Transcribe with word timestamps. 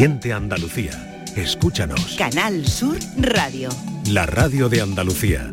Siente 0.00 0.32
Andalucía. 0.32 1.24
Escúchanos. 1.36 2.16
Canal 2.16 2.66
Sur 2.66 2.96
Radio. 3.18 3.68
La 4.08 4.24
radio 4.24 4.70
de 4.70 4.80
Andalucía. 4.80 5.52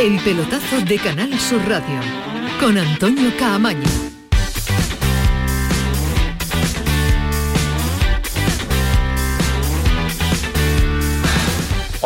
El 0.00 0.18
pelotazo 0.24 0.80
de 0.84 0.98
Canal 0.98 1.38
Sur 1.38 1.64
Radio 1.68 2.00
con 2.58 2.76
Antonio 2.76 3.30
Caamaño. 3.38 4.05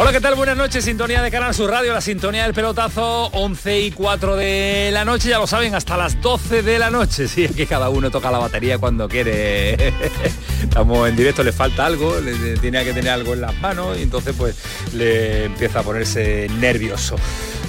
Hola, 0.02 0.12
¿qué 0.12 0.20
tal? 0.22 0.34
Buenas 0.34 0.56
noches, 0.56 0.82
sintonía 0.82 1.20
de 1.20 1.30
Canal 1.30 1.52
Sur 1.52 1.70
Radio, 1.70 1.92
la 1.92 2.00
sintonía 2.00 2.44
del 2.44 2.54
pelotazo, 2.54 3.26
11 3.32 3.80
y 3.80 3.90
4 3.90 4.34
de 4.34 4.88
la 4.94 5.04
noche, 5.04 5.28
ya 5.28 5.38
lo 5.38 5.46
saben, 5.46 5.74
hasta 5.74 5.98
las 5.98 6.22
12 6.22 6.62
de 6.62 6.78
la 6.78 6.88
noche. 6.88 7.28
Sí, 7.28 7.44
es 7.44 7.54
que 7.54 7.66
cada 7.66 7.90
uno 7.90 8.10
toca 8.10 8.30
la 8.30 8.38
batería 8.38 8.78
cuando 8.78 9.10
quiere. 9.10 9.74
Estamos 10.62 11.06
en 11.06 11.16
directo, 11.16 11.42
le 11.42 11.52
falta 11.52 11.84
algo, 11.84 12.18
le, 12.18 12.56
tiene 12.56 12.82
que 12.82 12.94
tener 12.94 13.10
algo 13.10 13.34
en 13.34 13.42
las 13.42 13.54
manos 13.60 13.98
y 13.98 14.02
entonces 14.02 14.34
pues 14.38 14.56
le 14.94 15.44
empieza 15.44 15.80
a 15.80 15.82
ponerse 15.82 16.48
nervioso. 16.48 17.16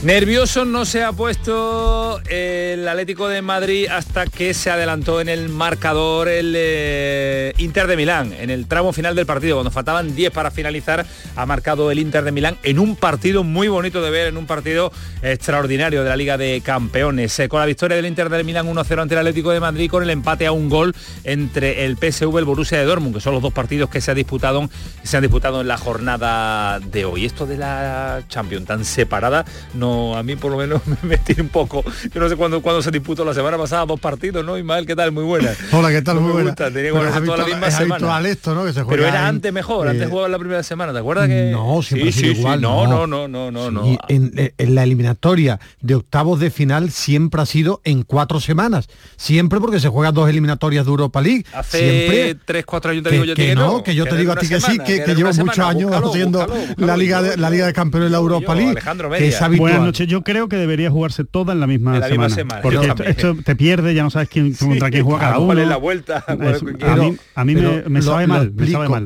Nervioso 0.04 0.66
no 0.66 0.84
se 0.84 1.04
ha 1.04 1.12
puesto 1.12 2.20
el 2.28 2.88
Atlético 2.88 3.28
de 3.28 3.44
Madrid 3.44 3.86
hasta 3.88 4.26
que 4.26 4.56
se 4.56 4.72
adelantó 4.72 5.22
en 5.22 5.30
el 5.30 5.48
marcador 5.48 6.28
el 6.28 6.56
eh, 6.58 7.54
Inter 7.60 7.86
de 7.86 7.96
Milán, 7.96 8.34
en 8.34 8.50
el 8.50 8.66
tramo 8.66 8.94
final 8.94 9.14
del 9.16 9.28
partido, 9.28 9.58
cuando 9.58 9.70
faltaban 9.70 10.16
10 10.16 10.32
para 10.32 10.50
finalizar, 10.50 11.06
ha 11.36 11.46
marcado 11.46 11.92
el 11.92 12.00
Inter 12.00 12.24
de 12.24 12.32
Milán 12.32 12.58
en 12.64 12.80
un 12.80 12.96
partido 12.96 13.44
muy 13.44 13.68
bonito 13.68 14.02
de 14.02 14.10
ver, 14.10 14.26
en 14.26 14.38
un 14.38 14.48
partido 14.48 14.92
extraordinario 15.22 16.02
de 16.02 16.10
la 16.10 16.16
Liga 16.16 16.36
de 16.36 16.62
Campeones. 16.62 17.40
Eh, 17.40 17.48
con 17.48 17.60
la 17.60 17.68
victoria 17.68 17.96
del 17.96 18.08
Inter 18.08 18.30
de 18.30 18.44
Milán 18.44 18.66
1-0 18.74 19.04
ante 19.04 19.14
el 19.14 19.20
Atlético 19.20 19.52
de 19.52 19.60
Madrid, 19.60 19.88
con 19.88 20.02
el 20.02 20.10
empate 20.10 20.48
a 20.48 20.52
un 20.52 20.68
gol 20.68 20.96
entre 21.26 21.86
el 21.86 21.96
PSV 21.98 22.40
el 22.40 22.46
Borussia 22.46 22.80
de 22.80 22.86
Dortmund, 22.86 23.14
que 23.14 23.22
son 23.22 23.34
los 23.34 23.44
dos 23.44 23.54
partidos 23.54 23.92
que 23.92 24.02
se, 24.02 24.10
ha 24.10 24.16
disputado, 24.16 24.68
se 25.04 25.16
han 25.16 25.22
disputado 25.22 25.62
en 25.62 25.68
la 25.68 25.78
jornada 25.78 26.80
de 26.80 27.06
hoy. 27.06 27.26
Esto 27.26 27.46
de 27.46 27.60
la 27.60 28.24
Champions 28.30 28.66
tan 28.66 28.84
separada 28.84 29.46
no 29.76 29.91
a 30.16 30.24
mí 30.24 30.36
por 30.36 30.52
lo 30.52 30.58
menos 30.58 30.82
me 31.04 31.10
metí 31.10 31.40
un 31.40 31.50
poco. 31.50 31.84
Yo 32.14 32.22
no 32.22 32.30
sé 32.30 32.36
cuándo, 32.36 32.62
cuando 32.62 32.82
se 32.82 32.92
disputó 32.92 33.26
la 33.26 33.34
semana 33.34 33.58
pasada 33.58 33.86
dos 33.86 34.00
partidos, 34.00 34.46
¿no? 34.46 34.58
Ismael, 34.58 34.86
¿qué 34.86 34.96
tal? 34.96 35.12
Muy 35.12 35.24
buena. 35.24 35.52
Hola, 35.72 35.90
¿qué 35.90 36.02
tal? 36.02 36.20
muy 36.20 36.32
buena. 36.32 36.56
Tenía 36.56 36.92
que 36.92 37.26
toda 37.26 37.38
la 37.38 37.46
misma 37.46 37.72
semana. 37.72 38.30
Esto, 38.30 38.54
¿no? 38.54 38.66
Que 38.66 38.74
se 38.74 38.86
Pero 38.86 39.06
era 39.06 39.28
antes 39.28 39.52
mejor, 39.52 39.88
antes 39.88 40.04
eh, 40.04 40.10
jugaba 40.10 40.30
la 40.30 40.38
primera 40.40 40.64
semana, 40.64 40.94
¿te 40.94 41.00
acuerdas 41.00 41.28
que? 41.28 41.50
No, 41.52 41.82
siempre 41.82 42.12
sí, 42.12 42.28
igual. 42.28 42.62
No, 42.62 42.88
no, 42.88 43.08
no, 43.08 43.28
no, 43.28 43.52
no, 43.52 43.72
no. 43.72 43.98
En, 44.08 44.54
en, 44.58 44.76
la 44.76 44.84
eliminatoria 44.84 45.60
de 45.82 45.96
octavos 45.96 46.40
de 46.40 46.52
final 46.52 46.92
siempre 46.92 47.42
ha 47.42 47.46
sido 47.46 47.82
en 47.84 48.04
cuatro 48.04 48.40
semanas. 48.40 48.88
Siempre 49.18 49.60
porque 49.60 49.80
se 49.80 49.90
juegan 49.90 50.14
dos 50.14 50.30
eliminatorias 50.30 50.86
de 50.86 50.92
Europa 50.92 51.22
League. 51.22 51.46
Hace 51.54 51.80
siempre, 51.80 52.36
tres, 52.46 52.66
cuatro 52.66 52.92
años 52.92 53.04
te 53.04 53.12
digo 53.12 53.26
yo 53.26 53.36
que, 53.36 53.56
no, 53.56 53.84
que 53.84 53.96
yo 53.96 54.06
te 54.06 54.16
digo 54.16 54.32
a 54.32 54.36
ti 54.36 54.48
que 54.48 54.62
sí, 54.62 54.78
que, 54.80 55.04
llevo 55.16 55.34
muchos 55.34 55.66
años 55.66 55.92
haciendo 55.94 56.48
la 56.78 56.96
Liga 56.98 57.22
de 57.22 57.38
la 57.38 57.50
Liga 57.50 57.66
de 57.66 57.74
Campeones 57.74 58.08
de 58.10 58.12
la 58.12 58.18
Europa 58.18 58.56
League. 58.56 58.80
Que 59.18 59.28
es 59.28 59.42
habitual. 59.42 59.81
Buenas 59.82 60.00
noches, 60.00 60.08
yo 60.08 60.22
creo 60.24 60.48
que 60.48 60.56
debería 60.56 60.92
jugarse 60.92 61.24
toda 61.24 61.54
en 61.54 61.60
la 61.60 61.68
misma, 61.68 62.02
semana, 62.08 62.62
Porque 62.62 62.94
esto, 63.06 63.36
te 63.44 63.56
pierde, 63.56 63.94
ya 63.94 64.04
no 64.04 64.10
sabes 64.10 64.30
quién, 64.30 64.54
contra 64.54 64.90
quién 64.90 65.04
juega 65.04 65.20
cada 65.20 65.40
uno. 65.40 65.54
la 65.54 65.78
vuelta. 65.78 66.24
a 66.28 67.46
mí, 67.46 67.56
me, 67.56 68.02
sabe 68.02 68.28
mal, 68.28 68.54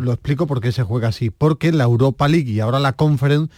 Lo 0.02 0.14
explico 0.14 0.48
por 0.48 0.62
qué 0.62 0.72
se 0.72 0.84
juega 0.84 1.10
así. 1.10 1.30
Porque 1.30 1.72
la 1.72 1.86
Europa 1.86 2.28
League 2.28 2.52
y 2.52 2.60
ahora 2.60 2.80
la 2.80 2.94
Conference 2.94 3.54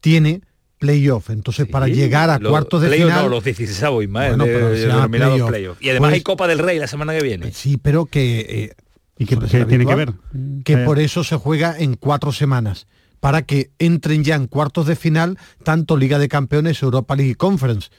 tiene 0.00 0.42
playoff. 0.78 1.30
Entonces, 1.30 1.66
para 1.66 1.88
llegar 1.88 2.30
a 2.30 2.38
cuartos 2.38 2.82
de 2.82 2.90
final... 2.90 3.24
No, 3.24 3.28
los 3.28 3.44
16 3.44 4.08
más 4.08 4.36
bueno, 4.36 4.44
de, 4.44 5.74
Y 5.80 5.90
además 5.90 6.12
hay 6.12 6.20
pues 6.20 6.24
Copa 6.24 6.46
del 6.46 6.58
Rey 6.58 6.78
la 6.78 6.86
semana 6.86 7.12
que 7.16 7.22
viene. 7.22 7.52
Sí, 7.52 7.76
pero 7.76 8.06
que... 8.06 8.40
Eh, 8.40 8.74
¿Y 9.20 9.26
que, 9.26 9.36
tiene 9.36 9.84
que 9.84 9.94
ver? 9.96 10.12
Que 10.64 10.74
eh. 10.74 10.84
por 10.84 11.00
eso 11.00 11.24
se 11.24 11.36
juega 11.36 11.76
en 11.76 11.94
cuatro 11.94 12.30
semanas 12.30 12.86
para 13.20 13.42
que 13.42 13.70
entren 13.78 14.24
ya 14.24 14.34
en 14.34 14.46
cuartos 14.46 14.86
de 14.86 14.96
final 14.96 15.38
tanto 15.64 15.96
Liga 15.96 16.18
de 16.18 16.28
Campeones, 16.28 16.82
Europa 16.82 17.16
League 17.16 17.32
y 17.32 17.34
Conference. 17.34 17.90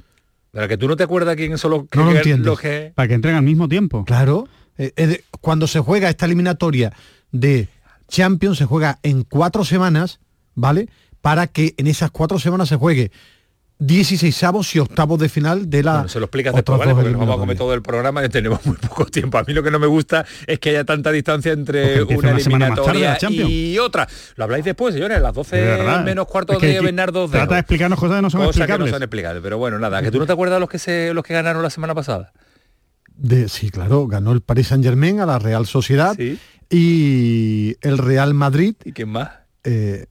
Para 0.52 0.68
que 0.68 0.78
tú 0.78 0.88
no 0.88 0.96
te 0.96 1.04
acuerdas 1.04 1.36
quién 1.36 1.58
son 1.58 1.72
los 1.72 1.88
que, 1.90 2.00
no 2.00 2.56
que... 2.56 2.92
Para 2.96 3.08
que 3.08 3.14
entren 3.14 3.36
al 3.36 3.44
mismo 3.44 3.68
tiempo. 3.68 4.04
Claro. 4.06 4.48
Eh, 4.78 5.24
cuando 5.42 5.68
se 5.68 5.80
juega 5.80 6.10
esta 6.10 6.26
eliminatoria 6.26 6.94
de 7.32 7.68
Champions, 8.08 8.58
se 8.58 8.66
juega 8.66 9.00
en 9.04 9.24
cuatro 9.24 9.66
semanas, 9.66 10.20
¿vale? 10.56 10.90
Para 11.22 11.48
que 11.48 11.76
en 11.78 11.88
esas 11.88 12.12
cuatro 12.12 12.40
semanas 12.40 12.70
se 12.70 12.78
juegue 12.78 13.12
16 13.82 14.44
avos 14.44 14.76
y 14.76 14.80
octavos 14.80 15.18
de 15.20 15.30
final 15.30 15.70
de 15.70 15.84
la... 15.84 16.06
se 16.10 16.20
lo 16.20 16.26
explicas 16.26 16.54
después, 16.54 16.78
¿vale? 16.78 16.94
Porque 16.94 17.12
nos 17.12 17.20
vamos 17.22 17.38
a 17.38 17.40
comer 17.40 17.58
todo 17.58 17.74
el 17.74 17.82
programa 17.82 18.26
y 18.26 18.30
tenemos 18.30 18.66
muy 18.66 18.76
poco 18.76 19.06
tiempo. 19.06 19.38
A 19.38 19.44
mí 19.44 19.54
lo 19.54 19.64
que 19.64 19.72
no 19.72 19.80
me 19.80 19.88
gusta 19.88 20.26
es 20.46 20.60
que 20.60 20.72
haya 20.72 20.84
tanta 20.84 21.12
distancia 21.12 21.54
entre 21.54 22.04
una 22.04 22.32
eliminatoria 22.32 23.18
y 23.30 23.78
otra. 23.80 24.06
Lo 24.36 24.44
habláis 24.44 24.66
después, 24.66 24.94
señores, 24.94 25.18
a 25.18 25.22
las 25.22 25.34
12 25.34 26.04
menos 26.04 26.28
cuartos 26.28 26.62
de 26.62 26.82
Bernardo 26.82 27.30
Trata 27.30 27.56
de 27.56 27.62
explicarnos 27.62 27.98
cosas 27.98 28.18
que 28.18 28.22
no 28.22 28.30
son 28.30 28.42
cosas 28.42 28.58
explicables. 28.58 28.86
que 28.86 28.92
no 28.92 28.96
son 28.96 29.04
explicables. 29.04 29.44
Pero 29.44 29.58
bueno, 29.58 29.80
nada, 29.80 30.02
que 30.02 30.12
tú 30.12 30.20
no 30.20 30.28
te 30.28 30.34
acuerdas 30.34 30.60
los 30.60 30.70
que 30.70 30.78
se, 30.78 31.14
los 31.14 31.24
que 31.24 31.34
ganaron 31.34 31.64
la 31.64 31.70
semana 31.70 31.96
pasada. 31.96 32.34
De, 33.16 33.48
sí, 33.48 33.70
claro, 33.70 34.08
ganó 34.08 34.34
el 34.34 34.42
Paris 34.42 34.68
Saint 34.68 34.84
Germain 34.84 35.22
a 35.22 35.26
la 35.26 35.40
Real 35.40 35.66
Sociedad 35.66 36.18
y 36.70 37.76
el 37.82 37.98
Real 37.98 38.34
Madrid. 38.34 38.76
¿Y 38.84 38.92
quién 38.92 39.10
más? 39.10 39.30
Eh, 39.64 40.06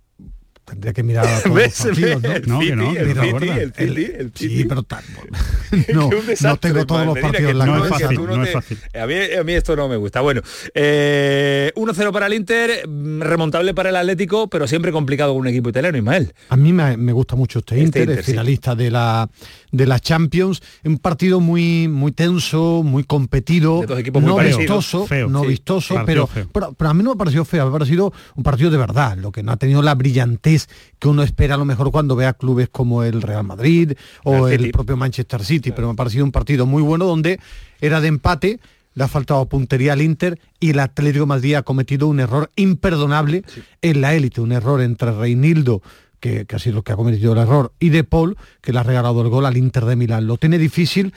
Tendría 0.68 0.92
que 0.92 1.02
mirar 1.02 1.26
a 1.26 1.40
todos 1.42 1.56
los 1.56 1.74
partidos, 1.74 2.22
¿no? 2.22 2.32
El 2.62 2.76
no, 2.76 2.92
el 2.92 3.14
City, 3.14 3.48
el 3.48 3.72
City, 3.72 4.12
el 4.18 4.32
Sí, 4.34 4.64
pero 4.68 4.82
tal, 4.82 5.04
no, 5.94 6.10
no 6.40 6.56
tengo 6.56 6.86
todos 6.86 7.06
los 7.06 7.18
partidos 7.18 7.50
en 7.50 7.58
la 7.58 7.66
no 7.66 7.84
es 7.84 7.90
fácil, 7.90 8.24
no 8.24 8.44
es 8.44 8.52
fácil. 8.52 8.78
A 8.94 9.06
mí, 9.06 9.14
a 9.38 9.44
mí 9.44 9.52
esto 9.52 9.76
no 9.76 9.88
me 9.88 9.96
gusta. 9.96 10.20
Bueno, 10.20 10.42
eh, 10.74 11.72
1-0 11.74 12.12
para 12.12 12.26
el 12.26 12.34
Inter, 12.34 12.86
mm, 12.88 13.22
remontable 13.22 13.74
para 13.74 13.90
el 13.90 13.96
Atlético, 13.96 14.48
pero 14.48 14.66
siempre 14.66 14.92
complicado 14.92 15.32
con 15.32 15.40
un 15.40 15.48
equipo 15.48 15.70
italiano, 15.70 15.96
Ismael. 15.96 16.32
A 16.48 16.56
mí 16.56 16.72
me, 16.72 16.96
me 16.96 17.12
gusta 17.12 17.36
mucho 17.36 17.60
este, 17.60 17.76
este 17.76 17.84
Inter, 17.84 18.02
Inter, 18.02 18.18
es 18.20 18.26
finalista 18.26 18.74
de 18.74 18.90
la 18.90 19.28
de 19.70 19.86
la 19.86 20.00
Champions, 20.00 20.62
un 20.84 20.98
partido 20.98 21.40
muy 21.40 21.88
muy 21.88 22.12
tenso, 22.12 22.82
muy 22.82 23.04
competido, 23.04 23.84
no 24.20 24.36
vistoso, 24.38 25.06
no 25.28 25.42
vistoso, 25.42 26.02
pero, 26.06 26.28
pero, 26.52 26.72
pero, 26.72 26.90
a 26.90 26.94
mí 26.94 27.02
no 27.02 27.10
me 27.10 27.14
ha 27.14 27.18
parecido 27.18 27.44
feo, 27.44 27.64
me 27.64 27.70
ha 27.70 27.72
parecido 27.72 28.12
un 28.34 28.42
partido 28.42 28.70
de 28.70 28.78
verdad, 28.78 29.16
lo 29.18 29.30
que 29.30 29.42
no 29.42 29.52
ha 29.52 29.56
tenido 29.56 29.82
la 29.82 29.94
brillantez 29.94 30.57
que 30.98 31.08
uno 31.08 31.22
espera 31.22 31.54
a 31.54 31.58
lo 31.58 31.64
mejor 31.64 31.90
cuando 31.90 32.16
vea 32.16 32.32
clubes 32.32 32.68
como 32.70 33.02
el 33.02 33.22
Real 33.22 33.44
Madrid 33.44 33.92
o 34.24 34.48
el, 34.48 34.70
propio 34.70 34.96
Manchester 34.96 35.44
City, 35.44 35.72
pero 35.72 35.88
me 35.88 35.92
ha 35.92 35.96
parecido 35.96 36.24
un 36.24 36.32
partido 36.32 36.66
muy 36.66 36.82
bueno 36.82 37.04
donde 37.04 37.38
era 37.80 38.00
de 38.00 38.08
empate, 38.08 38.60
le 38.94 39.04
ha 39.04 39.08
faltado 39.08 39.46
puntería 39.46 39.92
al 39.92 40.02
Inter 40.02 40.40
y 40.58 40.70
el 40.70 40.80
Atlético 40.80 41.24
de 41.24 41.28
Madrid 41.28 41.54
ha 41.54 41.62
cometido 41.62 42.08
un 42.08 42.20
error 42.20 42.50
imperdonable 42.56 43.44
en 43.82 44.00
la 44.00 44.14
élite, 44.14 44.40
un 44.40 44.52
error 44.52 44.80
entre 44.80 45.12
Reinildo 45.12 45.82
que, 46.20 46.46
que 46.46 46.56
ha 46.56 46.58
sido 46.58 46.76
lo 46.76 46.82
que 46.82 46.92
ha 46.92 46.96
cometido 46.96 47.32
el 47.32 47.38
error, 47.38 47.72
y 47.78 47.90
De 47.90 48.02
Paul, 48.04 48.36
que 48.60 48.72
le 48.72 48.80
ha 48.80 48.82
regalado 48.82 49.22
el 49.22 49.28
gol 49.28 49.46
al 49.46 49.56
Inter 49.56 49.84
de 49.84 49.94
Milán. 49.94 50.26
Lo 50.26 50.36
tiene 50.36 50.58
difícil, 50.58 51.12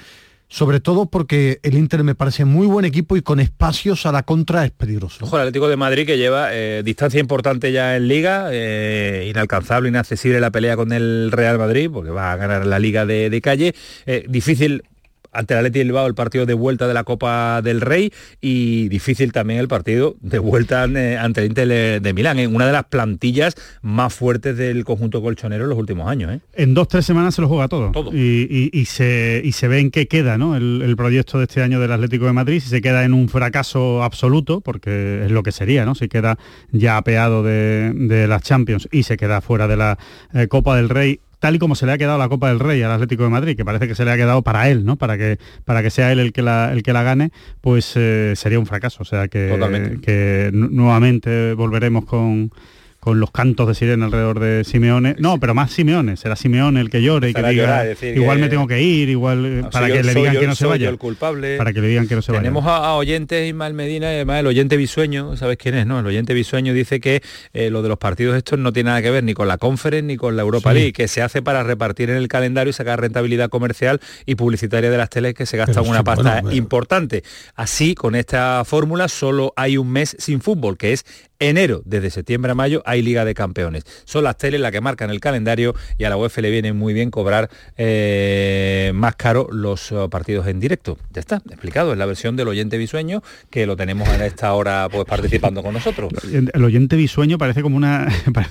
sobre 0.52 0.82
todo 0.82 1.06
porque 1.06 1.62
el 1.64 1.76
Inter 1.76 2.04
me 2.04 2.14
parece 2.14 2.44
muy 2.44 2.68
buen 2.68 2.84
equipo 2.84 3.16
y 3.16 3.22
con 3.22 3.40
espacios 3.40 4.06
a 4.06 4.12
la 4.12 4.24
contra 4.24 4.66
es 4.66 4.72
peligroso. 4.72 5.24
Ojo, 5.24 5.38
el 5.38 5.44
Atlético 5.44 5.70
de 5.70 5.78
Madrid 5.78 6.06
que 6.06 6.18
lleva 6.18 6.50
eh, 6.52 6.82
distancia 6.84 7.22
importante 7.22 7.72
ya 7.72 7.96
en 7.96 8.10
Liga, 8.10 8.50
eh, 8.52 9.28
inalcanzable, 9.30 9.88
inaccesible 9.88 10.42
la 10.42 10.52
pelea 10.52 10.76
con 10.76 10.92
el 10.92 11.32
Real 11.32 11.58
Madrid, 11.58 11.90
porque 11.92 12.12
va 12.12 12.34
a 12.34 12.36
ganar 12.36 12.66
la 12.66 12.80
Liga 12.80 13.06
de, 13.06 13.40
calle. 13.42 13.74
Eh, 14.06 14.26
difícil 14.28 14.84
ante 15.32 15.54
el 15.54 15.60
Atleti 15.60 15.80
Bilbao 15.80 16.08
el 16.08 16.16
partido 16.16 16.46
de 16.46 16.54
vuelta 16.54 16.88
de 16.88 16.94
la 16.94 17.04
Copa 17.04 17.62
del 17.62 17.82
Rey 17.82 18.12
y 18.40 18.90
difícil 18.90 19.32
también 19.32 19.60
el 19.60 19.68
partido 19.68 20.16
de 20.22 20.40
vuelta 20.40 20.84
ante 20.84 21.42
el 21.42 21.46
Inter 21.48 22.02
de 22.02 22.14
Milán, 22.14 22.40
en 22.40 22.56
una 22.56 22.66
de 22.66 22.72
las 22.72 22.86
plantillas 22.86 23.56
más 23.82 24.14
fuertes 24.14 24.58
del 24.58 24.84
conjunto 24.84 25.22
colchonero 25.22 25.64
en 25.64 25.70
los 25.70 25.80
últimos 25.80 26.08
años. 26.08 26.34
¿eh? 26.34 26.40
En 26.54 26.74
dos, 26.74 26.88
tres 26.88 27.06
semanas 27.06 27.36
se 27.36 27.42
lo 27.42 27.48
juega 27.48 27.68
todo. 27.68 27.92
Y, 28.14 28.86
se, 28.86 29.42
y 29.44 29.52
se 29.52 29.68
ve 29.68 29.80
en 29.80 29.92
qué 29.92 30.08
queda 30.08 30.38
¿no? 30.38 30.56
el, 30.56 30.96
proyecto 30.98 31.38
de 31.38 31.46
este 31.46 31.62
año 31.62 31.80
del 31.80 31.92
Atlético 31.92 32.26
de 32.26 32.34
Madrid, 32.34 32.60
si 32.60 32.70
se 32.70 32.82
queda 32.82 33.04
en 33.06 33.14
un 33.14 33.30
fracaso 33.30 34.04
absoluto, 34.04 34.62
porque 34.62 35.26
es 35.26 35.32
lo 35.32 35.44
que 35.44 35.52
sería, 35.52 35.86
¿no? 35.86 35.96
si 35.96 36.08
queda 36.08 36.38
ya 36.72 36.98
apeado 36.98 37.44
de, 37.44 38.26
las 38.28 38.44
Champions 38.44 38.88
y 38.92 39.04
se 39.04 39.18
queda 39.18 39.42
fuera 39.42 39.68
de 39.68 39.78
la 39.78 39.98
eh, 40.34 40.48
Copa 40.48 40.76
del 40.76 40.90
Rey 40.90 41.20
tal 41.42 41.56
y 41.56 41.60
como 41.60 41.74
se 41.74 41.88
le 41.88 41.92
ha 41.92 41.98
quedado 41.98 42.20
la 42.20 42.30
Copa 42.30 42.50
del 42.50 42.60
Rey 42.60 42.84
al 42.84 42.92
Atlético 42.92 43.24
de 43.24 43.30
Madrid, 43.30 43.58
que 43.58 43.66
parece 43.66 43.88
que 43.88 43.96
se 43.96 44.06
le 44.06 44.12
ha 44.12 44.16
quedado 44.16 44.44
para 44.44 44.70
él, 44.70 44.86
¿no? 44.86 44.96
Para 44.96 45.18
que, 45.18 45.40
para 45.66 45.82
que 45.82 45.90
sea 45.90 46.12
él 46.12 46.20
el 46.20 46.34
que 46.34 46.44
la, 46.44 46.72
el 46.72 46.84
que 46.84 46.94
la 46.94 47.02
gane, 47.02 47.32
pues 47.62 47.94
eh, 47.96 48.34
sería 48.36 48.60
un 48.60 48.68
fracaso. 48.68 49.02
O 49.02 49.06
sea 49.06 49.28
que, 49.28 50.00
que 50.04 50.52
nuevamente 50.54 51.56
volveremos 51.56 52.06
con 52.06 52.52
con 53.02 53.20
los 53.20 53.32
cantos 53.32 53.68
de 53.68 53.74
sirena 53.74 54.06
alrededor 54.06 54.40
de 54.40 54.64
Simeone. 54.64 55.16
No, 55.18 55.40
pero 55.40 55.56
más 55.56 55.72
Simeone, 55.72 56.18
será 56.18 56.36
Simeone 56.36 56.80
el 56.80 56.92
que 56.92 57.02
llore 57.02 57.32
y 57.32 57.34
que 57.34 57.42
diga, 57.42 57.84
igual 58.14 58.38
me 58.38 58.48
tengo 58.48 58.68
que 58.68 58.80
ir, 58.80 59.10
igual 59.10 59.44
eh, 59.44 59.64
para 59.72 59.88
que 59.88 60.04
le 60.04 60.14
digan 60.14 60.38
que 60.38 60.46
no 60.46 60.54
se 60.54 60.68
vaya. 60.68 60.88
El 60.88 61.00
culpable. 61.00 61.58
Para 61.58 61.74
que 61.74 61.82
le 61.82 61.88
digan 61.88 62.08
que 62.08 62.14
no 62.14 62.22
se 62.22 62.32
vaya. 62.32 62.44
Tenemos 62.44 62.64
a, 62.68 62.94
oyentes, 62.94 63.50
Ismael 63.50 63.74
Medina, 63.74 64.10
además 64.10 64.42
el 64.42 64.46
oyente 64.46 64.78
bisueño, 64.78 65.36
¿sabes 65.36 65.58
quién 65.58 65.74
es? 65.74 65.88
no 65.88 66.00
El 66.00 66.06
oyente 66.06 66.36
bisueño 66.36 66.76
dice 66.76 67.00
que 67.00 67.24
eh, 67.54 67.72
lo 67.72 67.82
de 67.82 67.90
los 67.90 67.98
partidos 67.98 68.38
estos 68.38 68.60
no 68.60 68.72
tiene 68.72 68.92
nada 68.92 69.02
que 69.02 69.10
ver 69.10 69.24
ni 69.24 69.34
con 69.34 69.48
la 69.48 69.58
Conference 69.58 70.04
ni 70.04 70.16
con 70.16 70.36
la 70.36 70.44
Europa 70.44 70.72
League, 70.72 70.94
que 70.94 71.08
se 71.08 71.24
hace 71.24 71.42
para 71.42 71.64
repartir 71.64 72.12
en 72.12 72.18
el 72.18 72.28
calendario 72.28 72.70
y 72.70 72.74
sacar 72.74 73.02
rentabilidad 73.02 73.50
comercial 73.50 74.00
y 74.28 74.36
publicitaria 74.36 74.92
de 74.92 74.98
las 74.98 75.10
teles 75.10 75.34
que 75.34 75.48
se 75.48 75.58
gastan 75.58 75.88
una 75.88 76.04
pasta 76.04 76.44
importante. 76.52 77.24
Así, 77.56 77.96
con 77.96 78.14
esta 78.14 78.64
fórmula, 78.64 79.08
solo 79.08 79.54
hay 79.56 79.78
un 79.78 79.92
mes 79.92 80.16
sin 80.20 80.40
fútbol, 80.40 80.78
que 80.78 80.94
es 80.94 81.04
enero, 81.42 81.82
desde 81.86 82.10
septiembre 82.10 82.52
a 82.52 82.56
mayo, 82.56 82.84
hay 82.86 83.02
Liga 83.02 83.26
de 83.26 83.34
Campeones. 83.34 83.84
Son 84.06 84.24
las 84.24 84.38
teles 84.38 84.62
las 84.62 84.72
que 84.72 84.80
marcan 84.80 85.10
el 85.10 85.20
calendario 85.20 85.76
y 85.98 86.04
a 86.04 86.10
la 86.10 86.18
UEFA 86.18 86.42
le 86.42 86.52
viene 86.52 86.72
muy 86.72 86.94
bien 86.94 87.10
cobrar 87.12 87.50
eh, 87.78 88.92
más 88.94 89.16
caro 89.16 89.48
los 89.52 89.92
uh, 89.92 90.10
partidos 90.10 90.48
en 90.48 90.60
directo. 90.60 90.98
Ya 91.12 91.20
está, 91.20 91.38
explicado, 91.38 91.94
es 91.94 91.98
la 91.98 92.06
versión 92.06 92.36
del 92.36 92.48
oyente 92.48 92.78
bisueño 92.78 93.24
que 93.50 93.66
lo 93.66 93.76
tenemos 93.76 94.08
en 94.10 94.22
esta 94.22 94.54
hora 94.54 94.88
pues 94.92 95.06
participando 95.06 95.64
con 95.64 95.74
nosotros. 95.74 96.14
El 96.54 96.64
oyente 96.64 96.96
bisueño 96.96 97.38
parece 97.38 97.62
como 97.62 97.76
una, 97.82 98.08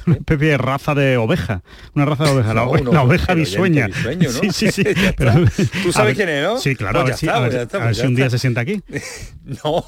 especie 0.07 0.49
de 0.49 0.59
raza 0.59 0.95
de 0.95 1.17
oveja, 1.17 1.63
una 1.95 2.05
raza 2.05 2.25
de 2.25 2.31
oveja, 2.31 2.55
la, 2.55 2.65
oveja 2.65 3.35
bisueña. 3.35 3.89
Sí, 4.41 4.51
sí, 4.53 4.71
sí. 4.71 4.85
Tú 5.83 5.93
sabes 5.93 6.17
quién 6.17 6.29
es, 6.29 6.43
¿no? 6.43 6.59
Sí, 6.59 6.75
claro, 6.75 7.03
pues 7.03 7.23
a 7.25 7.41
ver, 7.41 7.69
pues 7.69 7.97
si 7.97 8.07
un 8.07 8.15
día 8.15 8.31
se 8.31 8.39
sienta 8.39 8.61
aquí. 8.61 8.83
no, 9.45 9.85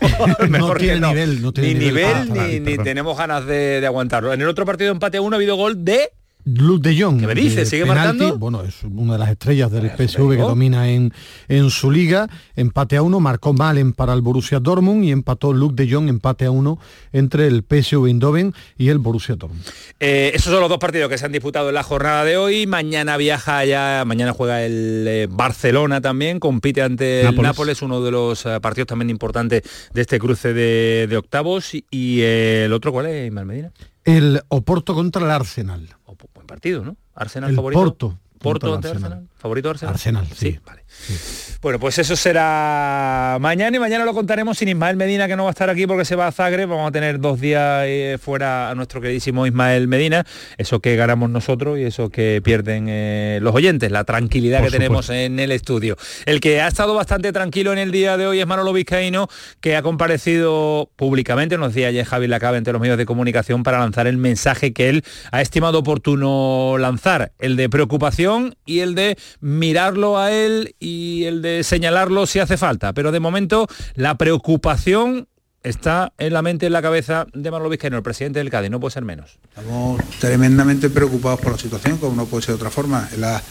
mejor 0.49 0.79
que 0.79 0.99
no. 1.01 1.09
Nivel, 1.09 1.43
no 1.43 1.53
tiene 1.53 1.75
ni 1.75 1.87
nivel, 1.87 2.33
ni, 2.33 2.61
ni 2.61 2.79
tenemos 2.93 3.17
ganas 3.17 3.47
de, 3.47 3.81
de, 3.81 3.87
aguantarlo. 3.87 4.35
En 4.35 4.43
el 4.43 4.49
otro 4.49 4.67
partido 4.67 4.93
empate 4.93 5.19
uno 5.19 5.35
ha 5.35 5.39
habido 5.39 5.57
gol 5.57 5.83
de 5.83 6.11
Luke 6.45 6.89
de 6.89 7.01
Jong. 7.01 7.21
¿Qué 7.21 7.27
me 7.27 7.35
dice? 7.35 7.65
¿Sigue 7.65 7.85
marcando? 7.85 8.37
Bueno, 8.39 8.63
es 8.63 8.83
una 8.83 9.13
de 9.13 9.19
las 9.19 9.31
estrellas 9.31 9.71
del 9.71 9.91
PSV 9.91 10.31
que 10.31 10.43
domina 10.43 10.89
en, 10.91 11.13
en 11.49 11.71
su 11.71 11.91
liga. 11.91 12.29
Empate 12.57 12.97
a 12.97 13.03
uno, 13.03 13.21
marcó 13.21 13.53
Malen 13.53 13.93
para 13.93 14.13
el 14.13 14.23
Borussia 14.23 14.59
Dortmund 14.59 15.05
y 15.05 15.13
empató 15.13 15.53
Luke 15.53 15.75
de 15.83 15.93
Jong, 15.93 16.09
empate 16.09 16.47
a 16.47 16.51
uno 16.51 16.79
entre 17.13 17.47
el 17.47 17.63
PSV 17.63 18.07
Eindhoven 18.07 18.55
y 18.77 18.89
el 18.89 18.99
Borussia 18.99 19.37
Dortmund. 19.37 19.65
Eh, 20.01 20.33
esos 20.35 20.53
son 20.53 20.61
los 20.61 20.69
dos 20.69 20.79
partidos 20.79 21.09
que 21.09 21.19
se 21.19 21.27
han 21.27 21.33
disputado 21.33 21.69
en 21.69 21.75
la 21.75 21.83
jornada 21.83 22.25
de 22.25 22.37
hoy. 22.37 22.67
Mañana 22.67 23.17
viaja 23.17 23.65
ya, 23.65 24.03
mañana 24.07 24.33
juega 24.33 24.65
el 24.65 25.05
eh, 25.07 25.29
Barcelona 25.31 26.01
también, 26.01 26.41
compite 26.41 26.83
ante 26.83 27.23
el 27.23 27.43
Nápoles, 27.43 27.83
uno 27.83 28.03
de 28.03 28.11
los 28.11 28.47
eh, 28.47 28.61
partidos 28.61 28.87
también 28.87 29.11
importantes 29.11 29.63
de 29.93 30.01
este 30.01 30.19
cruce 30.19 30.53
de, 30.53 31.17
octavos. 31.17 31.73
Y, 31.91 32.21
el 32.23 32.73
otro, 32.73 32.93
¿cuál 32.93 33.07
es, 33.07 33.33
Medina? 33.33 33.73
El 34.05 34.43
Oporto 34.49 34.95
contra 34.95 35.25
el 35.25 35.31
Arsenal 35.31 35.89
partido, 36.53 36.85
¿no? 36.85 36.97
Arsenal 37.15 37.55
favorito. 37.55 37.81
Porto. 37.81 38.19
Porto 38.39 38.75
ante 38.75 38.89
Arsenal. 38.89 39.27
¿Favorito 39.43 39.71
Arsenal? 39.71 39.95
Arsenal, 39.95 40.29
sí. 40.37 40.61
vale. 40.65 40.83
Bueno, 41.61 41.81
pues 41.81 41.99
eso 41.99 42.15
será 42.15 43.39
mañana 43.41 43.77
y 43.77 43.81
mañana 43.81 44.05
lo 44.05 44.15
contaremos 44.15 44.59
sin 44.59 44.69
Ismael 44.69 44.97
Medina 44.97 45.27
que 45.27 45.35
no 45.35 45.45
va 45.45 45.51
a 45.51 45.53
estar 45.53 45.69
aquí 45.69 45.87
porque 45.87 46.05
se 46.05 46.15
va 46.15 46.29
a 46.29 46.33
Zagreb. 46.33 46.69
Vamos 46.69 46.89
a 46.89 46.93
tener 46.93 47.19
dos 47.19 47.41
días 47.41 47.85
eh, 47.87 48.19
fuera 48.21 48.71
a 48.71 48.75
nuestro 48.77 49.01
queridísimo 49.01 49.45
Ismael 49.45 49.89
Medina. 49.89 50.25
Eso 50.59 50.79
que 50.79 50.95
ganamos 50.95 51.31
nosotros 51.31 51.79
y 51.79 51.83
eso 51.83 52.09
que 52.09 52.41
pierden 52.43 52.87
eh, 52.89 53.41
los 53.43 53.53
oyentes, 53.53 53.91
la 53.91 54.05
tranquilidad 54.05 54.63
que 54.63 54.71
tenemos 54.71 55.11
en 55.11 55.41
el 55.41 55.51
estudio. 55.51 55.97
El 56.25 56.41
que 56.41 56.61
ha 56.61 56.69
estado 56.69 56.95
bastante 56.95 57.33
tranquilo 57.33 57.73
en 57.73 57.79
el 57.79 57.91
día 57.91 58.17
de 58.17 58.29
hoy 58.29 58.39
es 58.39 58.47
Manolo 58.47 58.73
Vizcaíno, 58.73 59.29
que 59.61 59.75
ha 59.75 59.83
comparecido 59.83 60.89
públicamente, 60.95 61.59
nos 61.59 61.75
decía 61.75 61.89
ayer 61.89 62.05
Javi 62.05 62.29
Lacabe 62.29 62.59
entre 62.59 62.73
los 62.73 62.83
medios 62.83 62.99
de 62.99 63.07
comunicación 63.07 63.65
para 63.65 63.81
lanzar 63.81 64.07
el 64.07 64.19
mensaje 64.19 64.73
que 64.73 64.89
él 64.89 65.05
ha 65.33 65.43
estimado 65.43 65.81
oportuno 65.81 66.77
lanzar, 66.79 67.33
el 67.41 67.57
de 67.57 67.69
preocupación 67.69 68.55
y 68.67 68.81
el 68.81 68.95
de 68.95 69.17
mirarlo 69.41 70.19
a 70.19 70.33
él 70.33 70.75
y 70.79 71.25
el 71.25 71.43
de 71.43 71.65
señalarlo 71.65 72.27
si 72.27 72.39
hace 72.39 72.57
falta. 72.57 72.93
Pero 72.93 73.13
de 73.13 73.21
momento 73.21 73.67
la 73.95 74.17
preocupación 74.17 75.29
está 75.63 76.13
en 76.19 76.33
la 76.33 76.43
mente, 76.43 76.67
en 76.67 76.73
la 76.73 76.83
cabeza 76.83 77.27
de 77.33 77.51
Manolo 77.51 77.71
Vizcaíno, 77.71 77.97
el 77.97 78.03
presidente 78.03 78.39
del 78.39 78.51
Cádiz, 78.51 78.71
no 78.71 78.81
puede 78.81 78.93
ser 78.93 79.05
menos. 79.05 79.39
Estamos 79.49 80.01
tremendamente 80.19 80.91
preocupados 80.91 81.41
por 81.41 81.53
la 81.53 81.59
situación, 81.59 81.99
como 81.99 82.17
no 82.17 82.27
puede 82.27 82.43
ser 82.43 82.55
de 82.55 82.57
otra 82.57 82.71
forma. 82.71 83.09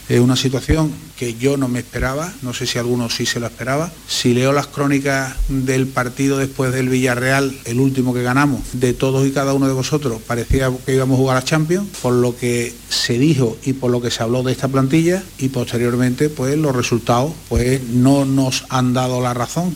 Es 0.09 0.19
una 0.19 0.35
situación 0.35 0.91
que 1.17 1.35
yo 1.35 1.57
no 1.57 1.67
me 1.67 1.79
esperaba, 1.79 2.31
no 2.41 2.53
sé 2.53 2.65
si 2.65 2.79
alguno 2.79 3.09
sí 3.09 3.25
se 3.25 3.39
lo 3.39 3.47
esperaba. 3.47 3.91
Si 4.07 4.33
leo 4.33 4.51
las 4.51 4.67
crónicas 4.67 5.35
del 5.47 5.87
partido 5.87 6.37
después 6.37 6.73
del 6.73 6.89
Villarreal, 6.89 7.55
el 7.65 7.79
último 7.79 8.13
que 8.13 8.23
ganamos, 8.23 8.61
de 8.73 8.93
todos 8.93 9.27
y 9.27 9.31
cada 9.31 9.53
uno 9.53 9.67
de 9.67 9.73
vosotros, 9.73 10.21
parecía 10.25 10.71
que 10.85 10.95
íbamos 10.95 11.15
a 11.15 11.21
jugar 11.21 11.37
a 11.37 11.43
Champions, 11.43 11.89
por 12.01 12.13
lo 12.13 12.35
que 12.35 12.73
se 12.89 13.17
dijo 13.17 13.57
y 13.63 13.73
por 13.73 13.91
lo 13.91 14.01
que 14.01 14.11
se 14.11 14.23
habló 14.23 14.43
de 14.43 14.51
esta 14.51 14.67
plantilla, 14.67 15.23
y 15.37 15.49
posteriormente 15.49 16.29
pues 16.29 16.57
los 16.57 16.75
resultados 16.75 17.33
pues 17.49 17.83
no 17.83 18.25
nos 18.25 18.65
han 18.69 18.93
dado 18.93 19.21
la 19.21 19.33
razón. 19.33 19.75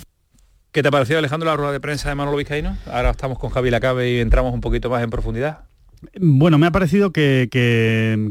¿Qué 0.75 0.81
te 0.81 0.89
ha 0.89 0.91
parecido 0.91 1.19
Alejandro 1.19 1.49
la 1.49 1.55
rueda 1.55 1.71
de 1.71 1.79
prensa 1.79 2.09
de 2.09 2.15
Manolo 2.15 2.35
Vizcaíno? 2.35 2.77
Ahora 2.91 3.11
estamos 3.11 3.39
con 3.39 3.49
Javi 3.49 3.71
Lacabe 3.71 4.11
y 4.11 4.19
entramos 4.19 4.53
un 4.53 4.59
poquito 4.59 4.89
más 4.89 5.01
en 5.01 5.09
profundidad. 5.09 5.59
Bueno, 6.19 6.57
me 6.57 6.67
ha 6.67 6.71
parecido 6.71 7.11
que, 7.11 7.49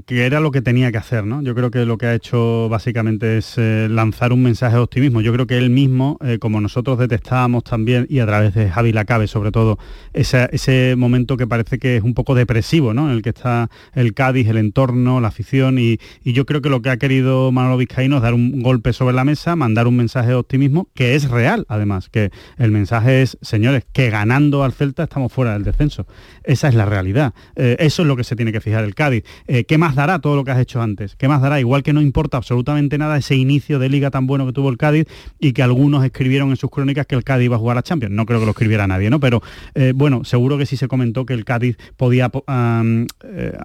era 0.08 0.40
lo 0.40 0.50
que 0.50 0.62
tenía 0.62 0.93
que 0.93 0.99
hacer, 0.99 1.25
¿no? 1.25 1.43
Yo 1.43 1.55
creo 1.55 1.70
que 1.70 1.84
lo 1.84 1.99
que 1.99 2.06
ha 2.06 2.14
hecho 2.14 2.69
básicamente 2.69 3.38
es 3.38 3.55
eh, 3.58 3.88
lanzar 3.90 4.32
un 4.32 4.43
mensaje 4.43 4.76
de 4.76 4.82
optimismo. 4.82 5.20
Yo 5.20 5.32
creo 5.32 5.46
que 5.46 5.58
él 5.58 5.70
mismo, 5.70 6.19
eh, 6.25 6.38
como 6.38 6.61
nosotros 6.61 6.99
detectábamos 6.99 7.64
también, 7.64 8.06
y 8.08 8.20
a 8.20 8.26
través 8.26 8.55
de 8.55 8.70
Javi 8.70 8.93
Lacabe 8.93 9.26
sobre 9.26 9.50
todo, 9.50 9.78
ese, 10.12 10.94
momento 10.96 11.37
que 11.37 11.46
parece 11.46 11.78
que 11.78 11.96
es 11.96 12.02
un 12.02 12.14
poco 12.14 12.34
depresivo, 12.34 12.94
¿no? 12.94 13.11
En 13.11 13.16
el 13.16 13.22
que 13.22 13.31
está 13.31 13.70
el 13.94 14.14
Cádiz, 14.14 14.49
el 14.49 14.56
entorno, 14.56 15.20
la 15.20 15.28
afición, 15.28 15.78
y, 15.78 15.99
yo 16.25 16.46
creo 16.46 16.62
que 16.62 16.69
lo 16.69 16.82
que 16.82 16.90
ha 16.90 16.96
querido 16.96 17.52
Manolo 17.52 17.76
Vizcaíno 17.76 18.17
es 18.17 18.22
dar 18.22 18.34
un 18.34 18.62
golpe 18.62 18.93
sobre 18.93 19.14
la 19.14 19.25
mesa, 19.25 19.56
mandar 19.56 19.87
un 19.87 19.96
mensaje 19.96 20.28
de 20.28 20.34
optimismo, 20.34 20.88
que 20.94 21.14
es 21.14 21.31
real, 21.31 21.64
además, 21.69 22.08
que 22.08 22.31
el 22.58 22.70
mensaje 22.70 23.22
es, 23.22 23.38
señores, 23.40 23.84
que 23.93 24.10
ganando 24.10 24.64
al 24.64 24.72
Celta 24.72 25.05
estamos 25.05 25.32
fuera 25.32 25.52
del 25.52 25.64
descenso. 25.64 26.06
Esa 26.43 26.69
es 26.69 26.75
la 26.75 26.87
realidad. 26.87 27.34
Eh, 27.56 27.76
eso 27.78 28.02
es 28.02 28.08
lo 28.08 28.16
que 28.16 28.24
se 28.24 28.36
tiene 28.36 28.52
que 28.52 28.60
fijar 28.60 28.84
el 28.84 28.94
Cádiz. 28.94 29.24
Eh, 29.46 29.64
¿Qué 29.64 29.78
más 29.78 29.94
dará 29.94 30.18
todo 30.18 30.36
lo 30.36 30.44
que 30.44 30.50
has 30.50 30.58
hecho 30.58 30.82
antes? 30.82 31.16
¿Qué 31.16 31.28
más 31.28 31.40
dará? 31.40 31.60
Igual 31.60 31.82
que 31.82 31.92
no 31.92 32.00
importa 32.00 32.36
absolutamente 32.36 32.98
nada 32.98 33.16
ese 33.16 33.36
inicio 33.36 33.78
de 33.78 33.88
liga 33.88 34.10
tan 34.10 34.26
bueno 34.26 34.46
que 34.46 34.52
tuvo 34.52 34.70
el 34.70 34.76
Cádiz 34.76 35.06
y 35.38 35.52
que 35.52 35.62
algunos 35.62 36.04
escribieron 36.04 36.50
en 36.50 36.56
sus 36.56 36.70
crónicas 36.70 37.06
que 37.06 37.14
el 37.14 37.24
Cádiz 37.24 37.46
iba 37.46 37.56
a 37.56 37.58
jugar 37.58 37.78
a 37.78 37.82
Champions. 37.82 38.14
No 38.14 38.26
creo 38.26 38.40
que 38.40 38.46
lo 38.46 38.52
escribiera 38.52 38.86
nadie, 38.86 39.10
¿no? 39.10 39.20
Pero 39.20 39.42
eh, 39.74 39.92
bueno, 39.94 40.24
seguro 40.24 40.58
que 40.58 40.66
sí 40.66 40.76
se 40.76 40.88
comentó 40.88 41.26
que 41.26 41.34
el 41.34 41.44
Cádiz 41.44 41.76
podía 41.96 42.30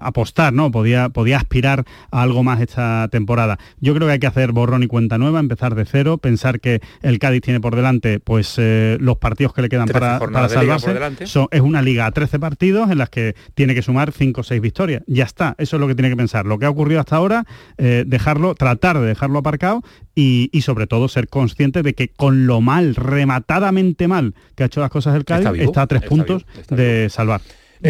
apostar, 0.00 0.52
¿no? 0.52 0.70
Podía, 0.70 1.08
podía 1.08 1.36
aspirar 1.36 1.84
a 2.10 2.22
algo 2.22 2.42
más 2.42 2.60
esta 2.60 3.08
temporada. 3.10 3.58
Yo 3.80 3.94
creo 3.94 4.06
que 4.06 4.14
hay 4.14 4.18
que 4.18 4.26
hacer 4.26 4.52
borrón 4.52 4.82
y 4.82 4.86
cuenta 4.86 5.18
nueva, 5.18 5.40
empezar 5.40 5.74
de 5.74 5.84
cero, 5.84 6.18
pensar 6.18 6.60
que 6.60 6.80
el 7.02 7.18
Cádiz 7.18 7.42
tiene 7.42 7.60
por 7.60 7.76
delante 7.76 8.20
pues 8.20 8.56
los 8.58 9.18
partidos 9.18 9.52
que 9.54 9.62
le 9.62 9.68
quedan 9.68 9.88
para, 9.88 10.18
para 10.18 10.48
salvarse. 10.48 10.94
es 11.24 11.60
una 11.60 11.82
liga 11.82 12.06
a 12.06 12.12
13 12.12 12.38
partidos 12.38 12.90
en 12.90 12.98
las 12.98 13.10
que 13.10 13.34
tiene 13.54 13.74
que 13.74 13.79
sumar 13.82 14.12
5 14.12 14.40
o 14.40 14.44
6 14.44 14.60
victorias. 14.60 15.02
Ya 15.06 15.24
está, 15.24 15.54
eso 15.58 15.76
es 15.76 15.80
lo 15.80 15.88
que 15.88 15.94
tiene 15.94 16.10
que 16.10 16.16
pensar. 16.16 16.46
Lo 16.46 16.58
que 16.58 16.66
ha 16.66 16.70
ocurrido 16.70 17.00
hasta 17.00 17.16
ahora, 17.16 17.44
eh, 17.78 18.04
dejarlo, 18.06 18.54
tratar 18.54 18.98
de 18.98 19.06
dejarlo 19.06 19.38
aparcado 19.38 19.82
y, 20.14 20.50
sobre 20.62 20.86
todo 20.86 21.08
ser 21.08 21.28
consciente 21.28 21.82
de 21.82 21.94
que 21.94 22.08
con 22.08 22.46
lo 22.46 22.60
mal, 22.60 22.94
rematadamente 22.94 24.08
mal 24.08 24.34
que 24.54 24.64
ha 24.64 24.66
hecho 24.66 24.80
las 24.80 24.90
cosas 24.90 25.16
el 25.16 25.24
Cádiz, 25.24 25.62
está, 25.62 25.82
a 25.82 25.86
tres 25.86 26.02
puntos 26.02 26.44
de 26.68 27.08
salvar. 27.08 27.40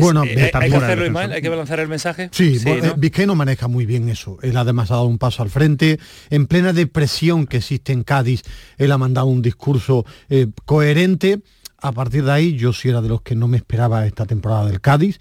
bueno, 0.00 0.24
eh, 0.24 0.50
hay 0.54 0.70
que 0.70 0.76
hacerlo, 0.76 1.18
hay 1.18 1.42
que 1.42 1.50
lanzar 1.50 1.80
el 1.80 1.88
mensaje. 1.88 2.28
Sí, 2.30 2.58
sí 2.58 3.26
¿no? 3.26 3.34
maneja 3.34 3.66
muy 3.66 3.86
bien 3.86 4.08
eso. 4.08 4.38
Él 4.42 4.56
además 4.56 4.90
ha 4.92 4.94
dado 4.94 5.06
un 5.06 5.18
paso 5.18 5.42
al 5.42 5.50
frente. 5.50 5.98
En 6.30 6.46
plena 6.46 6.72
depresión 6.72 7.46
que 7.46 7.56
existe 7.56 7.92
en 7.92 8.04
Cádiz, 8.04 8.42
él 8.78 8.92
ha 8.92 8.98
mandado 8.98 9.26
un 9.26 9.42
discurso 9.42 10.04
eh, 10.28 10.46
coherente 10.64 11.40
a 11.80 11.92
partir 11.92 12.24
de 12.24 12.32
ahí 12.32 12.56
yo 12.56 12.72
sí 12.72 12.88
era 12.88 13.00
de 13.00 13.08
los 13.08 13.22
que 13.22 13.34
no 13.34 13.48
me 13.48 13.56
esperaba 13.56 14.06
esta 14.06 14.26
temporada 14.26 14.66
del 14.66 14.80
Cádiz 14.80 15.18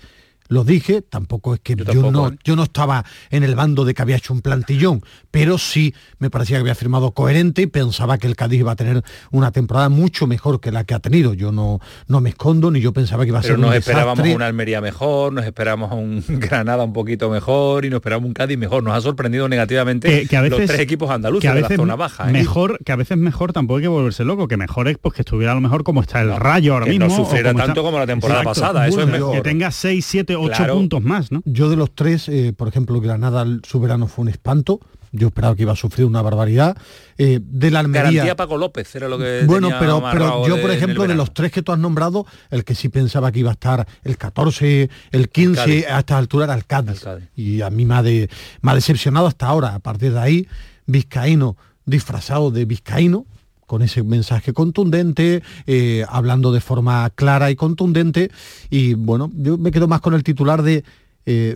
lo 0.49 0.63
dije, 0.63 1.03
tampoco 1.03 1.53
es 1.53 1.59
que 1.61 1.75
yo, 1.75 2.11
no, 2.11 2.29
¿eh? 2.29 2.37
yo 2.43 2.55
no 2.55 2.63
estaba 2.63 3.05
en 3.29 3.43
el 3.43 3.55
bando 3.55 3.85
de 3.85 3.93
que 3.93 4.01
había 4.01 4.17
hecho 4.17 4.33
un 4.33 4.41
plantillón, 4.41 5.03
pero 5.29 5.59
sí 5.59 5.93
me 6.17 6.31
parecía 6.31 6.57
que 6.57 6.61
había 6.61 6.75
firmado 6.75 7.11
coherente 7.11 7.61
y 7.61 7.67
pensaba 7.67 8.17
que 8.17 8.25
el 8.25 8.35
Cádiz 8.35 8.59
iba 8.59 8.71
a 8.71 8.75
tener 8.75 9.03
una 9.31 9.51
temporada 9.51 9.89
mucho 9.89 10.25
mejor 10.25 10.59
que 10.59 10.71
la 10.71 10.83
que 10.83 10.95
ha 10.95 10.99
tenido. 10.99 11.35
Yo 11.35 11.51
no, 11.51 11.79
no 12.07 12.19
me 12.19 12.29
escondo 12.29 12.71
ni 12.71 12.81
yo 12.81 12.93
pensaba 12.93 13.23
que 13.23 13.29
iba 13.29 13.39
a 13.39 13.43
ser 13.43 13.59
nos 13.59 13.75
esperábamos 13.75 14.27
una 14.27 14.47
Almería 14.47 14.81
mejor, 14.81 15.33
nos 15.33 15.45
esperábamos 15.45 15.91
un 15.91 16.23
Granada 16.39 16.83
un 16.83 16.93
poquito 16.93 17.29
mejor 17.29 17.85
y 17.85 17.89
nos 17.89 17.97
esperábamos 17.97 18.29
un 18.29 18.33
Cádiz 18.33 18.57
mejor. 18.57 18.81
Nos 18.83 18.95
ha 18.95 19.01
sorprendido 19.01 19.47
negativamente 19.47 20.27
que, 20.27 20.35
a 20.35 20.41
veces, 20.41 20.59
los 20.59 20.67
tres 20.67 20.79
equipos 20.79 21.11
andaluces 21.11 21.53
de 21.53 21.61
la 21.61 21.67
zona 21.69 21.95
baja. 21.95 22.27
¿eh? 22.27 22.33
Mejor, 22.33 22.79
que 22.83 22.91
a 22.91 22.95
veces 22.95 23.17
mejor 23.17 23.53
tampoco 23.53 23.77
hay 23.77 23.83
que 23.83 23.87
volverse 23.87 24.23
loco, 24.23 24.47
que 24.47 24.57
mejor 24.57 24.87
es 24.87 24.97
pues, 24.97 25.13
que 25.13 25.21
estuviera 25.21 25.51
a 25.51 25.55
lo 25.55 25.61
mejor 25.61 25.83
como 25.83 26.01
está 26.01 26.21
el 26.21 26.35
Rayo 26.35 26.73
ahora 26.73 26.87
mismo. 26.87 27.07
No 27.07 27.15
sufriera 27.15 27.53
tanto 27.53 27.83
como 27.83 27.99
la 27.99 28.07
temporada 28.07 28.41
pasada, 28.41 28.87
eso 28.87 29.01
es 29.01 29.07
mejor. 29.07 29.35
Que 29.35 29.41
tenga 29.41 29.69
6, 29.69 30.03
7, 30.03 30.38
ocho 30.39 30.65
puntos 30.67 31.01
más, 31.01 31.31
¿no? 31.31 31.41
Yo 31.45 31.69
de 31.69 31.75
los 31.75 31.93
tres, 31.93 32.29
eh, 32.29 32.53
por 32.55 32.67
ejemplo, 32.67 32.99
Granada, 32.99 33.45
su 33.63 33.79
verano 33.79 34.07
fue 34.07 34.23
un 34.23 34.29
espanto, 34.29 34.79
yo 35.11 35.27
esperaba 35.27 35.55
que 35.55 35.63
iba 35.63 35.73
a 35.73 35.75
sufrir 35.75 36.05
una 36.05 36.21
barbaridad. 36.21 36.77
Eh, 37.17 37.39
de 37.41 37.71
la 37.71 37.79
Almería... 37.79 38.03
Garantía 38.03 38.35
Paco 38.35 38.57
López, 38.57 38.93
era 38.95 39.07
lo 39.07 39.17
que 39.17 39.43
Bueno, 39.45 39.69
pero, 39.79 40.03
pero 40.11 40.47
yo, 40.47 40.61
por 40.61 40.71
ejemplo, 40.71 41.07
de 41.07 41.15
los 41.15 41.33
tres 41.33 41.51
que 41.51 41.63
tú 41.63 41.71
has 41.71 41.79
nombrado, 41.79 42.25
el 42.51 42.63
que 42.63 42.75
sí 42.75 42.89
pensaba 42.89 43.31
que 43.31 43.39
iba 43.39 43.49
a 43.49 43.53
estar 43.53 43.87
el 44.03 44.17
14, 44.17 44.89
el 45.11 45.29
15, 45.29 45.87
a 45.87 45.99
esta 45.99 46.17
altura 46.17 46.45
era 46.45 46.53
el 46.53 46.65
Cádiz. 46.65 47.03
Y 47.35 47.61
a 47.61 47.69
mí 47.69 47.85
me 47.85 47.95
ha, 47.95 48.03
de, 48.03 48.29
me 48.61 48.71
ha 48.71 48.75
decepcionado 48.75 49.27
hasta 49.27 49.47
ahora. 49.47 49.75
A 49.75 49.79
partir 49.79 50.13
de 50.13 50.19
ahí, 50.19 50.47
Vizcaíno 50.85 51.57
disfrazado 51.89 52.51
de 52.51 52.65
Vizcaíno, 52.65 53.25
con 53.69 53.83
ese 53.83 54.01
mensaje 54.01 54.51
contundente, 54.51 55.43
eh, 55.67 56.03
hablando 56.09 56.51
de 56.51 56.59
forma 56.59 57.07
clara 57.11 57.51
y 57.51 57.55
contundente. 57.55 58.31
Y 58.71 58.95
bueno, 58.95 59.29
yo 59.35 59.59
me 59.59 59.69
quedo 59.69 59.87
más 59.87 60.01
con 60.01 60.15
el 60.15 60.23
titular 60.23 60.63
de 60.63 60.83
eh, 61.27 61.55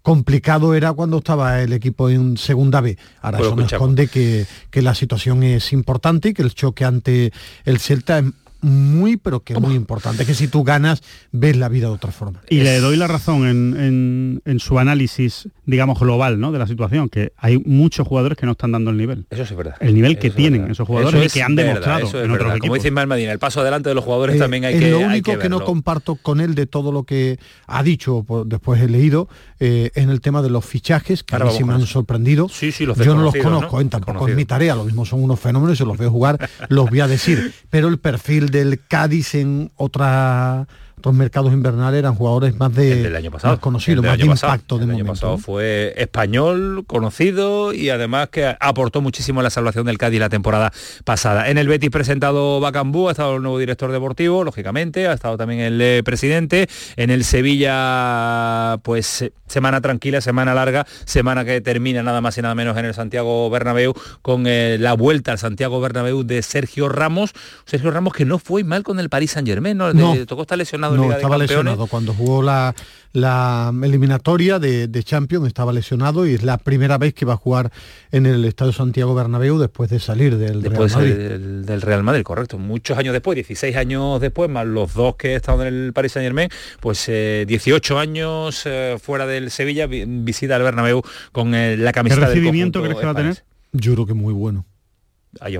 complicado 0.00 0.74
era 0.74 0.94
cuando 0.94 1.18
estaba 1.18 1.60
el 1.60 1.74
equipo 1.74 2.08
en 2.08 2.38
segunda 2.38 2.80
B. 2.80 2.96
Ahora 3.20 3.40
eso 3.40 3.54
no 3.54 3.66
esconde 3.66 4.08
que, 4.08 4.46
que, 4.70 4.80
la 4.80 4.94
situación 4.94 5.42
es 5.42 5.74
importante 5.74 6.30
y 6.30 6.32
que 6.32 6.40
el 6.40 6.54
choque 6.54 6.86
ante 6.86 7.30
el 7.66 7.78
Celta 7.78 8.20
es 8.20 8.24
muy, 8.62 9.16
pero 9.16 9.40
que 9.40 9.58
muy 9.58 9.74
importante, 9.74 10.26
que 10.26 10.34
si 10.34 10.48
tú 10.48 10.64
ganas, 10.64 11.02
ves 11.32 11.56
la 11.56 11.68
vida 11.68 11.86
de 11.88 11.94
otra 11.94 12.12
forma. 12.12 12.40
Y 12.48 12.60
le 12.60 12.80
doy 12.80 12.96
la 12.96 13.06
razón 13.06 13.46
en, 13.46 14.42
en, 14.44 14.60
su 14.60 14.78
análisis, 14.78 15.48
digamos, 15.64 15.98
global 15.98 16.38
¿no? 16.38 16.52
de 16.52 16.58
la 16.58 16.66
situación, 16.66 17.08
que 17.08 17.32
hay 17.36 17.58
muchos 17.58 18.06
jugadores 18.06 18.36
que 18.36 18.46
no 18.46 18.52
están 18.52 18.72
dando 18.72 18.90
el 18.90 18.96
nivel. 18.96 19.26
Eso 19.30 19.42
es 19.42 19.56
verdad. 19.56 19.76
El 19.80 19.94
nivel 19.94 20.18
que 20.18 20.30
tienen 20.30 20.70
esos 20.70 20.86
jugadores 20.86 21.24
y 21.24 21.38
que 21.38 21.42
han 21.42 21.56
demostrado 21.56 22.22
en 22.22 22.30
otros 22.30 22.58
Como 22.58 22.74
dice 22.74 22.88
Ismael 22.88 23.06
Medina, 23.06 23.32
el 23.32 23.38
paso 23.38 23.60
adelante 23.60 23.88
de 23.88 23.94
los 23.94 24.04
jugadores 24.04 24.36
eh, 24.36 24.38
también 24.38 24.64
hay 24.64 24.78
que 24.78 24.90
Lo 24.90 25.00
único 25.00 25.38
que, 25.38 25.48
no 25.48 25.64
comparto 25.64 26.16
con 26.16 26.40
él 26.40 26.54
de 26.54 26.66
todo 26.66 26.92
lo 26.92 27.04
que 27.04 27.38
ha 27.66 27.82
dicho, 27.82 28.24
después 28.46 28.80
he 28.80 28.88
leído, 28.88 29.28
eh, 29.58 29.90
en 29.94 30.10
el 30.10 30.20
tema 30.20 30.42
de 30.42 30.50
los 30.50 30.64
fichajes, 30.64 31.22
que 31.22 31.36
a 31.36 31.38
mí 31.40 31.50
sí 31.56 31.64
me 31.64 31.74
han 31.74 31.86
sorprendido. 31.86 32.48
Sí, 32.48 32.72
sí, 32.72 32.86
los 32.86 32.98
Yo 32.98 33.14
no 33.14 33.22
los 33.22 33.34
conozco, 33.34 33.82
tampoco 33.86 34.28
es 34.28 34.36
mi 34.36 34.44
tarea, 34.44 34.74
lo 34.74 34.84
mismo 34.84 35.04
son 35.04 35.22
unos 35.22 35.40
fenómenos, 35.40 35.78
se 35.78 35.84
los 35.84 35.96
veo 35.96 36.10
jugar, 36.10 36.38
los 36.68 36.90
voy 36.90 37.00
a 37.00 37.08
decir. 37.08 37.52
Pero 37.70 37.88
el 37.88 37.98
perfil 37.98 38.49
del 38.50 38.86
Cádiz 38.86 39.34
en 39.34 39.70
otra 39.76 40.66
otros 41.00 41.14
mercados 41.14 41.52
invernales 41.52 41.98
eran 41.98 42.14
jugadores 42.14 42.58
más 42.58 42.74
de 42.74 43.06
el 43.06 43.16
año 43.16 43.30
pasado, 43.30 43.58
conocidos, 43.58 44.04
más 44.04 44.18
de 44.18 44.26
impacto 44.26 44.76
de 44.76 44.84
el 44.84 44.90
año 44.90 45.06
pasado 45.06 45.38
fue 45.38 45.94
español, 45.96 46.84
conocido 46.86 47.72
y 47.72 47.88
además 47.88 48.28
que 48.28 48.54
aportó 48.60 49.00
muchísimo 49.00 49.40
a 49.40 49.42
la 49.42 49.48
salvación 49.48 49.86
del 49.86 49.96
Cádiz 49.96 50.20
la 50.20 50.28
temporada 50.28 50.72
pasada. 51.04 51.48
En 51.48 51.56
el 51.56 51.68
Betis 51.68 51.88
presentado 51.88 52.60
Bacambú, 52.60 53.08
ha 53.08 53.12
estado 53.12 53.36
el 53.36 53.42
nuevo 53.42 53.58
director 53.58 53.90
deportivo, 53.92 54.44
lógicamente, 54.44 55.08
ha 55.08 55.14
estado 55.14 55.38
también 55.38 55.60
el 55.60 55.80
eh, 55.80 56.02
presidente. 56.04 56.68
En 56.96 57.08
el 57.08 57.24
Sevilla, 57.24 58.78
pues 58.82 59.24
semana 59.46 59.80
tranquila, 59.80 60.20
semana 60.20 60.54
larga, 60.54 60.86
semana 61.06 61.44
que 61.44 61.60
termina 61.62 62.02
nada 62.02 62.20
más 62.20 62.36
y 62.36 62.42
nada 62.42 62.54
menos 62.54 62.76
en 62.76 62.84
el 62.84 62.94
Santiago 62.94 63.48
Bernabéu 63.48 63.94
con 64.20 64.46
eh, 64.46 64.76
la 64.78 64.92
vuelta 64.92 65.32
al 65.32 65.38
Santiago 65.38 65.80
Bernabéu 65.80 66.24
de 66.24 66.42
Sergio 66.42 66.88
Ramos. 66.90 67.32
Sergio 67.64 67.90
Ramos 67.90 68.12
que 68.12 68.26
no 68.26 68.38
fue 68.38 68.64
mal 68.64 68.82
con 68.82 69.00
el 69.00 69.08
Paris 69.08 69.30
Saint 69.32 69.48
Germain, 69.48 69.78
¿no? 69.78 69.92
no. 69.94 70.14
tocó 70.26 70.42
estar 70.42 70.58
lesionado 70.58 70.89
no, 70.96 71.12
estaba 71.12 71.38
lesionado. 71.38 71.86
Cuando 71.86 72.14
jugó 72.14 72.42
la, 72.42 72.74
la 73.12 73.72
eliminatoria 73.82 74.58
de, 74.58 74.88
de, 74.88 75.02
Champions 75.02 75.46
estaba 75.46 75.72
lesionado 75.72 76.26
y 76.26 76.34
es 76.34 76.42
la 76.42 76.58
primera 76.58 76.98
vez 76.98 77.14
que 77.14 77.24
va 77.24 77.34
a 77.34 77.36
jugar 77.36 77.72
en 78.12 78.26
el 78.26 78.44
Estadio 78.44 78.72
Santiago 78.72 79.14
Bernabéu 79.14 79.58
después 79.58 79.90
de 79.90 79.98
salir 79.98 80.36
del 80.36 80.62
Real 80.62 80.90
Madrid. 80.90 81.14
Del, 81.14 81.66
del, 81.66 81.82
Real 81.82 82.02
Madrid, 82.02 82.22
correcto. 82.22 82.58
Muchos 82.58 82.96
años 82.98 83.12
después, 83.12 83.34
16 83.36 83.76
años 83.76 84.20
después, 84.20 84.48
más 84.48 84.66
los 84.66 84.94
dos 84.94 85.16
que 85.16 85.32
he 85.32 85.34
estado 85.34 85.66
en 85.66 85.74
el 85.74 85.92
Paris 85.92 86.12
Saint 86.12 86.26
Germain, 86.26 86.48
pues 86.80 87.06
18 87.06 87.10
eh, 87.10 87.98
años 88.00 88.62
eh, 88.66 88.96
fuera 89.02 89.26
del 89.26 89.50
Sevilla, 89.50 89.86
visita 89.86 90.56
al 90.56 90.62
Bernabéu 90.62 91.02
con 91.32 91.54
eh, 91.54 91.76
la 91.76 91.92
camiseta 91.92 92.22
¿Qué 92.22 92.26
recibimiento 92.28 92.82
crees 92.82 92.98
que 92.98 93.06
va 93.06 93.12
a 93.12 93.16
tener? 93.16 93.42
Yo 93.72 93.94
creo 93.94 94.06
que 94.06 94.14
muy 94.14 94.32
bueno. 94.32 94.66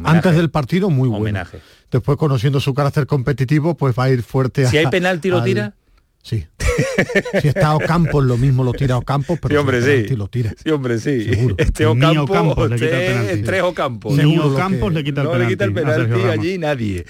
Antes 0.05 0.37
del 0.37 0.51
partido, 0.51 0.91
muy 0.91 1.09
bueno. 1.09 1.43
Después, 1.91 2.19
conociendo 2.19 2.61
su 2.61 2.75
carácter 2.75 3.07
competitivo, 3.07 3.77
pues 3.77 3.95
va 3.99 4.05
a 4.05 4.11
ir 4.11 4.23
fuerte. 4.23 4.67
Si 4.67 4.77
hay 4.79 4.87
penalti, 4.87 5.29
lo 5.29 5.43
tira. 5.43 5.75
Sí. 6.23 6.47
si 7.41 7.49
está 7.49 7.75
Ocampos, 7.75 8.25
lo 8.25 8.37
mismo 8.37 8.63
lo 8.63 8.73
tira 8.73 8.97
Ocampos, 8.99 9.39
pero 9.41 9.55
sí, 9.55 9.57
hombre, 9.57 9.83
si 9.83 10.09
sí. 10.09 10.17
lo 10.17 10.29
tira. 10.29 10.53
Sí, 10.63 10.71
hombre, 10.71 10.99
sí. 10.99 11.25
Seguro. 11.25 11.55
Este 11.59 11.87
Ocampos, 11.87 12.71
le 12.71 12.77
quita 12.77 13.01
el 13.01 13.07
penalti. 13.07 13.43
Tres 13.43 13.63
Ocampos. 13.63 14.17
Ni 14.17 14.39
Ocampos 14.39 14.93
le 14.93 15.05
quita 15.05 15.21
el 15.23 15.27
no 15.27 15.33
penalti. 15.33 15.51
le 15.51 15.55
quita 15.55 15.65
el 15.65 15.73
penalti 15.73 16.21
allí 16.29 16.59
nadie. 16.59 17.05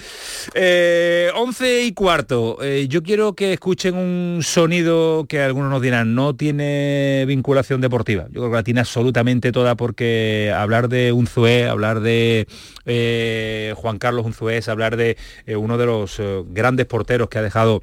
Eh, 0.54 1.30
11 1.34 1.84
y 1.84 1.92
cuarto. 1.92 2.58
Eh, 2.62 2.86
yo 2.88 3.02
quiero 3.02 3.34
que 3.34 3.52
escuchen 3.52 3.96
un 3.96 4.40
sonido 4.42 5.26
que 5.28 5.40
algunos 5.40 5.70
nos 5.70 5.82
dirán, 5.82 6.14
no 6.14 6.34
tiene 6.36 7.24
vinculación 7.26 7.80
deportiva. 7.80 8.26
Yo 8.30 8.40
creo 8.40 8.50
que 8.50 8.56
la 8.56 8.62
tiene 8.62 8.80
absolutamente 8.80 9.52
toda 9.52 9.76
porque 9.76 10.52
hablar 10.56 10.88
de 10.88 11.12
Unzué, 11.12 11.68
hablar 11.68 12.00
de 12.00 12.46
eh, 12.86 13.74
Juan 13.76 13.98
Carlos 13.98 14.24
Unzué, 14.24 14.58
es 14.58 14.68
hablar 14.68 14.96
de 14.96 15.16
eh, 15.46 15.56
uno 15.56 15.78
de 15.78 15.86
los 15.86 16.18
eh, 16.18 16.42
grandes 16.48 16.86
porteros 16.86 17.28
que 17.28 17.38
ha 17.38 17.42
dejado 17.42 17.82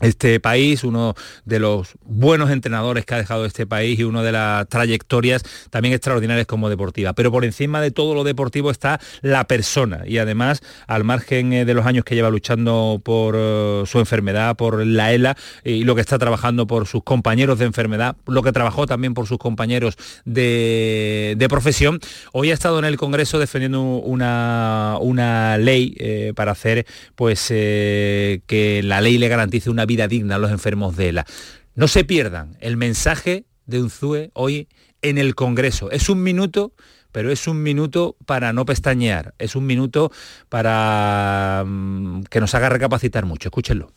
este 0.00 0.40
país, 0.40 0.84
uno 0.84 1.14
de 1.44 1.58
los 1.58 1.94
buenos 2.04 2.50
entrenadores 2.50 3.04
que 3.04 3.14
ha 3.14 3.18
dejado 3.18 3.44
este 3.44 3.66
país 3.66 3.98
y 3.98 4.04
una 4.04 4.22
de 4.22 4.32
las 4.32 4.68
trayectorias 4.68 5.42
también 5.70 5.94
extraordinarias 5.94 6.46
como 6.46 6.68
deportiva. 6.68 7.12
Pero 7.12 7.30
por 7.30 7.44
encima 7.44 7.80
de 7.80 7.90
todo 7.90 8.14
lo 8.14 8.24
deportivo 8.24 8.70
está 8.70 9.00
la 9.22 9.46
persona 9.46 10.02
y 10.06 10.18
además 10.18 10.62
al 10.86 11.04
margen 11.04 11.52
eh, 11.52 11.64
de 11.64 11.74
los 11.74 11.86
años 11.86 12.04
que 12.04 12.14
lleva 12.14 12.30
luchando 12.30 13.00
por 13.02 13.34
eh, 13.36 13.82
su 13.86 13.98
enfermedad, 13.98 14.56
por 14.56 14.84
la 14.86 15.12
ELA 15.12 15.36
y 15.64 15.84
lo 15.84 15.94
que 15.94 16.00
está 16.00 16.18
trabajando 16.18 16.66
por 16.66 16.86
sus 16.86 17.02
compañeros 17.02 17.58
de 17.58 17.66
enfermedad, 17.66 18.16
lo 18.26 18.42
que 18.42 18.52
trabajó 18.52 18.86
también 18.86 19.14
por 19.14 19.26
sus 19.26 19.38
compañeros 19.38 19.96
de, 20.24 21.46
profesión, 21.48 21.98
hoy 22.32 22.50
ha 22.50 22.54
estado 22.54 22.78
en 22.78 22.84
el 22.84 22.98
Congreso 22.98 23.38
defendiendo 23.38 23.80
una, 23.80 24.98
una 25.00 25.56
ley 25.56 25.96
eh, 25.98 26.32
para 26.36 26.52
hacer 26.52 26.84
pues 27.14 27.48
que 27.48 28.80
la 28.84 29.00
ley 29.00 29.16
le 29.16 29.28
garantice 29.28 29.70
una 29.70 29.86
vida 29.88 30.06
digna 30.06 30.36
a 30.36 30.38
los 30.38 30.52
enfermos 30.52 30.96
de 30.96 31.08
ELA. 31.08 31.26
No 31.74 31.88
se 31.88 32.04
pierdan 32.04 32.56
el 32.60 32.76
mensaje 32.76 33.44
de 33.66 33.82
Unzue 33.82 34.30
hoy 34.34 34.68
en 35.02 35.18
el 35.18 35.34
Congreso. 35.34 35.90
Es 35.90 36.08
un 36.08 36.22
minuto, 36.22 36.72
pero 37.12 37.32
es 37.32 37.48
un 37.48 37.62
minuto 37.62 38.16
para 38.26 38.52
no 38.52 38.64
pestañear, 38.64 39.34
es 39.38 39.56
un 39.56 39.66
minuto 39.66 40.12
para 40.48 41.64
mm, 41.66 42.22
que 42.24 42.40
nos 42.40 42.54
haga 42.54 42.68
recapacitar 42.68 43.26
mucho. 43.26 43.48
Escúchenlo. 43.48 43.92